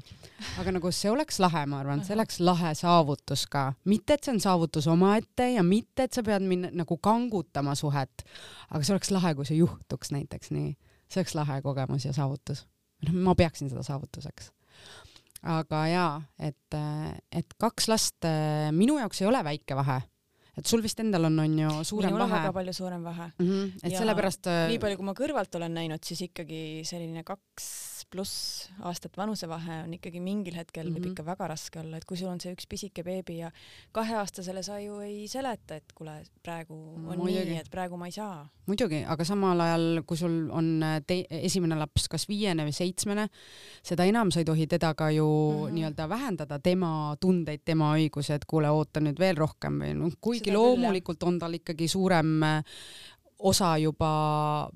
aga 0.62 0.76
nagu 0.78 0.92
see 0.94 1.10
oleks 1.12 1.40
lahe, 1.42 1.64
ma 1.70 1.82
arvan, 1.82 2.04
see 2.06 2.16
oleks 2.16 2.40
lahe 2.44 2.72
saavutus 2.78 3.46
ka, 3.52 3.66
mitte 3.90 4.16
et 4.16 4.26
see 4.28 4.36
on 4.36 4.42
saavutus 4.46 4.88
omaette 4.92 5.50
ja 5.56 5.66
mitte, 5.66 6.06
et 6.06 6.16
sa 6.16 6.24
pead 6.26 6.46
minna 6.46 6.70
nagu 6.76 7.00
kangutama 7.02 7.74
suhet, 7.78 8.26
aga 8.70 8.82
see 8.82 8.96
oleks 8.96 9.12
lahe, 9.16 9.34
kui 9.36 9.48
see 9.48 9.58
juhtuks 9.58 10.14
näiteks 10.14 10.54
nii, 10.54 10.76
see 11.10 11.24
oleks 11.24 11.36
lahe 11.38 11.60
kogemus 11.66 12.06
ja 12.08 12.14
saavutus. 12.16 12.64
noh, 13.04 13.18
ma 13.26 13.34
peaksin 13.36 13.68
seda 13.68 13.82
saavutuseks 13.84 14.54
aga 15.46 15.86
jaa, 15.90 16.12
et, 16.38 16.76
et 17.30 17.56
kaks 17.60 17.88
last 17.88 18.26
minu 18.74 18.98
jaoks 18.98 19.22
ei 19.22 19.28
ole 19.30 19.42
väike 19.46 19.78
vahe 19.78 20.00
et 20.56 20.68
sul 20.68 20.80
vist 20.84 21.00
endal 21.02 21.28
on, 21.28 21.38
on 21.42 21.58
ju 21.60 21.72
suurem 21.84 22.14
minul 22.14 22.24
vahe. 22.24 22.40
väga 22.40 22.52
palju 22.56 22.72
suurem 22.76 23.02
vahe 23.04 23.26
mm. 23.28 23.46
-hmm. 23.46 23.72
et 23.82 23.92
ja 23.92 23.98
sellepärast. 24.00 24.48
nii 24.72 24.80
palju, 24.80 24.96
kui 25.00 25.08
ma 25.08 25.14
kõrvalt 25.16 25.58
olen 25.58 25.74
näinud, 25.76 26.04
siis 26.04 26.22
ikkagi 26.30 26.82
selline 26.88 27.24
kaks 27.24 27.95
pluss 28.10 28.68
aastat 28.86 29.16
vanusevahe 29.18 29.82
on 29.84 29.94
ikkagi 29.96 30.20
mingil 30.22 30.54
hetkel 30.56 30.84
mm 30.84 30.88
-hmm. 30.88 30.94
võib 30.96 31.04
mhm. 31.04 31.12
ikka 31.12 31.24
väga 31.26 31.48
raske 31.48 31.80
olla, 31.80 31.96
et 31.96 32.04
kui 32.04 32.16
sul 32.16 32.28
on 32.28 32.40
see 32.40 32.52
üks 32.54 32.66
pisike 32.68 33.02
beebi 33.02 33.38
ja 33.38 33.50
kaheaastasele 33.92 34.62
sa 34.62 34.78
ju 34.80 35.00
ei 35.00 35.28
seleta, 35.28 35.76
et 35.76 35.92
kuule, 35.94 36.22
praegu 36.42 36.74
on 36.74 37.18
Muidugi. 37.18 37.44
nii, 37.50 37.58
et 37.58 37.70
praegu 37.70 37.96
ma 37.96 38.06
ei 38.06 38.12
saa. 38.12 38.48
muidugi, 38.66 39.04
aga 39.04 39.24
samal 39.24 39.60
ajal, 39.60 40.02
kui 40.06 40.16
sul 40.16 40.50
on 40.50 40.84
te-, 41.06 41.26
esimene 41.30 41.74
laps 41.74 42.08
kas 42.08 42.28
viiene 42.28 42.64
või 42.64 42.72
seitsmene, 42.72 43.28
seda 43.82 44.04
enam 44.04 44.30
sa 44.30 44.40
ei 44.40 44.44
tohi 44.44 44.66
teda 44.66 44.94
ka 44.94 45.10
ju 45.10 45.26
mm 45.26 45.66
-hmm. 45.66 45.72
nii-öelda 45.72 46.08
vähendada, 46.08 46.58
tema 46.58 47.16
tundeid, 47.20 47.60
tema 47.64 47.94
õigusi, 47.96 48.32
et 48.32 48.44
kuule, 48.44 48.70
oota 48.70 49.00
nüüd 49.00 49.18
veel 49.18 49.36
rohkem 49.36 49.80
või 49.80 49.94
noh, 49.94 50.12
kuigi 50.20 50.50
seda 50.50 50.58
loomulikult 50.58 51.22
on 51.22 51.38
tal 51.38 51.54
ikkagi 51.54 51.88
suurem 51.88 52.42
osa 53.38 53.76
juba 53.78 54.10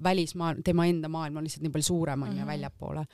välismaailm, 0.02 0.62
tema 0.64 0.86
enda 0.86 1.08
maailm 1.08 1.36
on 1.36 1.46
lihtsalt 1.46 1.64
nii 1.64 1.72
palju 1.74 1.86
suurem 1.86 2.22
onju 2.22 2.34
mm 2.34 2.42
-hmm. 2.42 2.46
väljapoole. 2.46 3.04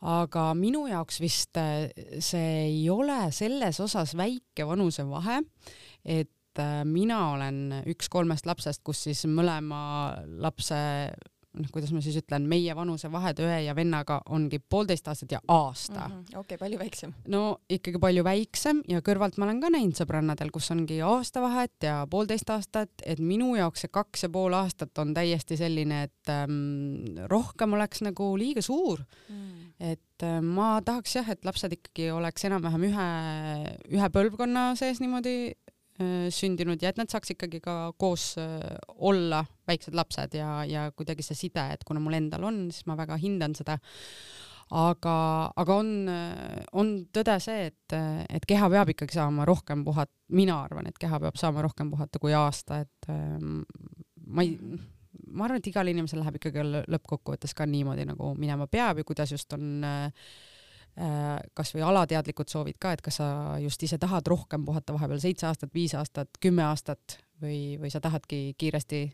aga 0.00 0.54
minu 0.54 0.86
jaoks 0.86 1.20
vist 1.20 1.56
äh, 1.56 1.90
see 2.18 2.64
ei 2.64 2.90
ole 2.90 3.32
selles 3.32 3.80
osas 3.80 4.16
väike 4.16 4.66
vanusevahe, 4.66 5.42
et 6.04 6.58
äh, 6.58 6.84
mina 6.84 7.30
olen 7.30 7.82
üks 7.86 8.08
kolmest 8.08 8.46
lapsest, 8.46 8.82
kus 8.84 9.02
siis 9.02 9.26
mõlema 9.26 10.14
lapse 10.26 11.10
noh, 11.54 11.70
kuidas 11.72 11.92
ma 11.94 12.02
siis 12.04 12.16
ütlen, 12.20 12.46
meie 12.50 12.74
vanusevahed 12.76 13.40
õe 13.44 13.58
ja 13.66 13.74
vennaga 13.76 14.20
ongi 14.34 14.58
poolteist 14.58 15.08
aastat 15.10 15.34
ja 15.36 15.40
aasta 15.48 16.08
mm. 16.08 16.14
-hmm. 16.14 16.38
okei 16.40 16.40
okay,, 16.40 16.58
palju 16.58 16.78
väiksem. 16.78 17.14
no 17.28 17.42
ikkagi 17.70 18.00
palju 18.02 18.24
väiksem 18.26 18.82
ja 18.88 19.02
kõrvalt 19.06 19.38
ma 19.38 19.48
olen 19.48 19.60
ka 19.62 19.70
näinud 19.74 19.98
sõbrannadel, 19.98 20.50
kus 20.54 20.70
ongi 20.74 21.00
aasta 21.02 21.42
vahet 21.44 21.86
ja 21.88 21.96
poolteist 22.10 22.50
aastat, 22.50 22.92
et 23.04 23.20
minu 23.20 23.54
jaoks 23.56 23.84
see 23.84 23.92
kaks 23.92 24.26
ja 24.26 24.32
pool 24.34 24.54
aastat 24.54 24.98
on 24.98 25.14
täiesti 25.14 25.56
selline, 25.60 26.02
et 26.08 26.32
ähm, 26.32 27.18
rohkem 27.30 27.72
oleks 27.78 28.02
nagu 28.02 28.34
liiga 28.38 28.62
suur 28.62 29.04
mm. 29.28 29.74
et 29.92 30.22
äh, 30.22 30.40
ma 30.40 30.80
tahaks 30.84 31.16
jah, 31.16 31.30
et 31.30 31.44
lapsed 31.44 31.72
ikkagi 31.72 32.10
oleks 32.10 32.44
enam-vähem 32.44 32.88
ühe, 32.90 33.10
ühe 33.94 34.10
põlvkonna 34.10 34.72
sees 34.78 35.00
niimoodi 35.00 35.54
sündinud 36.34 36.82
ja 36.82 36.90
et 36.90 36.98
nad 36.98 37.10
saaks 37.10 37.34
ikkagi 37.34 37.60
ka 37.62 37.92
koos 38.00 38.32
äh, 38.42 38.62
olla, 39.06 39.44
väiksed 39.68 39.94
lapsed 39.94 40.34
ja, 40.38 40.64
ja 40.66 40.88
kuidagi 40.96 41.22
see 41.22 41.38
side, 41.46 41.66
et 41.74 41.84
kuna 41.86 42.02
mul 42.02 42.16
endal 42.18 42.46
on, 42.48 42.64
siis 42.74 42.86
ma 42.90 42.96
väga 42.98 43.18
hindan 43.22 43.54
seda. 43.54 43.78
aga, 44.74 45.16
aga 45.60 45.76
on, 45.76 45.92
äh, 46.10 46.64
on 46.72 46.94
tõde 47.14 47.36
see, 47.44 47.68
et, 47.70 47.96
et 48.28 48.48
keha 48.48 48.70
peab 48.72 48.90
ikkagi 48.94 49.14
saama 49.14 49.46
rohkem 49.46 49.84
puhata, 49.86 50.12
mina 50.34 50.56
arvan, 50.64 50.88
et 50.90 50.98
keha 50.98 51.20
peab 51.20 51.38
saama 51.38 51.62
rohkem 51.62 51.92
puhata 51.92 52.18
kui 52.18 52.34
aasta, 52.34 52.80
et 52.82 53.10
ähm, 53.12 53.62
ma 54.26 54.42
ei, 54.42 54.56
ma 55.30 55.46
arvan, 55.46 55.60
et 55.60 55.70
igal 55.70 55.92
inimesel 55.92 56.24
läheb 56.24 56.40
ikkagi 56.40 56.64
lõppkokkuvõttes 56.90 57.54
ka 57.54 57.68
niimoodi, 57.70 58.08
nagu 58.08 58.32
minema 58.34 58.66
peab 58.66 58.98
ja 58.98 59.06
kuidas 59.06 59.36
just 59.36 59.52
on 59.54 59.84
äh, 59.84 60.10
Äh, 60.10 60.53
kasvõi 60.94 61.82
alateadlikud 61.82 62.50
soovid 62.50 62.78
ka, 62.78 62.92
et 62.94 63.02
kas 63.02 63.18
sa 63.18 63.26
just 63.62 63.82
ise 63.82 63.98
tahad 63.98 64.26
rohkem 64.30 64.62
puhata 64.66 64.94
vahepeal 64.94 65.18
seitse 65.22 65.48
aastat, 65.48 65.72
viis 65.74 65.94
aastat, 65.98 66.30
kümme 66.40 66.62
aastat 66.68 67.18
või, 67.42 67.74
või 67.82 67.90
sa 67.90 68.00
tahadki 68.04 68.54
kiiresti 68.58 69.04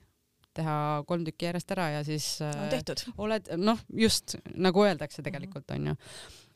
teha 0.61 0.76
kolm 1.07 1.24
tükki 1.24 1.47
järjest 1.47 1.72
ära 1.72 1.89
ja 1.95 2.05
siis 2.05 2.26
on 2.43 2.68
tehtud. 2.72 3.05
oled 3.22 3.49
noh, 3.57 3.81
just 3.97 4.37
nagu 4.55 4.85
öeldakse 4.85 5.22
tegelikult 5.22 5.70
onju 5.76 5.97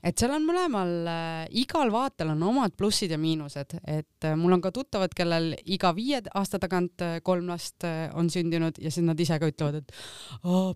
et 0.05 0.21
seal 0.21 0.35
on 0.35 0.45
mõlemal 0.47 0.93
äh,, 1.11 1.47
igal 1.61 1.91
vaatel 1.95 2.33
on 2.35 2.43
omad 2.51 2.75
plussid 2.79 3.15
ja 3.15 3.19
miinused, 3.21 3.77
et 3.83 4.29
äh, 4.29 4.37
mul 4.39 4.57
on 4.57 4.63
ka 4.65 4.73
tuttavad, 4.75 5.15
kellel 5.17 5.53
iga 5.65 5.95
viie 5.97 6.21
aasta 6.35 6.61
tagant 6.63 7.05
äh, 7.05 7.19
kolm 7.25 7.49
last 7.51 7.87
äh, 7.89 8.09
on 8.15 8.31
sündinud 8.33 8.79
ja 8.83 8.93
siis 8.93 9.07
nad 9.07 9.21
ise 9.21 9.39
ka 9.41 9.51
ütlevad, 9.51 9.83
et 9.83 9.95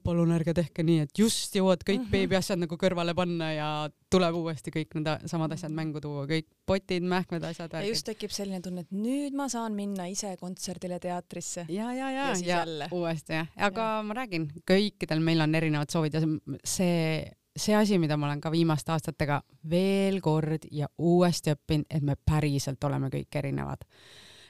palun 0.04 0.34
ärge 0.34 0.54
tehke 0.56 0.84
nii, 0.86 1.06
et 1.06 1.22
just 1.22 1.56
jõuad 1.56 1.84
kõik 1.84 2.02
mm 2.02 2.06
-hmm. 2.06 2.16
beebiasjad 2.16 2.62
nagu 2.64 2.80
kõrvale 2.80 3.14
panna 3.14 3.52
ja 3.52 3.68
tuleb 4.10 4.34
uuesti 4.40 4.72
kõik 4.74 4.96
need 4.98 5.28
samad 5.28 5.52
asjad 5.52 5.72
mängu 5.72 6.00
tuua, 6.00 6.26
kõik 6.26 6.48
potid, 6.66 7.04
mähkmed, 7.04 7.44
asjad. 7.44 7.72
ja 7.72 7.84
just 7.86 8.06
tekib 8.06 8.32
selline 8.32 8.60
tunne, 8.64 8.86
et 8.86 8.92
nüüd 8.92 9.36
ma 9.36 9.48
saan 9.48 9.74
minna 9.76 10.08
ise 10.08 10.34
kontserdile, 10.40 10.98
teatrisse. 11.00 11.66
ja, 11.68 11.92
ja, 11.92 12.10
ja, 12.10 12.32
ja, 12.42 12.64
ja 12.64 12.88
uuesti 12.92 13.32
jah, 13.32 13.48
aga 13.56 13.88
ja. 13.98 14.02
ma 14.02 14.14
räägin, 14.14 14.48
kõikidel 14.68 15.20
meil 15.20 15.40
on 15.40 15.54
erinevad 15.54 15.92
soovid 15.92 16.14
ja 16.14 16.24
see 16.64 16.88
see 16.88 17.37
asi, 17.76 17.98
mida 17.98 18.16
ma 18.16 18.28
olen 18.28 18.40
ka 18.40 18.52
viimaste 18.52 18.92
aastatega 18.92 19.40
veel 19.70 20.20
kord 20.20 20.68
ja 20.70 20.88
uuesti 20.98 21.54
õppinud, 21.56 21.88
et 21.90 22.02
me 22.02 22.16
päriselt 22.16 22.84
oleme 22.84 23.10
kõik 23.12 23.38
erinevad. 23.42 23.84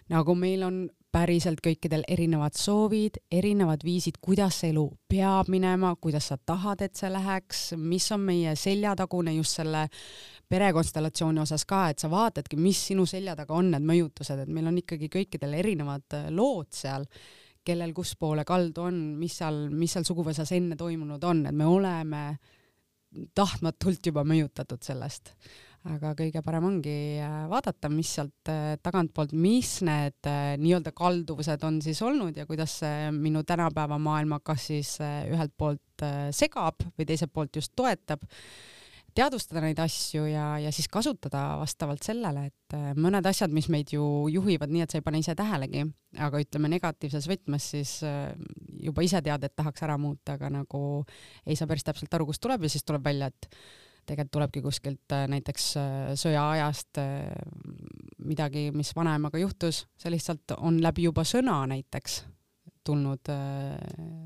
nagu 0.08 0.34
meil 0.34 0.62
on 0.62 0.88
päriselt 1.12 1.60
kõikidel 1.64 2.02
erinevad 2.08 2.56
soovid, 2.56 3.16
erinevad 3.32 3.84
viisid, 3.84 4.18
kuidas 4.20 4.60
see 4.60 4.70
elu 4.72 4.84
peab 5.08 5.48
minema, 5.48 5.94
kuidas 6.00 6.28
sa 6.28 6.36
tahad, 6.36 6.82
et 6.84 6.96
see 6.96 7.10
läheks, 7.12 7.72
mis 7.76 8.10
on 8.12 8.20
meie 8.20 8.54
seljatagune 8.56 9.34
just 9.34 9.56
selle 9.56 9.88
perekonstellatsiooni 10.48 11.40
osas 11.40 11.64
ka, 11.68 11.88
et 11.90 11.98
sa 11.98 12.10
vaatadki, 12.12 12.56
mis 12.56 12.80
sinu 12.90 13.06
selja 13.06 13.36
taga 13.36 13.56
on 13.56 13.72
need 13.72 13.84
mõjutused, 13.88 14.44
et 14.44 14.52
meil 14.52 14.68
on 14.68 14.78
ikkagi 14.80 15.08
kõikidel 15.12 15.58
erinevad 15.60 16.18
lood 16.30 16.72
seal 16.76 17.08
kellel 17.68 17.92
kus 17.96 18.14
poole 18.16 18.44
kaldu 18.48 18.86
on, 18.88 19.00
mis 19.20 19.34
seal, 19.40 19.66
mis 19.72 19.92
seal 19.92 20.06
suguvõsas 20.08 20.52
enne 20.56 20.76
toimunud 20.78 21.24
on, 21.28 21.44
et 21.50 21.56
me 21.56 21.66
oleme 21.68 22.22
tahtmatult 23.36 24.06
juba 24.10 24.24
mõjutatud 24.26 24.84
sellest. 24.84 25.34
aga 25.88 26.10
kõige 26.18 26.40
parem 26.44 26.64
ongi 26.68 26.94
äh, 27.22 27.44
vaadata, 27.48 27.88
mis 27.88 28.10
sealt 28.16 28.50
äh, 28.50 28.74
tagantpoolt, 28.82 29.30
mis 29.32 29.78
need 29.86 30.26
äh, 30.26 30.56
nii-öelda 30.60 30.92
kalduvused 30.92 31.62
on 31.64 31.78
siis 31.84 32.02
olnud 32.02 32.36
ja 32.36 32.44
kuidas 32.46 32.80
see 32.82 33.12
minu 33.14 33.44
tänapäeva 33.46 33.96
maailma 34.02 34.40
kas 34.44 34.66
siis 34.72 34.96
ühelt 35.00 35.54
poolt 35.56 36.04
segab 36.34 36.82
või 36.98 37.06
teiselt 37.08 37.32
poolt 37.32 37.56
just 37.56 37.72
toetab 37.78 38.26
teadvustada 39.16 39.62
neid 39.64 39.78
asju 39.82 40.26
ja, 40.28 40.46
ja 40.62 40.70
siis 40.74 40.88
kasutada 40.92 41.58
vastavalt 41.60 42.04
sellele, 42.06 42.48
et 42.50 42.76
äh, 42.76 42.92
mõned 42.98 43.26
asjad, 43.28 43.52
mis 43.54 43.68
meid 43.72 43.92
ju 43.94 44.04
juhivad 44.32 44.72
nii, 44.72 44.84
et 44.84 44.94
sa 44.94 45.00
ei 45.00 45.06
pane 45.06 45.22
ise 45.22 45.34
tähelegi, 45.38 45.84
aga 46.24 46.42
ütleme 46.42 46.70
negatiivses 46.72 47.28
võtmes, 47.30 47.70
siis 47.74 47.96
äh, 48.06 48.30
juba 48.84 49.04
ise 49.06 49.22
tead, 49.24 49.44
et 49.44 49.56
tahaks 49.58 49.84
ära 49.86 49.98
muuta, 50.00 50.38
aga 50.38 50.52
nagu 50.60 50.80
ei 51.46 51.58
saa 51.58 51.70
päris 51.70 51.86
täpselt 51.86 52.14
aru, 52.14 52.28
kust 52.30 52.42
tuleb 52.44 52.66
ja 52.66 52.72
siis 52.72 52.86
tuleb 52.86 53.04
välja, 53.04 53.30
et 53.32 53.50
tegelikult 54.08 54.34
tulebki 54.38 54.64
kuskilt 54.64 55.16
äh, 55.16 55.26
näiteks 55.28 55.68
sõjaajast 56.20 57.02
midagi, 58.28 58.68
mis 58.76 58.94
vanaemaga 58.96 59.40
juhtus, 59.40 59.84
see 60.00 60.12
lihtsalt 60.14 60.56
on 60.58 60.82
läbi 60.84 61.08
juba 61.08 61.26
sõna 61.28 61.60
näiteks 61.70 62.22
tulnud 62.88 63.30
äh, 63.32 63.76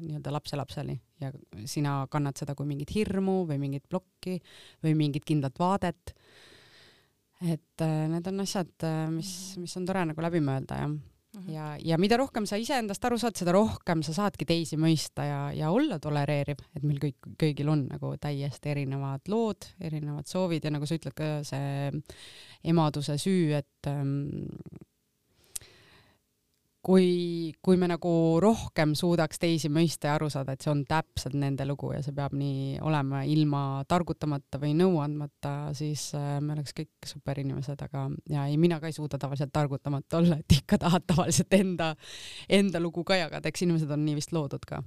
nii-öelda 0.03 0.33
lapselapseni 0.35 0.97
ja 1.23 1.31
sina 1.69 2.03
kannad 2.11 2.39
seda 2.39 2.57
kui 2.59 2.69
mingit 2.69 2.95
hirmu 2.95 3.43
või 3.49 3.61
mingit 3.63 3.87
plokki 3.91 4.39
või 4.85 4.97
mingit 4.99 5.27
kindlat 5.29 5.59
vaadet. 5.61 6.15
et 7.43 7.83
äh, 7.83 8.03
need 8.11 8.29
on 8.31 8.45
asjad, 8.45 8.75
äh, 8.87 9.09
mis, 9.11 9.33
mis 9.59 9.75
on 9.79 9.89
tore 9.89 10.05
nagu 10.13 10.23
läbi 10.23 10.43
mõelda 10.45 10.79
ja 10.79 10.87
mm, 10.89 11.01
-hmm. 11.35 11.51
ja, 11.55 11.67
ja 11.93 11.99
mida 11.99 12.17
rohkem 12.21 12.47
sa 12.47 12.57
iseendast 12.57 13.05
aru 13.05 13.19
saad, 13.19 13.37
seda 13.39 13.55
rohkem 13.57 14.03
sa 14.07 14.15
saadki 14.15 14.47
teisi 14.47 14.79
mõista 14.79 15.27
ja, 15.27 15.41
ja 15.53 15.71
olla 15.71 15.99
tolereeriv, 15.99 16.63
et 16.77 16.83
meil 16.87 17.03
kõik, 17.03 17.33
kõigil 17.39 17.69
on 17.69 17.87
nagu 17.91 18.15
täiesti 18.21 18.71
erinevad 18.77 19.27
lood, 19.29 19.73
erinevad 19.81 20.27
soovid 20.27 20.65
ja 20.65 20.71
nagu 20.71 20.87
sa 20.87 20.99
ütled 21.01 21.19
ka 21.19 21.35
see 21.43 21.91
emaduse 22.63 23.19
süü, 23.19 23.59
et 23.59 23.91
ähm, 23.91 24.29
kui, 26.83 27.53
kui 27.63 27.79
me 27.79 27.87
nagu 27.91 28.13
rohkem 28.43 28.95
suudaks 28.99 29.39
teisi 29.43 29.71
mõista 29.73 30.11
ja 30.11 30.17
aru 30.19 30.29
saada, 30.33 30.55
et 30.55 30.65
see 30.65 30.73
on 30.73 30.83
täpselt 30.89 31.37
nende 31.39 31.67
lugu 31.69 31.93
ja 31.95 32.03
see 32.03 32.15
peab 32.17 32.35
nii 32.39 32.81
olema 32.83 33.23
ilma 33.29 33.63
targutamata 33.89 34.59
või 34.63 34.75
nõu 34.79 34.99
andmata, 35.03 35.55
siis 35.79 36.09
äh, 36.19 36.37
me 36.43 36.57
oleks 36.57 36.75
kõik 36.77 37.11
superinimesed, 37.13 37.87
aga 37.87 38.09
ja 38.33 38.49
ei, 38.51 38.59
mina 38.61 38.81
ka 38.83 38.91
ei 38.91 38.97
suuda 38.97 39.21
tavaliselt 39.23 39.55
targutamata 39.55 40.19
olla, 40.19 40.41
et 40.43 40.59
ikka 40.59 40.81
tahad 40.83 41.07
tavaliselt 41.07 41.55
enda, 41.59 41.93
enda 42.51 42.83
lugu 42.83 43.07
ka 43.07 43.21
jagada, 43.21 43.49
eks 43.49 43.63
inimesed 43.67 43.91
on 43.95 44.05
nii 44.07 44.19
vist 44.19 44.35
loodud 44.35 44.67
ka. 44.67 44.83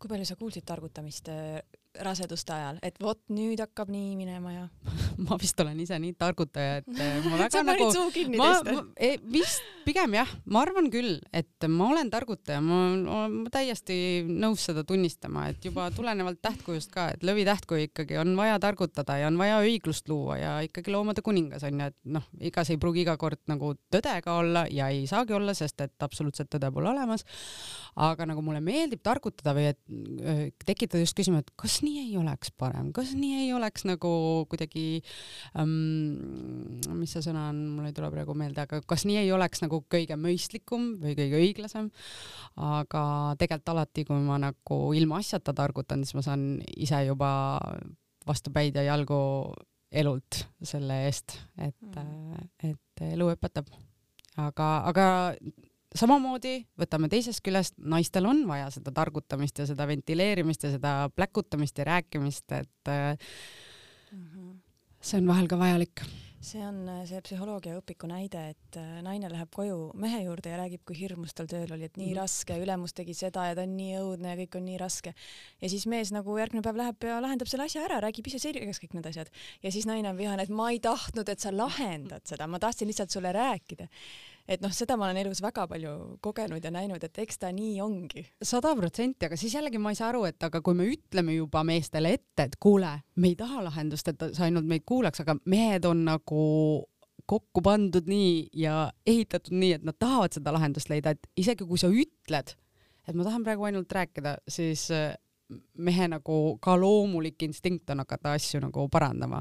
Kui 0.00 0.08
palju 0.08 0.26
sa 0.28 0.36
kuulsid 0.40 0.64
targutamist 0.68 1.28
äh, 1.28 1.60
raseduste 1.98 2.54
ajal, 2.54 2.78
et 2.86 2.94
vot 3.02 3.18
nüüd 3.34 3.58
hakkab 3.60 3.90
nii 3.90 4.14
minema 4.18 4.52
ja 4.54 4.64
ma 5.26 5.36
vist 5.40 5.58
olen 5.60 5.78
ise 5.82 5.98
nii 5.98 6.14
targutaja, 6.18 6.80
et 6.80 7.00
eh, 7.02 7.18
ma 7.26 7.40
väga 7.40 7.62
nagu. 7.66 7.88
teist 7.90 8.68
või? 8.68 8.82
Eh, 8.94 9.16
vist 9.32 9.66
pigem 9.84 10.14
jah, 10.14 10.30
ma 10.46 10.62
arvan 10.62 10.86
küll, 10.92 11.18
et 11.34 11.66
ma 11.68 11.88
olen 11.90 12.10
targutaja, 12.12 12.60
ma 12.62 12.78
olen 12.86 13.48
täiesti 13.50 13.96
nõus 14.28 14.68
seda 14.68 14.84
tunnistama, 14.86 15.48
et 15.50 15.66
juba 15.66 15.88
tulenevalt 15.94 16.38
tähtkujust 16.44 16.94
ka, 16.94 17.08
et 17.16 17.26
lõvitähtkuju 17.26 17.88
ikkagi 17.88 18.20
on 18.22 18.36
vaja 18.38 18.60
targutada 18.62 19.18
ja 19.18 19.30
on 19.32 19.40
vaja 19.40 19.58
õiglust 19.64 20.08
luua 20.12 20.38
ja 20.38 20.54
ikkagi 20.66 20.94
loomade 20.94 21.24
kuningas 21.26 21.66
on 21.66 21.82
ju, 21.82 21.90
et 21.90 21.98
noh, 22.18 22.30
ega 22.38 22.64
see 22.66 22.78
ei 22.78 22.82
pruugi 22.82 23.02
iga 23.02 23.16
kord 23.20 23.42
nagu 23.50 23.74
tõde 23.90 24.14
ka 24.22 24.38
olla 24.44 24.64
ja 24.70 24.92
ei 24.94 25.08
saagi 25.10 25.34
olla, 25.34 25.56
sest 25.58 25.82
et 25.82 26.06
absoluutset 26.06 26.52
tõde 26.54 26.70
pole 26.70 26.92
olemas. 26.94 27.26
aga 27.98 28.28
nagu 28.30 28.42
mulle 28.46 28.62
meeldib 28.62 29.02
targutada 29.02 29.56
või 29.56 29.72
et 29.72 29.80
äh, 29.89 29.89
tekitada 30.68 31.02
just 31.02 31.16
küsimuse, 31.18 31.46
et 31.46 31.52
kas 31.58 31.70
kas 31.70 31.84
nii 31.86 32.00
ei 32.02 32.16
oleks 32.18 32.50
parem, 32.58 32.90
kas 32.92 33.12
nii 33.16 33.44
ei 33.44 33.52
oleks 33.54 33.84
nagu 33.86 34.10
kuidagi 34.50 35.00
ähm,, 35.58 36.90
mis 36.98 37.14
see 37.14 37.22
sõna 37.24 37.46
on, 37.52 37.60
mul 37.76 37.88
ei 37.88 37.94
tule 37.96 38.10
praegu 38.12 38.34
meelde, 38.36 38.64
aga 38.66 38.80
kas 38.90 39.06
nii 39.08 39.20
ei 39.22 39.30
oleks 39.32 39.62
nagu 39.62 39.80
kõige 39.90 40.18
mõistlikum 40.20 40.96
või 41.00 41.14
kõige 41.18 41.40
õiglasem. 41.40 41.90
aga 42.56 43.04
tegelikult 43.40 43.72
alati, 43.74 44.04
kui 44.08 44.18
ma 44.26 44.40
nagu 44.42 44.80
ilma 44.98 45.20
asjata 45.22 45.54
targutan, 45.56 46.04
siis 46.04 46.18
ma 46.18 46.26
saan 46.26 46.44
ise 46.76 47.04
juba 47.06 47.30
vastu 48.26 48.52
päid 48.52 48.76
ja 48.76 48.84
jalgu 48.90 49.20
elult 49.90 50.44
selle 50.62 51.04
eest, 51.06 51.38
et 51.58 51.78
mm., 51.94 52.50
et 52.68 53.06
elu 53.14 53.32
õpetab. 53.32 53.70
aga, 54.36 54.68
aga 54.90 55.06
samamoodi 55.98 56.54
võtame 56.78 57.10
teisest 57.10 57.42
küljest, 57.44 57.76
naistel 57.82 58.28
on 58.30 58.44
vaja 58.48 58.70
seda 58.74 58.92
targutamist 58.94 59.58
ja 59.58 59.66
seda 59.68 59.86
ventileerimist 59.90 60.66
ja 60.66 60.74
seda 60.76 60.94
pläkutamist 61.14 61.78
ja 61.78 61.88
rääkimist, 61.90 62.52
et 62.52 62.90
-hmm. 64.10 64.58
see 65.00 65.20
on 65.20 65.30
vahel 65.30 65.48
ka 65.48 65.58
vajalik. 65.58 66.02
see 66.40 66.62
on 66.64 66.86
äh, 66.88 67.02
see 67.04 67.20
psühholoogiaõpiku 67.20 68.08
näide, 68.08 68.46
et 68.54 68.76
äh, 68.80 69.02
naine 69.04 69.28
läheb 69.28 69.50
koju 69.52 69.90
mehe 70.00 70.22
juurde 70.22 70.48
ja 70.48 70.56
räägib, 70.56 70.80
kui 70.88 70.96
hirmus 70.96 71.34
tal 71.36 71.50
tööl 71.50 71.68
oli, 71.74 71.84
et 71.84 71.98
nii 72.00 72.14
mm 72.14 72.16
raske, 72.16 72.56
ülemus 72.56 72.94
tegi 72.96 73.12
seda 73.14 73.44
ja 73.50 73.58
ta 73.58 73.66
on 73.68 73.74
nii 73.76 73.98
õudne 73.98 74.32
ja 74.32 74.38
kõik 74.40 74.56
on 74.56 74.64
nii 74.64 74.78
raske. 74.80 75.12
ja 75.60 75.68
siis 75.68 75.84
mees 75.86 76.14
nagu 76.16 76.38
järgmine 76.38 76.62
päev 76.64 76.80
läheb 76.80 77.04
ja 77.04 77.20
lahendab 77.20 77.50
selle 77.50 77.68
asja 77.68 77.84
ära, 77.84 78.00
räägib 78.00 78.26
ise 78.26 78.38
selgeks 78.38 78.80
kõik 78.80 78.96
need 78.96 79.10
asjad 79.12 79.28
ja 79.62 79.70
siis 79.70 79.86
naine 79.86 80.08
on 80.08 80.16
vihane, 80.16 80.42
et 80.42 80.48
ma 80.48 80.70
ei 80.70 80.80
tahtnud, 80.80 81.28
et 81.28 81.40
sa 81.40 81.52
lahendad 81.52 82.24
seda, 82.24 82.46
ma 82.46 82.58
tahtsin 82.58 82.88
lihtsalt 82.88 83.10
sulle 83.10 83.32
rääkida 83.36 83.90
et 84.50 84.62
noh, 84.64 84.72
seda 84.74 84.96
ma 84.98 85.06
olen 85.06 85.20
elus 85.22 85.40
väga 85.44 85.66
palju 85.70 85.92
kogenud 86.24 86.64
ja 86.64 86.72
näinud, 86.74 87.02
et 87.06 87.18
eks 87.22 87.38
ta 87.38 87.52
nii 87.54 87.78
ongi. 87.84 88.24
sada 88.42 88.72
protsenti, 88.76 89.28
aga 89.28 89.38
siis 89.38 89.54
jällegi 89.54 89.78
ma 89.78 89.92
ei 89.94 89.98
saa 89.98 90.10
aru, 90.10 90.24
et 90.30 90.42
aga 90.42 90.62
kui 90.64 90.76
me 90.76 90.88
ütleme 90.90 91.36
juba 91.36 91.62
meestele 91.66 92.14
ette, 92.18 92.48
et 92.48 92.56
kuule, 92.60 92.92
me 93.16 93.30
ei 93.30 93.38
taha 93.38 93.64
lahendust, 93.68 94.10
et 94.10 94.26
sa 94.36 94.48
ainult 94.48 94.66
meid 94.70 94.86
kuulaks, 94.88 95.22
aga 95.22 95.36
mehed 95.50 95.86
on 95.88 96.04
nagu 96.08 96.44
kokku 97.30 97.62
pandud 97.62 98.08
nii 98.10 98.48
ja 98.58 98.88
ehitatud 99.06 99.54
nii, 99.54 99.76
et 99.78 99.86
nad 99.86 99.98
tahavad 99.98 100.34
seda 100.34 100.54
lahendust 100.56 100.90
leida, 100.90 101.14
et 101.14 101.30
isegi 101.38 101.66
kui 101.68 101.78
sa 101.78 101.90
ütled, 101.92 102.54
et 103.06 103.14
ma 103.14 103.26
tahan 103.26 103.44
praegu 103.46 103.68
ainult 103.68 103.92
rääkida, 103.94 104.40
siis 104.50 104.88
äh, 104.94 105.12
mehe 105.78 106.08
nagu 106.10 106.40
ka 106.62 106.74
loomulik 106.78 107.42
instinkt 107.46 107.90
on 107.90 108.02
hakata 108.02 108.34
asju 108.38 108.62
nagu 108.66 108.88
parandama 108.90 109.40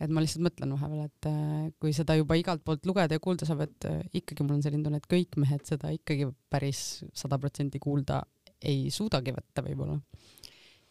et 0.00 0.12
ma 0.12 0.22
lihtsalt 0.24 0.44
mõtlen 0.46 0.72
vahepeal, 0.74 1.08
et 1.10 1.28
äh, 1.28 1.68
kui 1.82 1.92
seda 1.96 2.16
juba 2.18 2.38
igalt 2.40 2.64
poolt 2.64 2.88
lugeda 2.88 3.16
ja 3.16 3.22
kuulda 3.22 3.48
saab, 3.48 3.66
et 3.66 3.88
äh, 3.88 4.00
ikkagi 4.22 4.44
mul 4.44 4.56
on 4.56 4.64
selline 4.64 4.86
tunne, 4.86 5.00
et 5.02 5.10
kõik 5.10 5.36
mehed 5.40 5.64
seda 5.68 5.92
ikkagi 5.94 6.30
päris 6.52 7.02
sada 7.16 7.38
protsenti 7.40 7.80
kuulda 7.82 8.22
ei 8.60 8.88
suudagi 8.92 9.34
võtta 9.36 9.64
võib-olla. 9.64 9.98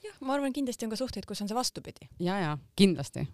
jah, 0.05 0.15
ma 0.25 0.37
arvan, 0.37 0.53
kindlasti 0.53 0.85
on 0.85 0.93
ka 0.93 0.99
suhteid, 0.99 1.27
kus 1.29 1.41
on 1.41 1.49
see 1.49 1.57
vastupidi. 1.57 2.09
ja, 2.21 2.37
ja 2.41 2.51
kindlasti, 2.77 3.25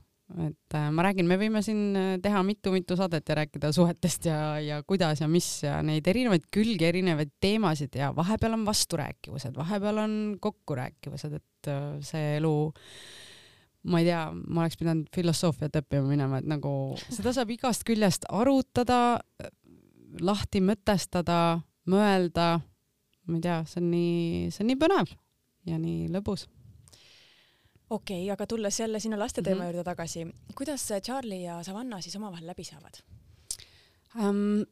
et 0.48 0.78
äh, 0.80 0.88
ma 0.96 1.08
räägin, 1.10 1.28
me 1.28 1.40
võime 1.42 1.64
siin 1.66 2.00
teha 2.24 2.44
mitu-mitu 2.48 2.96
saadet 3.00 3.28
ja 3.28 3.40
rääkida 3.42 3.74
suhetest 3.76 4.32
ja, 4.32 4.40
ja 4.64 4.80
kuidas 4.88 5.26
ja 5.26 5.30
mis 5.32 5.50
ja 5.68 5.82
neid 5.84 6.08
erinevaid 6.08 6.48
külgi, 6.56 6.88
erinevaid 6.88 7.36
teemasid 7.44 8.00
ja 8.00 8.14
vahepeal 8.16 8.56
on 8.56 8.66
vasturääkivused, 8.68 9.60
vahepeal 9.60 10.04
on 10.08 10.18
kokkurääkivused, 10.40 11.36
et 11.42 11.74
see 12.06 12.36
elu 12.40 12.56
ma 13.86 14.02
ei 14.02 14.08
tea, 14.08 14.22
ma 14.34 14.64
oleks 14.64 14.80
pidanud 14.80 15.10
filosoofiat 15.14 15.80
õppima 15.82 16.08
minema, 16.10 16.40
et 16.42 16.50
nagu 16.50 16.72
seda 17.04 17.34
saab 17.36 17.52
igast 17.54 17.86
küljest 17.88 18.28
arutada, 18.34 19.20
lahti 20.26 20.62
mõtestada, 20.64 21.60
mõelda, 21.92 22.50
ma 23.30 23.40
ei 23.40 23.46
tea, 23.46 23.62
see 23.70 23.82
on 23.84 23.90
nii, 23.94 24.52
see 24.54 24.66
on 24.66 24.72
nii 24.72 24.82
põnev 24.82 25.16
ja 25.70 25.80
nii 25.82 26.10
lõbus. 26.14 26.48
okei 27.90 28.24
okay,, 28.24 28.32
aga 28.34 28.48
tulles 28.48 28.80
jälle 28.80 29.00
sinna 29.00 29.20
laste 29.20 29.42
teema 29.42 29.56
mm 29.56 29.62
-hmm. 29.62 29.74
juurde 29.74 29.84
tagasi, 29.84 30.28
kuidas 30.56 30.88
Charlie 31.02 31.44
ja 31.44 31.64
Savannah 31.64 32.02
siis 32.02 32.16
omavahel 32.16 32.48
läbi 32.48 32.64
saavad 32.64 33.02
um,? 34.16 34.66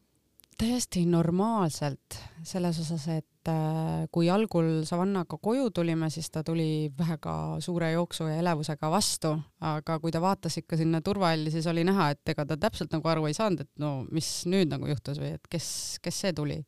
täiesti 0.57 1.05
normaalselt, 1.05 2.19
selles 2.43 2.79
osas, 2.81 3.05
et 3.11 3.49
äh, 3.51 4.05
kui 4.13 4.27
algul 4.31 4.83
Savannaga 4.87 5.37
koju 5.41 5.69
tulime, 5.75 6.09
siis 6.13 6.29
ta 6.33 6.43
tuli 6.45 6.91
väga 6.97 7.35
suure 7.63 7.91
jooksu 7.93 8.27
ja 8.29 8.39
elevusega 8.41 8.89
vastu, 8.91 9.33
aga 9.63 9.97
kui 10.03 10.11
ta 10.13 10.21
vaatas 10.23 10.57
ikka 10.61 10.79
sinna 10.79 11.01
turvahalli, 11.05 11.51
siis 11.53 11.67
oli 11.71 11.85
näha, 11.87 12.11
et 12.13 12.33
ega 12.33 12.45
ta 12.49 12.57
täpselt 12.59 12.93
nagu 12.95 13.09
aru 13.09 13.29
ei 13.29 13.37
saanud, 13.37 13.63
et 13.65 13.71
no 13.83 13.95
mis 14.11 14.29
nüüd 14.49 14.71
nagu 14.73 14.89
juhtus 14.91 15.21
või 15.21 15.35
et 15.37 15.49
kes, 15.51 15.69
kes 16.03 16.21
see 16.25 16.35
tuli. 16.35 16.59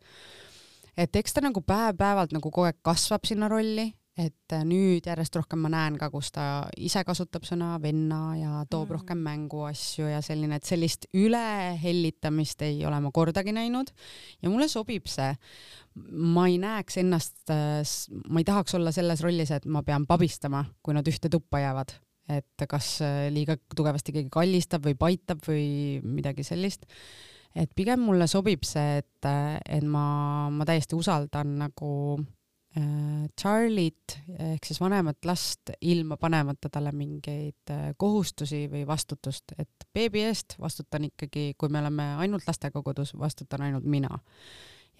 et 0.97 1.15
eks 1.15 1.35
ta 1.35 1.43
nagu 1.43 1.61
päev-päevalt 1.61 2.31
nagu 2.35 2.51
kogu 2.51 2.69
aeg 2.69 2.79
kasvab 2.85 3.27
sinna 3.27 3.51
rolli 3.51 3.89
et 4.15 4.53
äh, 4.55 4.63
nüüd 4.63 5.07
järjest 5.09 5.35
rohkem 5.35 5.59
ma 5.65 5.69
näen 5.71 5.97
ka, 5.99 6.07
kus 6.11 6.29
ta 6.35 6.45
ise 6.79 7.01
kasutab 7.07 7.43
sõna 7.47 7.73
venna 7.83 8.19
ja 8.39 8.51
toob 8.71 8.87
mm. 8.87 8.95
rohkem 8.95 9.23
mänguasju 9.25 10.07
ja 10.07 10.21
selline, 10.23 10.59
et 10.59 10.67
sellist 10.67 11.09
ülehellitamist 11.15 12.63
ei 12.67 12.79
ole 12.87 13.01
ma 13.03 13.11
kordagi 13.15 13.51
näinud 13.55 13.91
ja 14.39 14.51
mulle 14.51 14.69
sobib 14.71 15.09
see. 15.11 15.33
ma 16.11 16.47
ei 16.47 16.57
näeks 16.59 16.99
ennast, 17.03 17.37
äh, 17.51 17.83
ma 18.31 18.39
ei 18.39 18.47
tahaks 18.47 18.75
olla 18.79 18.95
selles 18.95 19.23
rollis, 19.23 19.51
et 19.51 19.67
ma 19.67 19.83
pean 19.83 20.07
pabistama, 20.07 20.63
kui 20.83 20.95
nad 20.95 21.07
ühte 21.11 21.31
tuppa 21.31 21.59
jäävad, 21.63 21.97
et 22.37 22.67
kas 22.71 22.97
äh, 23.03 23.27
liiga 23.35 23.59
tugevasti 23.75 24.15
keegi 24.15 24.31
kallistab 24.31 24.87
või 24.87 24.95
paitab 24.99 25.43
või 25.47 25.99
midagi 26.03 26.47
sellist 26.47 26.87
et 27.55 27.71
pigem 27.75 28.01
mulle 28.03 28.27
sobib 28.27 28.63
see, 28.67 29.03
et, 29.03 29.27
et 29.27 29.83
ma, 29.83 30.47
ma 30.51 30.67
täiesti 30.67 30.95
usaldan 30.95 31.53
nagu 31.59 31.91
Äh, 32.19 32.34
Charlie't 33.39 34.17
ehk 34.35 34.65
siis 34.67 34.81
vanemat 34.83 35.23
last 35.25 35.71
ilma 35.81 36.17
panemata 36.19 36.67
talle 36.71 36.91
mingeid 36.91 37.71
äh, 37.71 37.93
kohustusi 37.97 38.65
või 38.71 38.83
vastutust, 38.87 39.53
et 39.57 39.87
beebi 39.95 40.25
eest 40.27 40.57
vastutan 40.59 41.07
ikkagi, 41.07 41.53
kui 41.57 41.71
me 41.71 41.79
oleme 41.79 42.09
ainult 42.19 42.47
lastega 42.47 42.81
kodus, 42.83 43.13
vastutan 43.19 43.63
ainult 43.69 43.87
mina. 43.87 44.19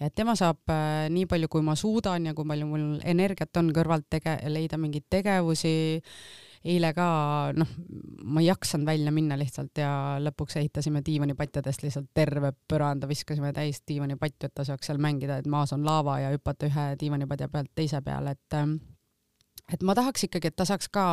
ja 0.00 0.08
et 0.08 0.14
tema 0.14 0.34
saab 0.36 0.72
äh, 0.72 1.10
nii 1.12 1.26
palju, 1.28 1.48
kui 1.52 1.62
ma 1.62 1.76
suudan 1.76 2.30
ja 2.30 2.34
kui 2.34 2.48
palju 2.48 2.66
mul 2.70 2.86
energiat 3.04 3.60
on 3.60 3.68
kõrvalt 3.76 4.08
tege-, 4.08 4.40
leida 4.48 4.80
mingeid 4.80 5.08
tegevusi 5.10 5.76
eile 6.66 6.90
ka 6.96 7.06
noh, 7.56 7.70
ma 8.26 8.42
ei 8.42 8.48
jaksanud 8.48 8.88
välja 8.88 9.12
minna 9.14 9.38
lihtsalt 9.38 9.78
ja 9.78 9.90
lõpuks 10.22 10.58
ehitasime 10.60 11.02
diivanipatjadest 11.06 11.84
lihtsalt 11.86 12.10
terve 12.14 12.52
põranda, 12.68 13.08
viskasime 13.08 13.52
täis 13.56 13.82
diivanipatju, 13.88 14.48
et 14.48 14.54
ta 14.54 14.66
saaks 14.66 14.90
seal 14.90 15.00
mängida, 15.02 15.38
et 15.40 15.50
maas 15.50 15.74
on 15.76 15.86
laava 15.86 16.18
ja 16.24 16.32
hüpata 16.34 16.68
ühe 16.70 16.86
diivanipadja 17.00 17.48
pealt 17.52 17.72
teise 17.78 18.02
peale, 18.06 18.34
et 18.36 18.58
ähm, 18.58 18.78
et 19.72 19.82
ma 19.82 19.94
tahaks 19.98 20.26
ikkagi, 20.28 20.50
et 20.50 20.56
ta 20.58 20.66
saaks 20.68 20.90
ka 20.92 21.06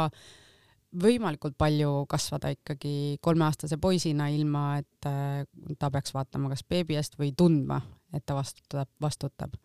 võimalikult 1.03 1.55
palju 1.57 2.05
kasvada 2.09 2.51
ikkagi 2.53 3.17
kolmeaastase 3.23 3.79
poisina, 3.81 4.29
ilma 4.29 4.77
et 4.81 5.09
äh, 5.09 5.43
ta 5.79 5.89
peaks 5.93 6.13
vaatama 6.13 6.51
kas 6.53 6.65
beebi 6.69 6.97
eest 6.99 7.17
või 7.19 7.33
tundma, 7.37 7.81
et 8.13 8.25
ta 8.25 8.37
vastutab, 8.37 8.89
vastutab. 9.01 9.57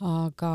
aga, 0.00 0.52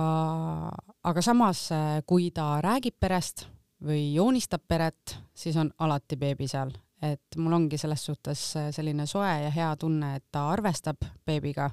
aga 1.06 1.22
samas, 1.22 1.68
äh, 1.72 2.00
kui 2.06 2.32
ta 2.34 2.56
räägib 2.66 2.98
perest 3.00 3.46
või 3.86 4.14
joonistab 4.14 4.64
peret, 4.68 5.18
siis 5.36 5.58
on 5.62 5.72
alati 5.80 6.18
beebi 6.18 6.48
seal, 6.50 6.72
et 7.06 7.38
mul 7.38 7.54
ongi 7.58 7.78
selles 7.78 8.06
suhtes 8.06 8.46
selline 8.76 9.06
soe 9.10 9.34
ja 9.46 9.52
hea 9.54 9.72
tunne, 9.80 10.16
et 10.18 10.26
ta 10.32 10.48
arvestab 10.54 11.06
beebiga, 11.26 11.70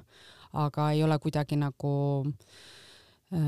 aga 0.53 0.91
ei 0.93 1.03
ole 1.03 1.17
kuidagi 1.19 1.57
nagu 1.57 1.93
äh, 3.33 3.39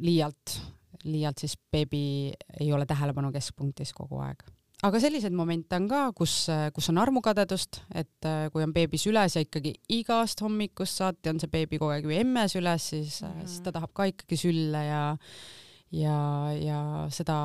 liialt, 0.00 0.58
liialt 1.04 1.38
siis 1.40 1.56
beebi 1.72 2.32
ei 2.60 2.72
ole 2.72 2.86
tähelepanu 2.86 3.32
keskpunktis 3.32 3.94
kogu 3.96 4.20
aeg 4.24 4.44
aga 4.84 5.00
selliseid 5.00 5.34
momente 5.36 5.76
on 5.78 5.86
ka, 5.88 6.00
kus, 6.16 6.34
kus 6.76 6.90
on 6.92 7.00
armukadedust, 7.00 7.80
et 7.96 8.28
äh, 8.28 8.48
kui 8.52 8.64
on 8.64 8.74
beebi 8.76 9.00
süles 9.00 9.36
ja 9.36 9.44
ikkagi 9.44 9.72
igast 9.96 10.42
hommikust 10.44 11.00
saati 11.00 11.32
on 11.32 11.40
see 11.42 11.52
beebi 11.52 11.80
kogu 11.80 11.94
aeg 11.94 12.08
ju 12.08 12.16
emme 12.16 12.46
süles, 12.52 12.90
siis 12.92 13.22
mm, 13.22 13.30
-hmm. 13.30 13.46
siis 13.46 13.64
ta 13.64 13.72
tahab 13.72 13.94
ka 13.96 14.08
ikkagi 14.12 14.36
sülle 14.40 14.84
ja 14.84 15.02
ja, 15.92 16.16
ja 16.58 16.80
seda 17.14 17.36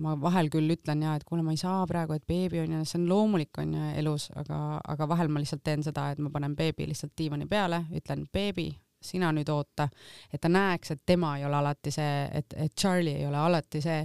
ma 0.00 0.14
vahel 0.20 0.48
küll 0.52 0.72
ütlen 0.72 1.02
ja 1.04 1.14
et 1.16 1.24
kuule, 1.28 1.44
ma 1.44 1.54
ei 1.54 1.60
saa 1.60 1.82
praegu, 1.88 2.16
et 2.16 2.26
beebi 2.28 2.62
on 2.62 2.78
ja 2.78 2.84
see 2.88 3.00
on 3.00 3.08
loomulik 3.10 3.58
on 3.60 3.74
ju 3.76 3.88
elus, 4.00 4.30
aga, 4.36 4.80
aga 4.94 5.08
vahel 5.10 5.32
ma 5.32 5.42
lihtsalt 5.42 5.64
teen 5.64 5.84
seda, 5.84 6.10
et 6.12 6.22
ma 6.22 6.32
panen 6.32 6.56
beebi 6.56 6.88
lihtsalt 6.88 7.12
diivani 7.18 7.48
peale, 7.50 7.82
ütlen 7.96 8.24
beebi, 8.32 8.70
sina 9.00 9.30
nüüd 9.32 9.48
oota, 9.52 9.88
et 10.32 10.40
ta 10.40 10.48
näeks, 10.52 10.94
et 10.94 11.02
tema 11.08 11.34
ei 11.38 11.44
ole 11.48 11.56
alati 11.56 11.92
see, 11.92 12.16
et, 12.40 12.56
et 12.56 12.74
Charlie 12.76 13.16
ei 13.20 13.26
ole 13.28 13.40
alati 13.40 13.80
see, 13.84 14.00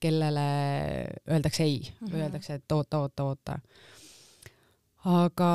kellele 0.00 0.46
öeldakse 1.30 1.62
ei 1.66 1.80
mm 1.82 2.06
-hmm. 2.06 2.22
öeldakse, 2.22 2.54
et 2.54 2.72
oota, 2.72 2.98
oota, 2.98 3.24
oota 3.24 3.58
aga 5.04 5.50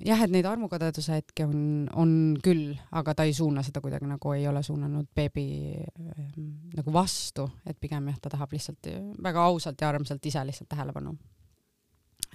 jah, 0.00 0.22
et 0.24 0.32
neid 0.32 0.46
armukadeduse 0.48 1.18
hetki 1.18 1.44
on, 1.44 1.58
on 2.00 2.12
küll, 2.42 2.72
aga 2.96 3.14
ta 3.18 3.26
ei 3.28 3.34
suuna 3.36 3.64
seda 3.66 3.82
kuidagi 3.84 4.08
nagu 4.08 4.32
ei 4.32 4.46
ole 4.48 4.62
suunanud 4.64 5.10
beebi 5.14 5.46
ähm, 5.76 6.46
nagu 6.76 6.92
vastu, 6.94 7.48
et 7.68 7.78
pigem 7.80 8.08
jah, 8.12 8.20
ta 8.22 8.32
tahab 8.32 8.54
lihtsalt 8.56 8.88
väga 9.22 9.44
ausalt 9.50 9.80
ja 9.80 9.90
armsalt 9.92 10.24
ise 10.26 10.44
lihtsalt 10.48 10.72
tähelepanu. 10.72 11.16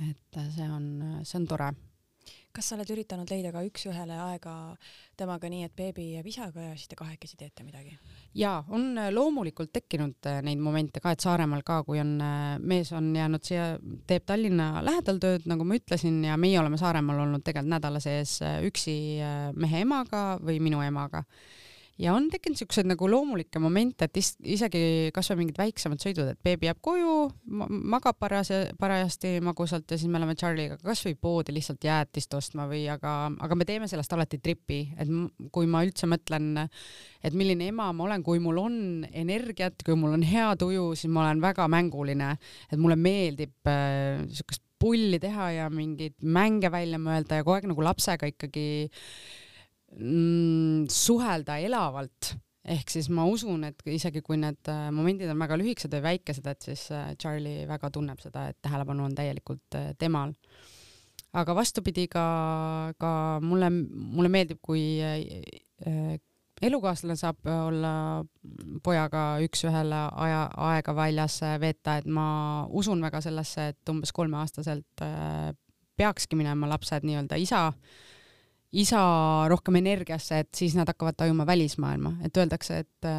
et 0.10 0.44
see 0.56 0.70
on, 0.70 0.86
see 1.24 1.40
on 1.42 1.48
tore 1.50 1.72
kas 2.56 2.72
sa 2.72 2.78
oled 2.78 2.90
üritanud 2.94 3.30
leida 3.32 3.52
ka 3.54 3.64
üks-ühele 3.68 4.18
aega 4.28 4.56
temaga 5.20 5.50
nii, 5.52 5.68
et 5.68 5.76
beebi 5.78 6.12
jääb 6.16 6.28
isaga 6.32 6.70
ja 6.70 6.74
siis 6.76 6.92
te 6.92 6.98
kahekesi 7.00 7.40
teete 7.40 7.66
midagi? 7.68 7.96
jaa, 8.38 8.62
on 8.72 8.98
äh, 8.98 9.10
loomulikult 9.12 9.74
tekkinud 9.76 10.30
äh, 10.30 10.40
neid 10.46 10.62
momente 10.64 11.02
ka, 11.04 11.12
et 11.12 11.24
Saaremaal 11.24 11.64
ka, 11.68 11.82
kui 11.88 12.00
on, 12.00 12.14
äh, 12.24 12.58
mees 12.60 12.92
on 12.96 13.10
jäänud 13.16 13.44
siia, 13.48 13.66
teeb 14.08 14.28
Tallinna 14.28 14.84
lähedal 14.86 15.20
tööd, 15.24 15.48
nagu 15.52 15.68
ma 15.68 15.80
ütlesin, 15.80 16.22
ja 16.28 16.38
meie 16.40 16.60
oleme 16.60 16.80
Saaremaal 16.80 17.26
olnud 17.26 17.44
tegelikult 17.44 17.72
nädala 17.72 18.00
sees 18.04 18.40
üksi 18.68 18.94
mehe 19.56 19.84
emaga 19.86 20.24
või 20.42 20.58
minu 20.64 20.82
emaga 20.84 21.24
ja 22.02 22.14
on 22.18 22.28
tekkinud 22.32 22.58
siukseid 22.58 22.88
nagu 22.90 23.08
loomulikke 23.10 23.60
momente, 23.62 24.08
et 24.08 24.18
is, 24.20 24.32
isegi 24.42 25.12
kasvõi 25.14 25.42
mingid 25.44 25.60
väiksemad 25.60 26.02
sõidud, 26.02 26.32
et 26.34 26.40
beebi 26.44 26.68
jääb 26.68 26.80
koju, 26.84 27.16
magab 27.94 28.18
parase, 28.22 28.64
parajasti 28.80 29.36
magusalt 29.46 29.92
ja 29.92 30.00
siis 30.02 30.10
me 30.12 30.20
oleme 30.20 30.36
Charlie'ga 30.40 30.80
kasvõi 30.82 31.16
poodi 31.22 31.56
lihtsalt 31.56 31.86
jäätist 31.86 32.34
ostma 32.38 32.66
või 32.72 32.84
aga, 32.92 33.14
aga 33.46 33.58
me 33.58 33.68
teeme 33.70 33.90
sellest 33.92 34.16
alati 34.18 34.42
tripi, 34.42 34.82
et 34.98 35.12
kui 35.54 35.70
ma 35.70 35.84
üldse 35.86 36.10
mõtlen, 36.10 36.66
et 37.22 37.38
milline 37.38 37.70
ema 37.70 37.92
ma 37.94 38.08
olen, 38.08 38.26
kui 38.26 38.42
mul 38.44 38.64
on 38.64 38.76
energiat, 39.12 39.86
kui 39.86 39.98
mul 40.00 40.18
on 40.18 40.26
hea 40.26 40.50
tuju, 40.60 40.92
siis 40.98 41.12
ma 41.14 41.28
olen 41.28 41.44
väga 41.44 41.70
mänguline, 41.72 42.34
et 42.72 42.82
mulle 42.82 42.98
meeldib 43.00 43.70
äh, 43.70 44.26
siukest 44.34 44.66
pulli 44.82 45.20
teha 45.22 45.52
ja 45.54 45.70
mingeid 45.70 46.18
mänge 46.26 46.72
välja 46.74 46.98
mõelda 46.98 47.38
ja 47.38 47.46
kogu 47.46 47.60
aeg 47.60 47.70
nagu 47.70 47.84
lapsega 47.86 48.32
ikkagi 48.32 48.66
mm, 49.98 50.88
suhelda 50.92 51.58
elavalt 51.62 52.36
ehk 52.70 52.92
siis 52.94 53.10
ma 53.14 53.26
usun, 53.30 53.64
et 53.66 53.80
isegi 53.90 54.22
kui 54.26 54.38
need 54.40 54.70
äh, 54.70 54.90
momendid 54.94 55.32
on 55.32 55.42
väga 55.42 55.58
lühikesed 55.60 55.94
või 55.98 56.04
väikesed, 56.12 56.50
et 56.52 56.68
siis 56.68 56.86
äh, 56.94 57.14
Charlie 57.22 57.66
väga 57.70 57.90
tunneb 57.94 58.22
seda, 58.22 58.50
et 58.52 58.60
tähelepanu 58.62 59.08
on 59.08 59.18
täielikult 59.18 59.78
äh, 59.80 59.92
temal. 60.00 60.36
aga 61.34 61.56
vastupidi 61.56 62.08
ka, 62.12 62.24
ka 63.00 63.12
mulle, 63.42 63.70
mulle 63.72 64.30
meeldib, 64.30 64.60
kui 64.62 65.00
elukaaslane 66.62 67.16
saab 67.16 67.48
olla 67.48 67.94
pojaga 68.84 69.40
üks-ühele 69.46 70.02
aja, 70.26 70.42
aega 70.68 70.96
väljas 70.96 71.40
veeta, 71.64 71.96
et 71.98 72.06
ma 72.06 72.68
usun 72.68 73.00
väga 73.02 73.24
sellesse, 73.24 73.70
et 73.72 73.94
umbes 73.94 74.12
kolmeaastaselt 74.12 75.06
peakski 75.96 76.36
minema 76.36 76.68
lapsed 76.68 77.08
nii-öelda 77.08 77.40
isa 77.40 77.70
äh, 77.70 78.04
isa 78.72 79.02
rohkem 79.52 79.76
energiasse, 79.82 80.40
et 80.40 80.50
siis 80.56 80.76
nad 80.78 80.88
hakkavad 80.88 81.18
tajuma 81.20 81.46
välismaailma, 81.48 82.14
et 82.26 82.38
öeldakse, 82.38 82.78
et, 82.86 83.10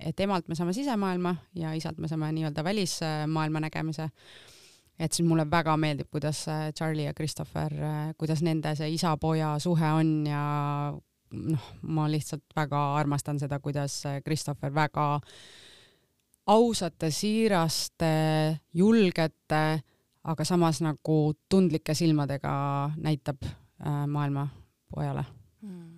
et 0.00 0.20
emalt 0.24 0.48
me 0.48 0.56
saame 0.56 0.72
sisemaailma 0.72 1.34
ja 1.60 1.74
isalt 1.76 1.98
me 2.00 2.08
saame 2.08 2.30
nii-öelda 2.32 2.64
välismaailma 2.64 3.60
nägemise. 3.66 4.08
et 4.98 5.12
siis 5.12 5.26
mulle 5.28 5.50
väga 5.50 5.76
meeldib, 5.76 6.06
kuidas 6.10 6.46
Charlie 6.76 7.04
ja 7.04 7.14
Christopher, 7.14 7.72
kuidas 8.18 8.42
nende 8.42 8.76
see 8.78 8.92
isa-poja 8.94 9.58
suhe 9.58 9.90
on 9.92 10.26
ja 10.26 10.44
noh, 11.34 11.68
ma 11.82 12.06
lihtsalt 12.08 12.44
väga 12.56 12.82
armastan 12.96 13.38
seda, 13.38 13.58
kuidas 13.58 14.02
Christopher 14.24 14.74
väga 14.74 15.20
ausate, 16.46 17.10
siiraste, 17.10 18.14
julgete, 18.74 19.64
aga 20.24 20.44
samas 20.44 20.80
nagu 20.84 21.34
tundlike 21.48 21.94
silmadega 21.94 22.54
näitab 22.96 23.44
äh, 23.44 24.06
maailma 24.06 24.46
pojale 24.92 25.24
mm.. 25.62 25.92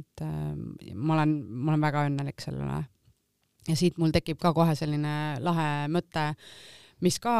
et 0.00 0.24
äh, 0.24 0.94
ma 0.94 1.18
olen, 1.18 1.34
ma 1.48 1.72
olen 1.72 1.88
väga 1.88 2.06
õnnelik 2.10 2.44
selle 2.44 2.64
üle. 2.64 2.78
ja 3.68 3.76
siit 3.78 3.98
mul 4.00 4.14
tekib 4.14 4.40
ka 4.42 4.54
kohe 4.56 4.76
selline 4.78 5.14
lahe 5.44 5.68
mõte, 5.92 6.30
mis 7.04 7.18
ka 7.22 7.34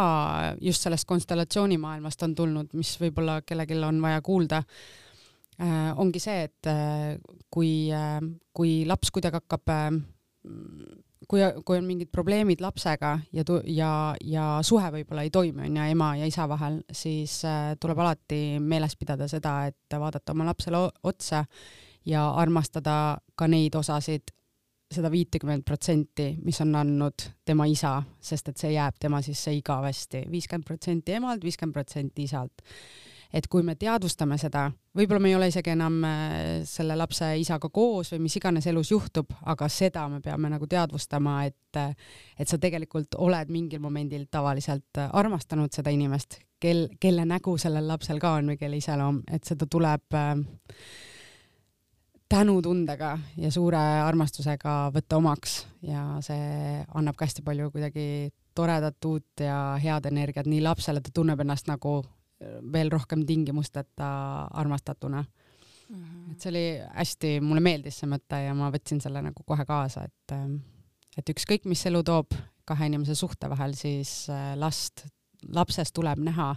just 0.62 0.84
sellest 0.84 1.09
konstellatsioonimaailmast 1.09 2.26
on 2.26 2.34
tulnud, 2.36 2.74
mis 2.78 2.95
võib-olla 3.01 3.40
kellelgi 3.47 3.80
on 3.84 4.01
vaja 4.03 4.22
kuulda. 4.24 4.62
äh, 5.61 5.90
ongi 6.01 6.20
see, 6.22 6.49
et 6.49 6.70
äh, 6.70 7.14
kui 7.51 7.90
äh,, 7.92 8.20
kui 8.53 8.82
laps 8.86 9.11
kuidagi 9.14 9.40
hakkab 9.42 9.70
äh, 9.70 9.90
kui, 11.29 11.41
kui 11.64 11.79
on 11.79 11.87
mingid 11.89 12.11
probleemid 12.12 12.62
lapsega 12.64 13.14
ja, 13.33 13.45
ja, 13.70 13.91
ja 14.25 14.45
suhe 14.66 14.91
võib-olla 14.99 15.25
ei 15.27 15.33
toimi, 15.35 15.66
on 15.66 15.79
ju, 15.79 15.89
ema 15.95 16.11
ja 16.20 16.29
isa 16.29 16.49
vahel, 16.51 16.81
siis 16.93 17.41
äh, 17.49 17.75
tuleb 17.81 18.01
alati 18.05 18.61
meeles 18.61 18.97
pidada 19.01 19.29
seda, 19.31 19.57
et 19.70 19.99
vaadata 20.01 20.35
oma 20.35 20.49
lapsele 20.51 20.81
otsa 21.03 21.45
ja 22.07 22.27
armastada 22.31 23.16
ka 23.37 23.49
neid 23.49 23.77
osasid, 23.79 24.35
seda 24.95 25.11
viitekümmet 25.11 25.64
protsenti, 25.66 26.35
mis 26.45 26.61
on 26.62 26.75
andnud 26.79 27.25
tema 27.45 27.66
isa, 27.66 27.97
sest 28.22 28.53
et 28.53 28.61
see 28.61 28.75
jääb 28.77 29.01
tema 29.01 29.22
sisse 29.25 29.55
igavesti, 29.57 30.27
viiskümmend 30.31 30.68
protsenti 30.68 31.16
emalt, 31.16 31.43
viiskümmend 31.43 31.75
protsenti 31.75 32.29
isalt 32.29 32.62
et 33.35 33.49
kui 33.51 33.64
me 33.66 33.74
teadvustame 33.78 34.37
seda, 34.39 34.68
võib-olla 34.95 35.22
me 35.22 35.32
ei 35.32 35.37
ole 35.39 35.49
isegi 35.51 35.72
enam 35.74 35.97
äh, 36.07 36.35
selle 36.68 36.97
lapse 36.99 37.32
isaga 37.41 37.70
koos 37.74 38.12
või 38.14 38.24
mis 38.28 38.37
iganes 38.39 38.68
elus 38.70 38.93
juhtub, 38.93 39.32
aga 39.51 39.68
seda 39.72 40.07
me 40.12 40.20
peame 40.22 40.53
nagu 40.53 40.68
teadvustama, 40.70 41.41
et, 41.51 41.80
et 42.39 42.51
sa 42.51 42.61
tegelikult 42.62 43.18
oled 43.18 43.51
mingil 43.51 43.82
momendil 43.82 44.28
tavaliselt 44.30 45.03
armastanud 45.11 45.74
seda 45.74 45.91
inimest, 45.95 46.39
kel, 46.62 46.87
kelle 47.01 47.26
nägu 47.26 47.57
sellel 47.59 47.91
lapsel 47.91 48.22
ka 48.22 48.37
on 48.39 48.55
või 48.55 48.61
kelle 48.61 48.78
iseloom, 48.78 49.24
et 49.35 49.51
seda 49.51 49.66
tuleb 49.70 50.14
äh, 50.14 50.39
tänutundega 52.35 53.18
ja 53.37 53.51
suure 53.53 53.80
armastusega 54.07 54.91
võtta 54.95 55.18
omaks. 55.20 55.64
Ja 55.85 56.05
see 56.24 56.80
annab 56.95 57.18
ka 57.18 57.28
hästi 57.28 57.45
palju 57.47 57.70
kuidagi 57.74 58.07
toredat 58.55 59.05
uut 59.11 59.43
ja 59.43 59.76
head 59.82 60.07
energiat 60.11 60.49
nii 60.51 60.62
lapsele, 60.64 61.03
ta 61.03 61.12
tunneb 61.14 61.41
ennast 61.43 61.68
nagu 61.70 62.01
veel 62.72 62.91
rohkem 62.91 63.24
tingimusteta 63.26 64.09
armastatuna 64.53 65.24
mm. 65.89 66.05
-hmm. 66.05 66.32
et 66.32 66.41
see 66.41 66.51
oli 66.51 66.64
hästi, 66.95 67.41
mulle 67.41 67.61
meeldis 67.61 67.99
see 68.01 68.11
mõte 68.11 68.41
ja 68.45 68.55
ma 68.55 68.70
võtsin 68.74 69.01
selle 69.01 69.22
nagu 69.22 69.43
kohe 69.47 69.64
kaasa, 69.64 70.05
et, 70.05 70.37
et 71.18 71.35
ükskõik, 71.37 71.68
mis 71.70 71.87
elu 71.87 72.03
toob 72.03 72.35
kahe 72.64 72.87
inimese 72.87 73.14
suhte 73.14 73.51
vahel, 73.51 73.74
siis 73.74 74.28
äh, 74.32 74.55
last, 74.57 75.07
lapses 75.53 75.93
tuleb 75.93 76.18
näha 76.24 76.55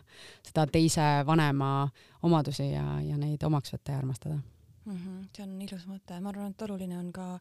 seda 0.48 0.68
teise 0.72 1.08
vanema 1.28 1.90
omadusi 2.24 2.72
ja, 2.72 3.02
ja 3.04 3.18
neid 3.18 3.44
omaks 3.44 3.74
võtta 3.74 3.92
ja 3.92 3.98
armastada 3.98 4.36
mm. 4.36 4.96
-hmm. 4.96 5.28
see 5.36 5.44
on 5.44 5.62
ilus 5.62 5.88
mõte, 5.88 6.22
ma 6.22 6.30
arvan, 6.30 6.52
et 6.52 6.62
oluline 6.62 6.98
on 6.98 7.12
ka 7.12 7.40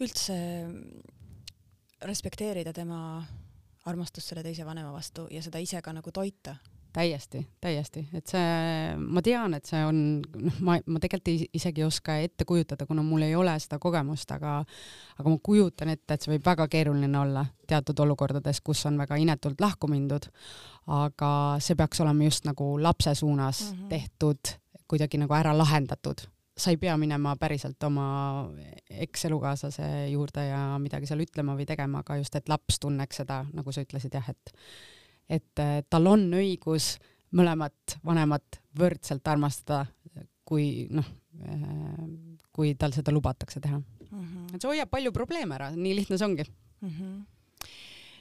üldse 0.00 0.38
respekteerida 2.02 2.72
tema 2.72 3.26
armastust 3.84 4.28
selle 4.28 4.42
teise 4.42 4.66
vanema 4.66 4.92
vastu 4.92 5.26
ja 5.30 5.42
seda 5.42 5.58
ise 5.58 5.82
ka 5.82 5.92
nagu 5.92 6.12
toita 6.12 6.56
täiesti, 6.92 7.42
täiesti, 7.60 8.02
et 8.16 8.30
see, 8.30 8.94
ma 8.98 9.22
tean, 9.24 9.54
et 9.58 9.68
see 9.68 9.80
on, 9.84 9.98
noh, 10.22 10.60
ma, 10.64 10.78
ma 10.86 11.02
tegelikult 11.02 11.48
isegi 11.56 11.82
ei 11.82 11.86
oska 11.86 12.16
ette 12.24 12.46
kujutada, 12.48 12.86
kuna 12.88 13.04
mul 13.06 13.26
ei 13.26 13.34
ole 13.38 13.54
seda 13.60 13.78
kogemust, 13.82 14.30
aga, 14.34 14.58
aga 15.18 15.34
ma 15.34 15.40
kujutan 15.44 15.92
ette, 15.94 16.14
et 16.14 16.24
see 16.24 16.32
võib 16.34 16.48
väga 16.48 16.68
keeruline 16.72 17.20
olla 17.20 17.44
teatud 17.68 18.00
olukordades, 18.06 18.62
kus 18.64 18.86
on 18.88 18.98
väga 19.00 19.18
inetult 19.20 19.60
lahku 19.60 19.90
mindud. 19.90 20.30
aga 20.88 21.30
see 21.60 21.76
peaks 21.76 22.00
olema 22.00 22.24
just 22.24 22.46
nagu 22.48 22.78
lapse 22.82 23.14
suunas 23.14 23.70
mm 23.70 23.78
-hmm. 23.78 23.88
tehtud, 23.88 24.56
kuidagi 24.88 25.18
nagu 25.18 25.34
ära 25.34 25.52
lahendatud 25.58 26.24
sa 26.58 26.70
ei 26.70 26.76
pea 26.76 26.96
minema 26.96 27.36
päriselt 27.36 27.82
oma 27.82 28.50
ekselukaaslase 28.90 30.08
juurde 30.10 30.46
ja 30.46 30.78
midagi 30.82 31.06
seal 31.06 31.22
ütlema 31.22 31.54
või 31.58 31.66
tegema, 31.66 32.02
aga 32.02 32.16
just, 32.16 32.34
et 32.34 32.48
laps 32.48 32.80
tunneks 32.82 33.22
seda, 33.22 33.44
nagu 33.54 33.72
sa 33.72 33.84
ütlesid 33.84 34.14
jah, 34.14 34.28
et 34.28 34.52
et 35.28 35.62
äh, 35.62 35.80
tal 35.90 36.06
on 36.10 36.26
õigus 36.38 36.96
mõlemat 37.36 37.98
vanemat 38.04 38.60
võrdselt 38.78 39.26
armastada, 39.28 39.84
kui 40.48 40.86
noh, 40.90 41.06
äh, 41.44 42.04
kui 42.52 42.74
tal 42.74 42.94
seda 42.96 43.12
lubatakse 43.12 43.60
teha 43.60 43.78
mm. 43.78 44.20
-hmm. 44.20 44.54
et 44.54 44.60
see 44.62 44.70
hoiab 44.72 44.90
palju 44.90 45.12
probleeme 45.12 45.54
ära, 45.54 45.70
nii 45.76 45.94
lihtne 46.00 46.18
see 46.18 46.26
ongi 46.26 46.44
mm. 46.44 46.88
-hmm 46.88 47.18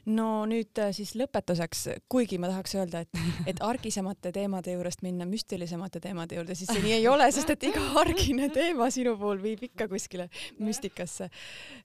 no 0.08 0.28
nüüd 0.49 0.80
äh, 0.82 0.91
siis 0.95 1.14
lõpetuseks, 1.20 1.84
kuigi 2.12 2.39
ma 2.41 2.49
tahaks 2.51 2.76
öelda, 2.78 3.01
et, 3.03 3.22
et 3.49 3.62
argisemate 3.66 4.32
teemade 4.36 4.74
juurest 4.76 5.03
minna 5.05 5.28
müstilisemate 5.30 6.01
teemade 6.03 6.38
juurde, 6.38 6.55
siis 6.58 6.72
see 6.72 6.84
nii 6.84 6.95
ei 6.99 7.08
ole, 7.12 7.28
sest 7.36 7.51
et 7.53 7.68
iga 7.70 7.84
argine 8.01 8.49
teema 8.53 8.89
sinu 8.93 9.18
puhul 9.20 9.41
viib 9.43 9.66
ikka 9.70 9.89
kuskile 9.91 10.30
müstikasse. 10.64 11.30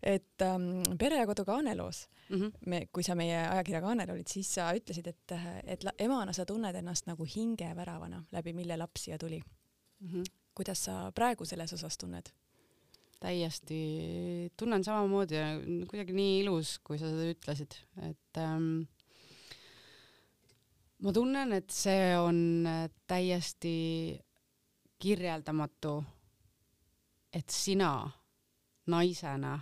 et 0.03 0.47
ähm, 0.47 0.83
Pere 0.99 1.19
ja 1.19 1.27
kodu 1.27 1.45
Kaaneloos 1.45 2.07
mm, 2.29 2.37
-hmm. 2.37 2.53
me, 2.67 2.87
kui 2.93 3.03
sa 3.03 3.15
meie 3.15 3.39
ajakirja 3.47 3.81
Kaanel 3.81 4.11
olid, 4.11 4.29
siis 4.29 4.55
sa 4.55 4.73
ütlesid, 4.77 5.09
et, 5.09 5.35
et 5.65 5.87
emana 5.99 6.33
sa 6.33 6.47
tunned 6.47 6.75
ennast 6.75 7.07
nagu 7.07 7.25
hingeväravana, 7.25 8.25
läbi 8.33 8.53
mille 8.53 8.77
laps 8.77 9.05
siia 9.05 9.19
tuli 9.19 9.41
mm. 10.01 10.09
-hmm. 10.09 10.25
kuidas 10.55 10.85
sa 10.85 11.13
praegu 11.13 11.45
selles 11.45 11.73
osas 11.73 11.99
tunned? 11.99 12.31
Täiesti 13.23 13.79
tunnen 14.59 14.85
samamoodi 14.85 15.39
ja 15.39 15.47
kuidagi 15.91 16.15
nii 16.17 16.41
ilus, 16.43 16.77
kui 16.83 16.99
sa 16.99 17.11
seda 17.11 17.29
ütlesid, 17.31 17.77
et 18.09 18.41
ähm, 18.43 18.83
ma 21.03 21.15
tunnen, 21.15 21.55
et 21.55 21.71
see 21.71 22.13
on 22.19 22.67
täiesti 23.07 23.75
kirjeldamatu, 25.03 25.97
et 27.35 27.51
sina 27.51 27.93
naisena 28.93 29.57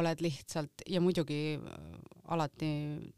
oled 0.00 0.20
lihtsalt 0.22 0.84
ja 0.86 1.00
muidugi 1.02 1.56
äh, 1.56 1.88
alati 2.30 2.68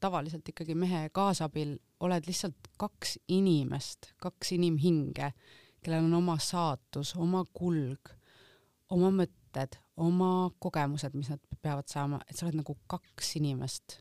tavaliselt 0.00 0.48
ikkagi 0.48 0.74
mehe 0.78 1.08
kaasabil 1.12 1.74
oled 2.00 2.26
lihtsalt 2.26 2.70
kaks 2.80 3.18
inimest, 3.28 4.14
kaks 4.22 4.54
inimhinge, 4.56 5.32
kellel 5.82 6.06
on 6.06 6.16
oma 6.22 6.38
saatus, 6.40 7.14
oma 7.20 7.44
kulg 7.52 8.14
oma 8.92 9.12
mõtted, 9.22 9.78
oma 10.02 10.50
kogemused, 10.62 11.14
mis 11.16 11.30
nad 11.32 11.40
peavad 11.62 11.88
saama, 11.90 12.20
et 12.26 12.36
sa 12.36 12.46
oled 12.46 12.60
nagu 12.60 12.76
kaks 12.90 13.36
inimest 13.40 13.98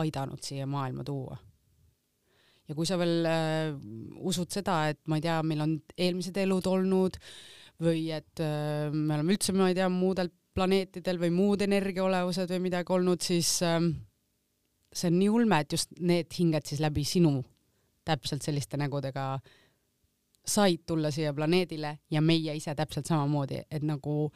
aidanud 0.00 0.42
siia 0.42 0.66
maailma 0.70 1.04
tuua. 1.06 1.36
ja 2.68 2.74
kui 2.74 2.86
sa 2.88 2.96
veel 2.96 3.26
äh, 3.28 3.74
usud 4.24 4.50
seda, 4.52 4.86
et 4.88 5.00
ma 5.10 5.18
ei 5.18 5.26
tea, 5.26 5.36
meil 5.44 5.60
on 5.60 5.74
eelmised 6.00 6.38
elud 6.40 6.66
olnud 6.66 7.18
või 7.84 8.08
et 8.14 8.40
äh, 8.40 8.88
me 8.94 9.18
oleme 9.18 9.34
üldse, 9.36 9.52
ma 9.52 9.68
ei 9.68 9.76
tea, 9.76 9.90
muudel 9.92 10.32
planeetidel 10.54 11.18
või 11.20 11.32
muud 11.34 11.64
energiaolevused 11.66 12.50
või 12.54 12.62
midagi 12.70 12.94
olnud, 12.94 13.22
siis 13.22 13.58
äh, 13.66 13.82
see 14.94 15.10
on 15.10 15.18
nii 15.20 15.32
ulme, 15.34 15.60
et 15.60 15.76
just 15.76 15.92
need 16.00 16.32
hinged 16.38 16.70
siis 16.70 16.80
läbi 16.82 17.04
sinu 17.06 17.40
täpselt 18.04 18.44
selliste 18.44 18.78
nägudega 18.80 19.34
äh, 19.34 19.52
said 20.46 20.84
tulla 20.86 21.10
siia 21.10 21.34
planeedile 21.34 21.98
ja 22.10 22.20
meie 22.20 22.54
ise 22.54 22.74
täpselt 22.74 23.06
samamoodi, 23.06 23.62
et 23.70 23.82
nagu 23.82 24.32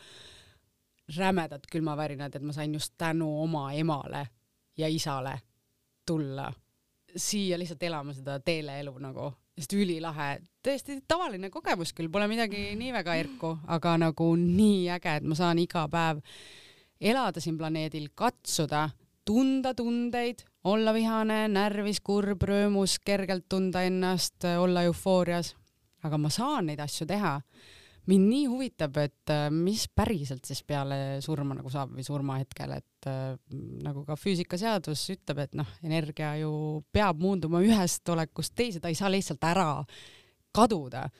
rämedad 1.17 1.65
külmavärinad, 1.73 2.35
et 2.35 2.43
ma 2.43 2.53
sain 2.53 2.75
just 2.75 2.95
tänu 2.99 3.29
oma 3.43 3.73
emale 3.73 4.27
ja 4.77 4.89
isale 4.89 5.39
tulla 6.07 6.53
siia 7.17 7.59
lihtsalt 7.59 7.83
elama 7.83 8.13
seda 8.13 8.39
teeleelu 8.45 8.93
nagu, 9.01 9.31
sest 9.59 9.73
ülilahe, 9.73 10.39
täiesti 10.63 11.01
tavaline 11.09 11.51
kogemus 11.51 11.93
küll, 11.97 12.11
pole 12.13 12.29
midagi 12.31 12.75
nii 12.79 12.93
väga 12.93 13.17
erku, 13.19 13.55
aga 13.67 13.97
nagu 14.05 14.31
nii 14.37 14.89
äge, 14.99 15.19
et 15.19 15.29
ma 15.29 15.39
saan 15.39 15.59
iga 15.63 15.87
päev 15.91 16.21
elada 17.01 17.41
siin 17.41 17.59
planeedil, 17.59 18.11
katsuda, 18.15 18.89
tunda 19.25 19.75
tundeid, 19.75 20.45
olla 20.69 20.93
vihane, 20.93 21.47
närvis, 21.53 22.01
kurb, 22.05 22.43
rõõmus, 22.49 22.99
kergelt 23.05 23.49
tunda 23.49 23.85
ennast, 23.87 24.45
olla 24.59 24.85
eufoorias 24.89 25.55
aga 26.09 26.19
ma 26.21 26.31
saan 26.33 26.71
neid 26.71 26.81
asju 26.83 27.07
teha. 27.09 27.39
mind 28.09 28.25
nii 28.25 28.45
huvitab, 28.49 28.95
et 29.03 29.31
äh, 29.35 29.51
mis 29.53 29.83
päriselt 29.93 30.47
siis 30.49 30.63
peale 30.65 31.19
surma 31.21 31.53
nagu 31.59 31.69
saab 31.69 31.91
või 31.93 32.07
surmahetkel, 32.07 32.71
et 32.79 33.09
äh, 33.11 33.35
nagu 33.85 34.01
ka 34.07 34.17
füüsikaseadus 34.17 35.03
ütleb, 35.13 35.43
et 35.45 35.57
noh, 35.59 35.69
energia 35.85 36.31
ju 36.41 36.53
peab 36.93 37.21
muunduma 37.21 37.61
ühest 37.61 38.09
olekust 38.09 38.55
teise, 38.57 38.81
ta 38.81 38.89
ei 38.89 38.97
saa 38.97 39.11
lihtsalt 39.13 39.45
ära 39.45 39.69
kaduda. 40.57 41.11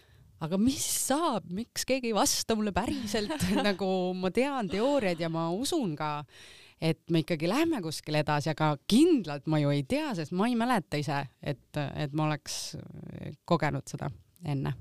aga 0.41 0.57
mis 0.57 0.87
saab, 1.09 1.51
miks 1.53 1.85
keegi 1.85 2.09
ei 2.09 2.17
vasta 2.17 2.57
mulle 2.57 2.73
päriselt? 2.73 3.37
Nagu 3.69 4.15
ma 4.17 4.31
tean 4.33 4.71
teooriaid 4.73 5.21
ja 5.21 5.29
ma 5.29 5.51
usun 5.53 5.93
ka, 5.99 6.23
et 6.81 7.03
me 7.11 7.21
ikkagi 7.21 7.51
lähme 7.51 7.83
kuskile 7.85 8.23
edasi, 8.25 8.49
aga 8.55 8.71
kindlalt 8.89 9.45
ma 9.51 9.61
ju 9.61 9.75
ei 9.75 9.85
tea, 9.85 10.15
sest 10.17 10.33
ma 10.33 10.49
ei 10.49 10.57
mäleta 10.57 10.97
ise, 10.97 11.21
et, 11.43 11.69
et 11.77 12.17
ma 12.17 12.31
oleks 12.31 12.79
kogenud 13.45 13.85
seda 13.91 14.09
enne. 14.45 14.75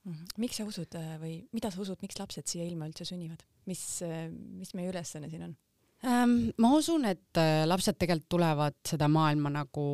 Mhm. 0.00 0.38
miks 0.40 0.56
sa 0.56 0.64
usud 0.64 0.94
äh, 0.96 1.16
või 1.20 1.34
mida 1.52 1.68
sa 1.70 1.82
usud, 1.82 1.98
miks 2.00 2.16
lapsed 2.16 2.46
siia 2.48 2.64
ilma 2.64 2.86
üldse 2.88 3.04
sünnivad, 3.04 3.42
mis, 3.68 3.82
äh, 4.06 4.30
mis 4.32 4.72
meie 4.72 4.88
ülesanne 4.88 5.28
siin 5.28 5.44
on? 5.44 5.56
Ähm, 6.00 6.36
ma 6.56 6.70
usun, 6.72 7.04
et 7.04 7.36
äh, 7.36 7.66
lapsed 7.68 7.98
tegelikult 8.00 8.30
tulevad 8.32 8.78
seda 8.88 9.10
maailma 9.12 9.52
nagu 9.52 9.84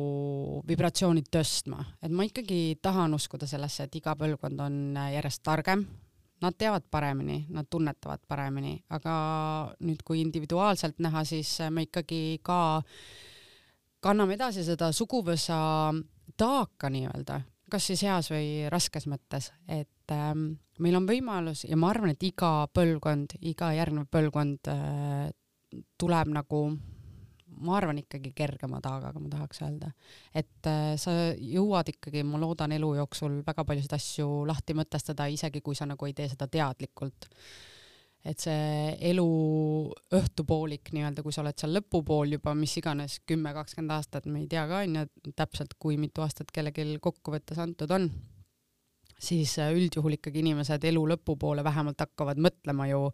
vibratsiooni 0.69 1.25
tõstma, 1.27 1.81
et 1.99 2.13
ma 2.15 2.23
ikkagi 2.23 2.77
tahan 2.79 3.17
uskuda 3.17 3.49
sellesse, 3.51 3.83
et 3.83 3.97
iga 3.99 4.13
põlvkond 4.15 4.63
on 4.63 4.77
järjest 5.11 5.43
targem, 5.43 5.83
nad 6.39 6.55
teavad 6.55 6.87
paremini, 6.87 7.41
nad 7.51 7.67
tunnetavad 7.67 8.23
paremini, 8.29 8.77
aga 8.95 9.17
nüüd, 9.83 10.05
kui 10.07 10.21
individuaalselt 10.23 11.03
näha, 11.03 11.25
siis 11.27 11.57
me 11.73 11.83
ikkagi 11.89 12.39
ka 12.45 12.61
kanname 13.99 14.37
edasi 14.39 14.63
seda 14.63 14.93
suguvõsa 14.95 15.59
taaka 16.39 16.93
nii-öelda 16.93 17.41
kas 17.71 17.87
siis 17.89 18.03
heas 18.07 18.31
või 18.31 18.67
raskes 18.71 19.07
mõttes, 19.11 19.51
et 19.67 20.13
ähm, 20.13 20.53
meil 20.83 20.99
on 20.99 21.07
võimalus 21.09 21.65
ja 21.67 21.77
ma 21.79 21.91
arvan, 21.91 22.13
et 22.13 22.23
iga 22.23 22.67
põlvkond, 22.73 23.37
iga 23.49 23.71
järgnev 23.75 24.07
põlvkond 24.11 24.71
äh, 24.71 25.25
tuleb 25.99 26.31
nagu 26.33 26.61
ma 27.57 27.77
arvan 27.77 27.97
ikkagi 28.01 28.31
kergema 28.37 28.79
taagaga, 28.83 29.19
ma 29.19 29.31
tahaks 29.31 29.61
öelda. 29.65 29.91
et 30.33 30.69
äh, 30.69 30.93
sa 31.01 31.13
jõuad 31.33 31.89
ikkagi, 31.93 32.23
ma 32.27 32.39
loodan 32.41 32.75
elu 32.75 32.93
jooksul 33.01 33.41
väga 33.47 33.65
paljusid 33.65 33.95
asju 33.97 34.29
lahti 34.49 34.75
mõtestada, 34.77 35.29
isegi 35.31 35.61
kui 35.65 35.75
sa 35.75 35.89
nagu 35.89 36.05
ei 36.05 36.15
tee 36.17 36.29
seda 36.29 36.47
teadlikult. 36.51 37.29
Et 38.25 38.39
see 38.41 38.95
elu 39.11 39.27
õhtupoolik 40.17 40.89
nii-öelda, 40.95 41.23
kui 41.23 41.35
sa 41.35 41.43
oled 41.43 41.57
seal 41.59 41.77
lõpupool 41.77 42.37
juba 42.37 42.55
mis 42.57 42.73
iganes 42.79 43.19
kümme, 43.27 43.53
kakskümmend 43.55 43.97
aastat, 43.97 44.25
me 44.31 44.41
ei 44.43 44.49
tea 44.51 44.65
ka 44.67 44.81
onju 44.85 45.33
täpselt, 45.37 45.77
kui 45.79 45.99
mitu 46.01 46.25
aastat 46.25 46.51
kellelgi 46.55 46.97
kokkuvõttes 47.03 47.61
antud 47.63 47.93
on 47.95 48.09
siis 49.19 49.57
äh, 49.59 49.73
üldjuhul 49.75 50.17
ikkagi 50.17 50.41
inimesed 50.43 50.83
elu 50.91 51.03
lõpupoole 51.13 51.63
vähemalt 51.65 52.01
hakkavad 52.05 52.39
mõtlema 52.41 52.87
ju 52.91 53.07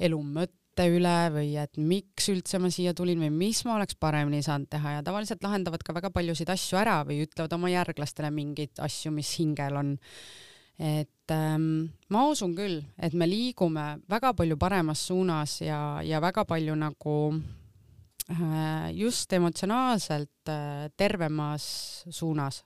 elu 0.00 0.18
mõtte 0.24 0.86
üle 0.92 1.16
või 1.34 1.54
et 1.60 1.80
miks 1.80 2.30
üldse 2.32 2.60
ma 2.62 2.70
siia 2.72 2.92
tulin 2.96 3.20
või 3.24 3.32
mis 3.34 3.62
ma 3.68 3.76
oleks 3.78 3.96
paremini 4.00 4.42
saanud 4.44 4.70
teha 4.72 4.98
ja 4.98 5.06
tavaliselt 5.06 5.42
lahendavad 5.44 5.84
ka 5.84 5.96
väga 5.96 6.12
paljusid 6.14 6.52
asju 6.52 6.80
ära 6.80 7.00
või 7.08 7.22
ütlevad 7.24 7.56
oma 7.56 7.72
järglastele 7.72 8.30
mingeid 8.34 8.80
asju, 8.84 9.12
mis 9.16 9.32
hingel 9.40 9.80
on. 9.80 9.96
Et 10.80 11.34
ähm, 11.34 11.90
ma 12.08 12.24
usun 12.30 12.54
küll, 12.56 12.80
et 12.96 13.12
me 13.12 13.28
liigume 13.28 14.00
väga 14.08 14.32
palju 14.36 14.56
paremas 14.56 15.02
suunas 15.10 15.60
ja, 15.60 16.00
ja 16.02 16.20
väga 16.24 16.46
palju 16.48 16.74
nagu 16.80 17.16
äh, 18.32 18.88
just 18.96 19.32
emotsionaalselt 19.36 20.48
äh, 20.48 20.88
tervemas 20.96 21.68
suunas 22.08 22.62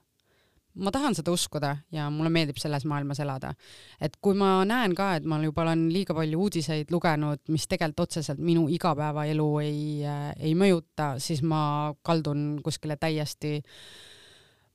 ma 0.75 0.91
tahan 0.91 1.15
seda 1.15 1.31
uskuda 1.31 1.71
ja 1.93 2.07
mulle 2.11 2.29
meeldib 2.33 2.57
selles 2.59 2.85
maailmas 2.87 3.19
elada. 3.23 3.53
et 4.01 4.17
kui 4.21 4.35
ma 4.35 4.63
näen 4.67 4.95
ka, 4.95 5.15
et 5.15 5.25
ma 5.25 5.39
juba 5.43 5.63
olen 5.63 5.87
liiga 5.93 6.13
palju 6.15 6.39
uudiseid 6.47 6.91
lugenud, 6.91 7.39
mis 7.47 7.67
tegelikult 7.67 8.07
otseselt 8.07 8.39
minu 8.39 8.67
igapäevaelu 8.71 9.47
ei 9.63 10.03
äh,, 10.03 10.33
ei 10.39 10.55
mõjuta, 10.55 11.15
siis 11.19 11.43
ma 11.43 11.93
kaldun 12.03 12.59
kuskile 12.63 12.97
täiesti 12.99 13.61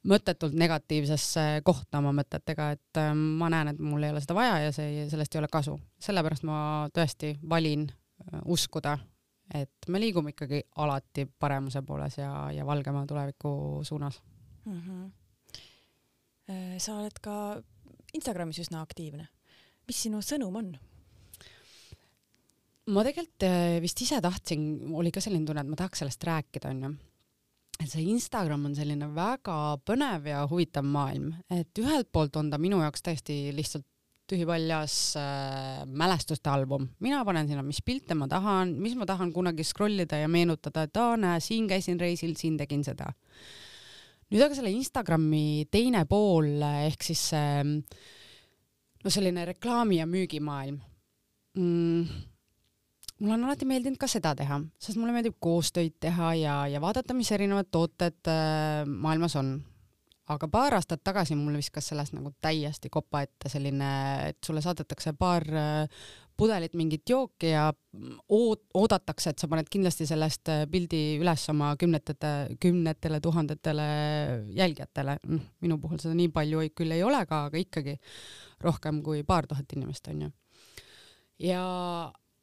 mõttetult 0.08 0.54
negatiivsesse 0.56 1.60
kohta 1.64 2.00
oma 2.00 2.12
mõtetega, 2.16 2.70
et 2.76 3.00
äh, 3.00 3.12
ma 3.14 3.50
näen, 3.52 3.74
et 3.74 3.80
mul 3.84 4.04
ei 4.04 4.14
ole 4.14 4.22
seda 4.24 4.36
vaja 4.38 4.58
ja 4.64 4.72
see, 4.74 5.04
sellest 5.10 5.34
ei 5.34 5.42
ole 5.42 5.50
kasu. 5.52 5.76
sellepärast 6.00 6.46
ma 6.48 6.88
tõesti 6.94 7.34
valin 7.48 7.86
äh, 7.90 8.40
uskuda, 8.46 8.96
et 9.54 9.88
me 9.88 10.00
liigume 10.00 10.32
ikkagi 10.32 10.62
alati 10.76 11.26
paremuse 11.38 11.82
pooles 11.82 12.18
ja, 12.18 12.32
ja 12.54 12.66
valgema 12.66 13.06
tuleviku 13.06 13.80
suunas 13.84 14.22
mm. 14.64 14.80
-hmm 14.80 15.08
sa 16.82 16.96
oled 16.98 17.18
ka 17.22 17.62
Instagramis 18.14 18.58
üsna 18.58 18.80
aktiivne. 18.82 19.28
mis 19.86 20.02
sinu 20.02 20.18
sõnum 20.18 20.56
on? 20.56 20.72
ma 22.90 23.04
tegelikult 23.06 23.46
vist 23.84 24.02
ise 24.02 24.18
tahtsin, 24.20 24.64
oli 24.98 25.12
ka 25.14 25.20
selline 25.22 25.46
tunne, 25.46 25.62
et 25.62 25.70
ma 25.70 25.78
tahaks 25.78 26.02
sellest 26.02 26.24
rääkida, 26.26 26.72
onju. 26.74 26.90
Et 27.80 27.88
see 27.88 28.04
Instagram 28.12 28.66
on 28.68 28.74
selline 28.76 29.08
väga 29.16 29.56
põnev 29.88 30.28
ja 30.28 30.42
huvitav 30.50 30.84
maailm, 30.84 31.32
et 31.52 31.80
ühelt 31.80 32.10
poolt 32.12 32.36
on 32.36 32.50
ta 32.52 32.58
minu 32.60 32.82
jaoks 32.82 33.04
täiesti 33.06 33.38
lihtsalt 33.56 33.86
tühipaljas 34.30 35.16
äh, 35.18 35.80
mälestuste 35.86 36.50
album, 36.52 36.86
mina 37.02 37.24
panen 37.26 37.48
sinna, 37.50 37.64
mis 37.66 37.80
pilte 37.82 38.14
ma 38.14 38.28
tahan, 38.30 38.76
mis 38.78 38.94
ma 38.98 39.08
tahan 39.08 39.32
kunagi 39.34 39.66
scroll 39.66 40.04
ida 40.04 40.20
ja 40.20 40.28
meenutada, 40.30 40.84
et 40.86 41.00
aa, 41.00 41.16
näe, 41.18 41.40
siin 41.42 41.66
käisin 41.70 41.98
reisil, 42.00 42.36
siin 42.38 42.58
tegin 42.60 42.84
seda. 42.86 43.10
nüüd 44.30 44.44
aga 44.44 44.54
selle 44.54 44.70
Instagrami 44.70 45.66
teine 45.74 46.04
pool 46.06 46.62
ehk 46.62 47.02
siis 47.02 47.24
see 47.32 47.64
no 49.00 49.10
selline 49.10 49.48
reklaami 49.48 49.98
ja 49.98 50.06
müügimaailm. 50.06 50.78
Mm,. 51.58 52.04
Mulle 53.20 53.36
on 53.36 53.44
alati 53.48 53.68
meeldinud 53.68 54.00
ka 54.00 54.08
seda 54.10 54.32
teha, 54.36 54.60
sest 54.80 54.98
mulle 55.00 55.14
meeldib 55.14 55.36
koostöid 55.42 55.98
teha 56.00 56.32
ja, 56.40 56.54
ja 56.70 56.80
vaadata, 56.82 57.16
mis 57.16 57.30
erinevad 57.36 57.68
tooted 57.72 58.30
äh, 58.30 58.86
maailmas 58.86 59.36
on. 59.40 59.58
aga 60.30 60.46
paar 60.46 60.76
aastat 60.76 61.00
tagasi 61.02 61.34
mul 61.34 61.56
viskas 61.58 61.88
sellest 61.90 62.14
nagu 62.14 62.30
täiesti 62.40 62.88
kopa 62.88 63.24
ette 63.26 63.50
selline, 63.50 63.92
et 64.30 64.38
sulle 64.46 64.62
saadetakse 64.62 65.12
paar 65.18 65.46
äh, 65.50 66.02
pudelit 66.40 66.74
mingit 66.78 67.08
jooki 67.08 67.50
ja 67.50 67.66
oot-, 68.32 68.68
oodatakse, 68.74 69.34
et 69.34 69.42
sa 69.42 69.48
paned 69.50 69.68
kindlasti 69.72 70.06
sellest 70.08 70.48
äh, 70.52 70.62
pildi 70.70 71.18
üles 71.20 71.44
oma 71.52 71.74
kümnetete, 71.80 72.30
kümnetele 72.62 73.20
tuhandetele 73.20 73.88
jälgijatele. 74.56 75.18
Noh, 75.28 75.44
minu 75.60 75.80
puhul 75.82 76.00
seda 76.00 76.16
nii 76.16 76.30
palju 76.32 76.64
ei, 76.64 76.72
küll 76.72 76.96
ei 76.96 77.04
ole 77.04 77.20
ka, 77.28 77.44
aga 77.50 77.60
ikkagi 77.60 77.98
rohkem 78.64 79.02
kui 79.04 79.24
paar 79.28 79.50
tuhat 79.50 79.76
inimest 79.76 80.08
onju. 80.14 80.30
ja, 81.40 81.64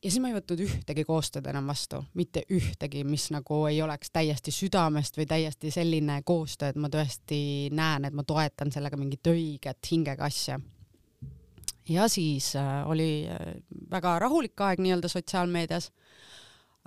ja 0.04 0.12
siis 0.12 0.22
ma 0.22 0.30
ei 0.30 0.38
võtnud 0.38 0.62
ühtegi 0.62 1.04
koostööd 1.08 1.48
enam 1.50 1.68
vastu, 1.68 2.04
mitte 2.14 2.43
ühtegi, 2.54 3.04
mis 3.08 3.30
nagu 3.34 3.64
ei 3.70 3.82
oleks 3.82 4.12
täiesti 4.14 4.54
südamest 4.54 5.18
või 5.18 5.26
täiesti 5.30 5.72
selline 5.74 6.22
koostöö, 6.26 6.70
et 6.70 6.80
ma 6.82 6.89
tõesti 6.93 7.39
näen, 7.76 8.06
et 8.06 8.18
ma 8.18 8.24
toetan 8.28 8.72
sellega 8.72 9.00
mingit 9.00 9.34
õiget 9.34 9.91
hingega 9.91 10.30
asja 10.30 10.60
ja 11.89 12.08
siis 12.08 12.56
äh, 12.56 12.89
oli 12.89 13.28
äh, 13.30 13.56
väga 13.91 14.20
rahulik 14.20 14.62
aeg 14.62 14.82
nii-öelda 14.84 15.10
sotsiaalmeedias. 15.12 15.91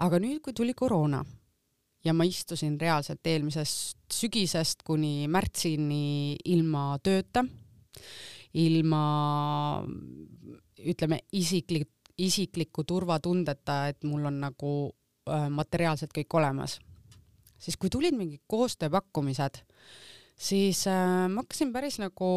aga 0.00 0.18
nüüd, 0.18 0.40
kui 0.40 0.52
tuli 0.56 0.74
koroona 0.74 1.24
ja 2.04 2.14
ma 2.16 2.24
istusin 2.24 2.78
reaalselt 2.80 3.26
eelmisest 3.26 3.98
sügisest 4.12 4.82
kuni 4.84 5.28
märtsini 5.28 6.36
ilma 6.44 6.98
tööta, 7.04 7.44
ilma 8.54 9.02
ütleme 10.80 11.20
isiklik, 11.36 11.99
isikliku 12.26 12.84
turvatundeta, 12.84 13.86
et 13.88 14.04
mul 14.04 14.28
on 14.28 14.40
nagu 14.44 14.72
äh, 15.28 15.48
materiaalselt 15.50 16.12
kõik 16.16 16.38
olemas, 16.40 16.78
siis 17.58 17.76
kui 17.76 17.90
tulid 17.90 18.16
mingid 18.16 18.42
koostööpakkumised 18.46 19.62
siis 20.40 20.86
äh, 20.86 21.28
ma 21.28 21.44
hakkasin 21.44 21.72
päris 21.72 21.98
nagu 22.00 22.30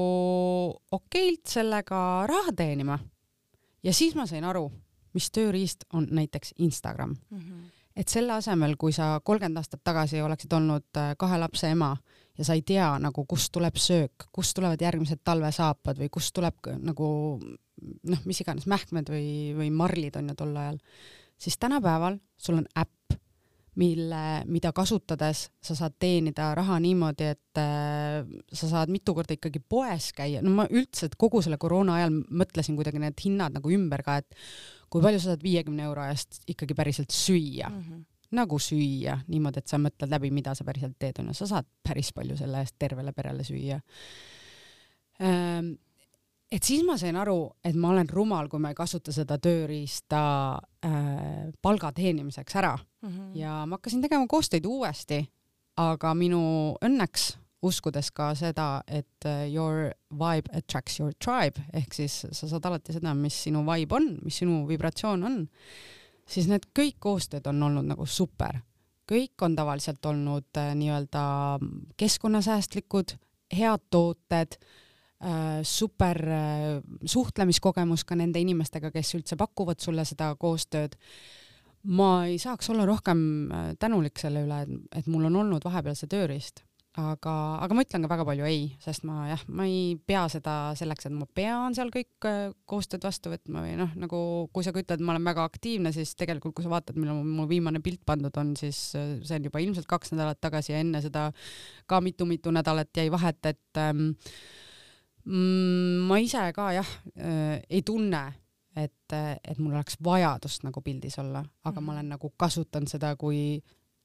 okeilt 0.92 1.48
sellega 1.48 2.00
raha 2.28 2.54
teenima. 2.56 3.00
ja 3.84 3.94
siis 3.94 4.16
ma 4.16 4.26
sain 4.28 4.44
aru, 4.44 4.68
mis 5.14 5.30
tööriist 5.32 5.88
on 5.94 6.08
näiteks 6.12 6.54
Instagram 6.58 7.16
mm. 7.30 7.40
-hmm. 7.40 7.64
et 7.96 8.08
selle 8.08 8.34
asemel, 8.34 8.76
kui 8.78 8.92
sa 8.92 9.20
kolmkümmend 9.24 9.58
aastat 9.58 9.84
tagasi 9.84 10.22
oleksid 10.22 10.54
olnud 10.54 10.98
äh, 10.98 11.16
kahe 11.18 11.38
lapse 11.38 11.70
ema 11.70 11.96
ja 12.38 12.48
sa 12.48 12.56
ei 12.58 12.64
tea 12.66 12.88
nagu, 13.02 13.26
kust 13.30 13.52
tuleb 13.54 13.78
söök, 13.80 14.28
kust 14.34 14.56
tulevad 14.58 14.82
järgmised 14.82 15.22
talvesaapad 15.26 16.00
või 16.02 16.10
kust 16.14 16.34
tuleb 16.36 16.72
nagu 16.82 17.08
noh, 17.40 18.24
mis 18.26 18.42
iganes 18.42 18.68
mähkmed 18.70 19.12
või, 19.14 19.28
või 19.58 19.70
marlid 19.74 20.18
on 20.20 20.32
ju 20.32 20.40
tol 20.40 20.56
ajal, 20.58 20.80
siis 21.38 21.60
tänapäeval 21.62 22.18
sul 22.38 22.62
on 22.62 22.68
äpp 22.80 23.20
mille, 23.80 24.44
mida 24.54 24.70
kasutades 24.76 25.48
sa 25.64 25.76
saad 25.78 25.96
teenida 26.02 26.52
raha 26.58 26.78
niimoodi, 26.84 27.30
et 27.34 27.62
äh, 27.62 28.22
sa 28.54 28.70
saad 28.70 28.92
mitu 28.94 29.16
korda 29.18 29.34
ikkagi 29.34 29.62
poes 29.70 30.12
käia, 30.14 30.44
no 30.46 30.54
ma 30.60 30.68
üldse 30.70 31.10
kogu 31.18 31.42
selle 31.42 31.58
koroona 31.62 31.98
ajal 31.98 32.20
mõtlesin 32.30 32.78
kuidagi 32.78 33.02
need 33.02 33.18
hinnad 33.26 33.58
nagu 33.58 33.74
ümber 33.74 34.06
ka, 34.06 34.20
et 34.22 34.38
kui 34.94 35.02
palju 35.02 35.22
sa 35.22 35.34
saad 35.34 35.46
viiekümne 35.46 35.88
euro 35.88 36.06
eest 36.06 36.44
ikkagi 36.46 36.78
päriselt 36.78 37.14
süüa 37.14 37.70
mm. 37.70 37.86
-hmm 37.86 38.10
nagu 38.34 38.60
süüa 38.60 39.20
niimoodi, 39.28 39.64
et 39.64 39.72
sa 39.72 39.80
mõtled 39.82 40.12
läbi, 40.12 40.32
mida 40.34 40.56
sa 40.58 40.66
päriselt 40.68 40.98
teed, 41.00 41.22
onju, 41.24 41.36
sa 41.38 41.50
saad 41.50 41.70
päris 41.84 42.14
palju 42.16 42.38
selle 42.40 42.64
eest 42.64 42.76
tervele 42.82 43.14
perele 43.16 43.46
süüa 43.48 43.80
ähm, 45.22 45.74
et 46.54 46.64
siis 46.64 46.84
ma 46.86 46.98
sain 47.02 47.18
aru, 47.18 47.38
et 47.66 47.78
ma 47.80 47.92
olen 47.94 48.10
rumal, 48.10 48.50
kui 48.50 48.62
ma 48.62 48.72
ei 48.74 48.78
kasuta 48.78 49.14
seda 49.16 49.40
tööriista 49.42 50.24
äh, 50.86 51.48
palga 51.62 51.92
teenimiseks 51.96 52.60
ära 52.62 52.76
mm. 52.78 53.10
-hmm. 53.10 53.32
ja 53.40 53.64
ma 53.66 53.80
hakkasin 53.80 54.02
tegema 54.02 54.28
koostöid 54.28 54.66
uuesti, 54.66 55.24
aga 55.78 56.14
minu 56.14 56.76
õnneks 56.86 57.34
uskudes 57.64 58.12
ka 58.12 58.34
seda, 58.36 58.84
et 58.88 59.26
äh, 59.26 59.48
your 59.54 59.94
vibe 60.12 60.52
attracts 60.54 61.00
your 61.00 61.14
tribe 61.26 61.62
ehk 61.74 61.94
siis 61.94 62.26
sa 62.32 62.48
saad 62.48 62.66
alati 62.66 62.94
seda, 62.94 63.14
mis 63.14 63.44
sinu 63.44 63.64
vibe 63.66 63.96
on, 63.96 64.18
mis 64.24 64.38
sinu 64.44 64.68
vibratsioon 64.68 65.24
on, 65.24 65.48
siis 66.28 66.48
need 66.48 66.70
kõik 66.76 67.00
koostööd 67.00 67.48
on 67.48 67.64
olnud 67.64 67.86
nagu 67.86 68.06
super. 68.06 68.62
kõik 69.12 69.42
on 69.42 69.56
tavaliselt 69.56 70.06
olnud 70.06 70.58
äh, 70.58 70.72
nii-öelda 70.76 71.24
keskkonnasäästlikud, 71.98 73.18
head 73.54 73.82
tooted 73.90 74.58
Äh, 75.24 75.64
super 75.64 76.18
äh, 76.28 76.82
suhtlemiskogemus 77.06 78.04
ka 78.04 78.16
nende 78.20 78.42
inimestega, 78.44 78.90
kes 78.92 79.14
üldse 79.16 79.38
pakuvad 79.40 79.80
sulle 79.80 80.04
seda 80.04 80.34
koostööd. 80.36 80.98
ma 81.84 82.26
ei 82.28 82.38
saaks 82.40 82.70
olla 82.72 82.84
rohkem 82.88 83.22
äh, 83.52 83.70
tänulik 83.80 84.20
selle 84.20 84.44
üle, 84.44 84.58
et, 84.66 85.00
et 85.00 85.08
mul 85.08 85.30
on 85.30 85.36
olnud 85.40 85.64
vahepeal 85.64 85.96
see 85.96 86.12
tööriist, 86.12 86.66
aga, 87.00 87.34
aga 87.64 87.74
ma 87.74 87.82
ütlen 87.82 88.04
ka 88.06 88.10
väga 88.12 88.26
palju 88.28 88.46
ei, 88.46 88.66
sest 88.82 89.06
ma 89.08 89.24
jah, 89.32 89.42
ma 89.50 89.66
ei 89.66 89.96
pea 89.98 90.28
seda 90.30 90.54
selleks, 90.78 91.08
et 91.10 91.16
ma 91.16 91.26
pean 91.26 91.74
seal 91.74 91.90
kõik 91.94 92.28
koostööd 92.70 93.06
vastu 93.06 93.32
võtma 93.34 93.64
või 93.66 93.74
noh, 93.80 93.96
nagu 93.98 94.20
kui 94.54 94.66
sa 94.66 94.74
ka 94.76 94.84
ütled, 94.84 95.02
ma 95.02 95.16
olen 95.16 95.26
väga 95.26 95.48
aktiivne, 95.50 95.94
siis 95.96 96.14
tegelikult 96.20 96.54
kui 96.54 96.66
sa 96.66 96.70
vaatad, 96.74 97.00
millal 97.02 97.24
mu 97.26 97.48
viimane 97.50 97.82
pilt 97.84 98.04
pandud 98.06 98.38
on, 98.38 98.54
siis 98.60 98.78
see 98.94 99.40
on 99.40 99.50
juba 99.50 99.64
ilmselt 99.64 99.90
kaks 99.90 100.14
nädalat 100.14 100.42
tagasi 100.44 100.76
ja 100.76 100.84
enne 100.84 101.02
seda 101.02 101.32
ka 101.90 102.02
mitu-mitu 102.04 102.54
nädalat 102.54 102.94
jäi 102.94 103.10
vahet, 103.14 103.42
et 103.50 103.82
ähm, 103.82 104.14
mm,? 105.26 106.06
ma 106.06 106.22
ise 106.22 106.46
ka 106.54 106.70
jah 106.78 106.96
äh, 107.18 107.58
ei 107.74 107.82
tunne, 107.82 108.22
et, 108.78 109.18
et 109.18 109.58
mul 109.58 109.74
oleks 109.74 109.98
vajadust 110.04 110.66
nagu 110.66 110.82
pildis 110.86 111.18
olla, 111.22 111.42
aga 111.66 111.82
ma 111.82 111.98
olen 111.98 112.14
nagu 112.14 112.34
kasutanud 112.38 112.90
seda 112.92 113.16
kui 113.18 113.58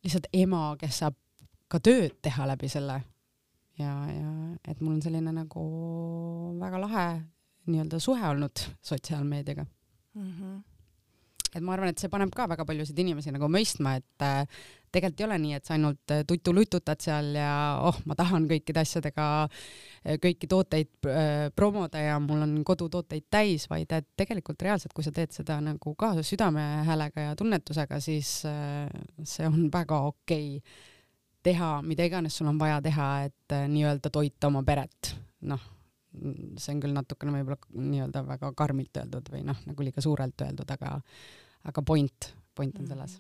lihtsalt 0.05 0.33
ema, 0.33 0.71
kes 0.81 1.05
saab 1.05 1.17
ka 1.69 1.81
tööd 1.81 2.19
teha 2.23 2.47
läbi 2.49 2.69
selle. 2.73 3.03
ja, 3.79 3.93
ja 4.11 4.31
et 4.69 4.81
mul 4.81 4.97
on 4.97 5.03
selline 5.03 5.33
nagu 5.33 5.65
väga 6.61 6.81
lahe 6.83 7.09
nii-öelda 7.69 8.01
suhe 8.03 8.25
olnud 8.29 8.65
sotsiaalmeediaga 8.83 9.65
mm. 10.15 10.33
-hmm 10.33 10.59
et 11.55 11.65
ma 11.65 11.75
arvan, 11.75 11.93
et 11.93 12.01
see 12.01 12.11
paneb 12.13 12.33
ka 12.35 12.47
väga 12.51 12.67
paljusid 12.69 12.99
inimesi 13.01 13.33
nagu 13.33 13.49
mõistma, 13.53 13.95
et 14.01 14.25
äh, 14.25 14.45
tegelikult 14.93 15.23
ei 15.23 15.27
ole 15.27 15.39
nii, 15.43 15.55
et 15.59 15.69
sa 15.69 15.77
ainult 15.77 16.15
äh, 16.15 16.25
tutu-lututad 16.29 17.01
seal 17.03 17.31
ja 17.39 17.53
oh, 17.89 17.97
ma 18.09 18.17
tahan 18.19 18.49
kõikide 18.51 18.83
asjadega 18.85 19.29
äh, 19.47 20.19
kõiki 20.23 20.51
tooteid 20.51 21.09
äh, 21.09 21.49
promoda 21.57 22.03
ja 22.03 22.19
mul 22.23 22.45
on 22.45 22.55
kodutooteid 22.69 23.29
täis, 23.33 23.69
vaid 23.71 23.93
et 23.97 24.09
tegelikult 24.19 24.63
reaalselt, 24.67 24.95
kui 24.97 25.07
sa 25.07 25.15
teed 25.15 25.35
seda 25.37 25.59
nagu 25.65 25.95
ka 25.99 26.15
südamehäälega 26.21 27.31
ja 27.31 27.39
tunnetusega, 27.39 28.01
siis 28.05 28.43
äh, 28.49 28.87
see 29.25 29.49
on 29.49 29.71
väga 29.73 30.05
okei 30.13 30.57
okay 30.61 30.95
teha 31.43 31.83
mida 31.83 32.05
iganes 32.05 32.37
sul 32.37 32.49
on 32.51 32.59
vaja 32.59 32.81
teha, 32.83 33.09
et 33.31 33.57
äh, 33.57 33.67
nii-öelda 33.71 34.11
toita 34.11 34.51
oma 34.51 34.63
peret, 34.67 35.15
noh 35.41 35.75
see 36.59 36.75
on 36.75 36.81
küll 36.83 36.95
natukene 36.97 37.35
võib-olla 37.35 37.85
nii-öelda 37.93 38.23
väga 38.27 38.51
karmilt 38.57 38.97
öeldud 39.01 39.29
või 39.33 39.43
noh, 39.47 39.59
nagu 39.69 39.85
liiga 39.85 40.03
suurelt 40.05 40.41
öeldud, 40.47 40.71
aga, 40.75 40.97
aga 41.71 41.85
point, 41.87 42.33
point 42.59 42.79
on 42.81 42.87
mhm. 42.87 42.91
selles. 42.95 43.19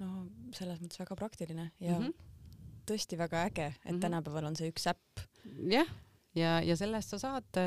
no 0.00 0.26
selles 0.56 0.80
mõttes 0.82 1.00
väga 1.02 1.16
praktiline 1.18 1.70
ja 1.84 1.98
mm 1.98 2.04
-hmm. 2.04 2.82
tõesti 2.88 3.18
väga 3.18 3.44
äge, 3.50 3.66
et 3.66 3.84
mm 3.84 3.90
-hmm. 3.90 4.00
tänapäeval 4.00 4.50
on 4.50 4.56
see 4.56 4.70
üks 4.72 4.86
äpp. 4.86 5.20
jah, 5.70 5.88
ja, 6.34 6.60
ja 6.62 6.76
selle 6.76 6.96
eest 6.96 7.10
sa 7.10 7.18
saad, 7.18 7.62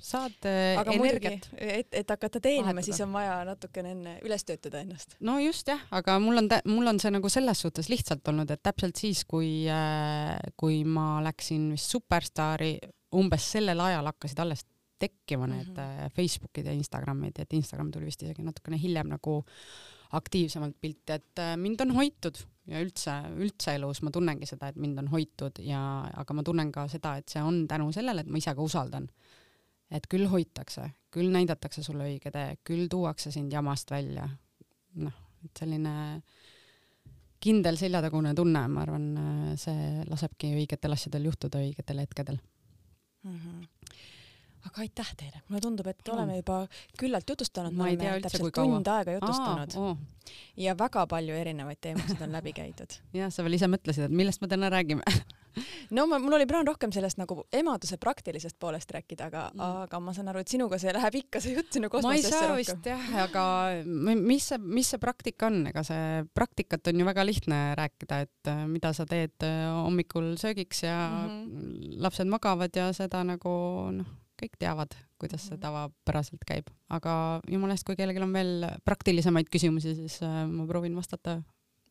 saad 0.00 0.48
aga 0.78 0.92
energiat. 0.94 1.48
et, 1.56 1.88
et 1.92 2.10
hakata 2.10 2.40
teenima, 2.42 2.82
siis 2.84 3.00
on 3.04 3.12
vaja 3.14 3.38
natukene 3.48 3.94
enne 3.94 4.16
üles 4.26 4.44
töötada 4.44 4.82
ennast. 4.84 5.16
no 5.20 5.38
just 5.42 5.68
jah, 5.68 5.80
aga 5.94 6.18
mul 6.22 6.42
on, 6.42 6.50
mul 6.70 6.92
on 6.92 7.00
see 7.02 7.14
nagu 7.14 7.30
selles 7.32 7.64
suhtes 7.66 7.88
lihtsalt 7.92 8.26
olnud, 8.32 8.50
et 8.50 8.62
täpselt 8.62 9.00
siis, 9.00 9.24
kui, 9.28 9.64
äh, 9.70 10.36
kui 10.60 10.82
ma 10.84 11.18
läksin 11.24 11.70
vist 11.74 11.94
Superstaari 11.94 12.76
umbes 13.14 13.50
sellel 13.54 13.80
ajal 13.80 14.10
hakkasid 14.10 14.40
alles 14.42 14.64
tekkima 14.98 15.46
need 15.46 15.68
mm 15.68 15.74
-hmm. 15.74 16.10
Facebookid 16.16 16.66
ja 16.66 16.72
Instagramid, 16.72 17.38
et 17.38 17.52
Instagram 17.52 17.90
tuli 17.90 18.04
vist 18.04 18.22
isegi 18.22 18.42
natukene 18.42 18.78
hiljem 18.80 19.08
nagu 19.08 19.44
aktiivsemalt 20.12 20.76
pilti, 20.80 21.12
et 21.12 21.38
äh, 21.38 21.56
mind 21.56 21.80
on 21.80 21.90
hoitud 21.90 22.38
ja 22.66 22.80
üldse, 22.80 23.14
üldse 23.36 23.74
elus 23.74 24.02
ma 24.02 24.10
tunnengi 24.10 24.46
seda, 24.46 24.68
et 24.68 24.76
mind 24.76 24.98
on 24.98 25.08
hoitud 25.08 25.58
ja, 25.58 25.80
aga 26.16 26.34
ma 26.34 26.42
tunnen 26.42 26.72
ka 26.72 26.86
seda, 26.88 27.16
et 27.16 27.28
see 27.28 27.42
on 27.42 27.66
tänu 27.68 27.90
sellele, 27.92 28.24
et 28.24 28.30
ma 28.30 28.40
ise 28.40 28.54
ka 28.54 28.62
usaldan. 28.62 29.08
Et 29.90 30.06
küll 30.10 30.28
hoitakse, 30.30 30.88
küll 31.14 31.30
näidatakse 31.32 31.82
sulle 31.82 32.08
õige 32.08 32.32
tee, 32.34 32.56
küll 32.64 32.88
tuuakse 32.90 33.32
sind 33.34 33.52
jamast 33.52 33.90
välja. 33.90 34.28
noh, 34.94 35.14
et 35.44 35.58
selline 35.58 35.94
kindel 37.44 37.76
seljatagune 37.76 38.32
tunne, 38.34 38.66
ma 38.72 38.82
arvan, 38.86 39.06
see 39.60 40.04
lasebki 40.08 40.54
õigetel 40.56 40.94
asjadel 40.96 41.28
juhtuda 41.28 41.60
õigetel 41.60 42.04
hetkedel 42.04 42.38
mm. 43.24 43.38
-hmm 43.38 43.64
aga 44.64 44.80
aitäh 44.80 45.10
teile, 45.18 45.40
mulle 45.48 45.60
tundub, 45.60 45.88
et 45.90 45.98
Palun. 46.04 46.18
oleme 46.18 46.38
juba 46.38 46.58
küllalt 47.00 47.30
jutustanud, 47.30 47.74
me 47.76 47.90
oleme 47.90 48.20
täpselt 48.24 48.54
tund 48.56 48.88
aega 48.88 49.16
jutustanud 49.18 49.76
Aa, 49.76 49.90
oh. 49.90 50.30
ja 50.56 50.76
väga 50.78 51.06
palju 51.10 51.36
erinevaid 51.36 51.80
teemasid 51.84 52.22
on 52.24 52.32
läbi 52.32 52.54
käidud. 52.56 52.96
jah, 53.20 53.32
sa 53.34 53.44
veel 53.44 53.58
ise 53.58 53.68
mõtlesid, 53.70 54.08
et 54.08 54.14
millest 54.22 54.44
me 54.44 54.48
täna 54.48 54.70
räägime 54.72 55.04
no 55.96 56.06
ma, 56.10 56.18
mul 56.22 56.38
oli 56.38 56.48
plaan 56.50 56.66
rohkem 56.68 56.92
sellest 56.94 57.20
nagu 57.20 57.44
emaduse 57.54 57.98
praktilisest 58.02 58.58
poolest 58.60 58.90
rääkida, 58.94 59.28
aga 59.30 59.44
mm., 59.52 59.84
aga 59.84 60.00
ma 60.00 60.14
saan 60.16 60.32
aru, 60.32 60.44
et 60.44 60.52
sinuga 60.54 60.78
see 60.82 60.94
läheb 60.94 61.20
ikka 61.22 61.42
see 61.44 61.54
jutt 61.56 61.76
sinna 61.76 61.90
kosmosesse 61.92 62.32
rohkem. 62.32 62.50
ma 62.50 62.58
ei 62.58 62.68
saa 62.68 62.74
vist 62.74 62.90
jah, 62.90 63.14
aga 63.26 63.44
mis 63.84 64.50
see, 64.52 64.58
mis 64.80 64.90
see 64.94 65.02
praktika 65.02 65.50
on, 65.50 65.62
ega 65.70 65.84
see 65.86 66.24
praktikat 66.36 66.92
on 66.92 67.00
ju 67.00 67.08
väga 67.08 67.28
lihtne 67.28 67.62
rääkida, 67.78 68.20
et 68.26 68.52
äh, 68.52 68.66
mida 68.70 68.92
sa 68.96 69.06
teed 69.08 69.46
äh, 69.46 69.64
hommikul 69.84 70.34
söögiks 70.40 70.84
ja 70.86 70.98
mm 71.08 71.40
-hmm. 71.46 71.96
lapsed 72.04 72.28
magavad 72.28 72.76
ja 72.76 72.92
seda 72.92 73.24
nagu 73.24 73.54
noh 73.94 74.20
kõik 74.40 74.58
teavad, 74.60 74.94
kuidas 75.20 75.44
see 75.46 75.56
mhm. 75.56 75.62
tavapäraselt 75.62 76.44
käib, 76.46 76.70
aga 76.92 77.40
jumala 77.50 77.76
eest, 77.76 77.86
kui 77.86 77.96
kellelgi 77.98 78.22
on 78.24 78.34
veel 78.34 78.68
praktilisemaid 78.86 79.50
küsimusi, 79.52 79.94
siis 79.98 80.20
äh, 80.26 80.44
ma 80.50 80.66
proovin 80.70 80.96
vastata. 80.98 81.40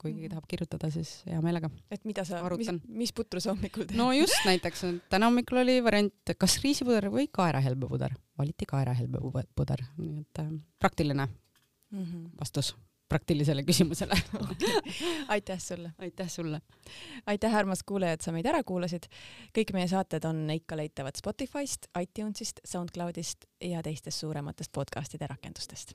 Kui 0.03 0.11
keegi 0.11 0.27
mhm. 0.27 0.35
tahab 0.35 0.47
kirjutada, 0.51 0.91
siis 0.93 1.15
hea 1.29 1.39
meelega. 1.43 1.71
et 1.91 2.03
mida 2.09 2.25
sa, 2.27 2.43
mis, 2.59 2.71
mis 3.03 3.13
putru 3.15 3.41
sa 3.43 3.53
hommikul 3.53 3.87
teed? 3.87 3.97
no 3.99 4.11
just 4.15 4.39
näiteks, 4.47 4.85
täna 5.11 5.31
hommikul 5.31 5.63
oli 5.63 5.79
variant 5.85 6.35
kas 6.39 6.59
riisipuder 6.63 7.09
või 7.13 7.29
kaerahelbepuder, 7.31 8.15
valiti 8.39 8.67
kaerahelbepuder, 8.69 9.85
nii 9.97 10.25
et 10.25 10.43
äh, 10.43 10.55
praktiline 10.79 11.27
mm 11.27 12.03
-hmm. 12.03 12.31
vastus 12.39 12.75
praktilisele 13.13 13.63
küsimusele 13.63 14.17
aitäh 15.35 15.59
sulle. 15.59 15.91
aitäh 15.97 16.29
sulle. 16.29 16.61
aitäh, 17.25 17.55
armas 17.55 17.83
kuulaja, 17.83 18.13
et 18.13 18.21
sa 18.21 18.31
meid 18.31 18.45
ära 18.45 18.63
kuulasid. 18.63 19.05
kõik 19.57 19.73
meie 19.73 19.87
saated 19.87 20.25
on 20.25 20.49
ikka 20.49 20.77
leitavad 20.77 21.19
Spotify'st, 21.19 21.91
iTunes'ist, 21.99 22.63
SoundCloud'ist 22.65 23.45
ja 23.61 23.83
teistest 23.83 24.19
suurematest 24.19 24.71
podcast'ide 24.71 25.27
rakendustest 25.27 25.93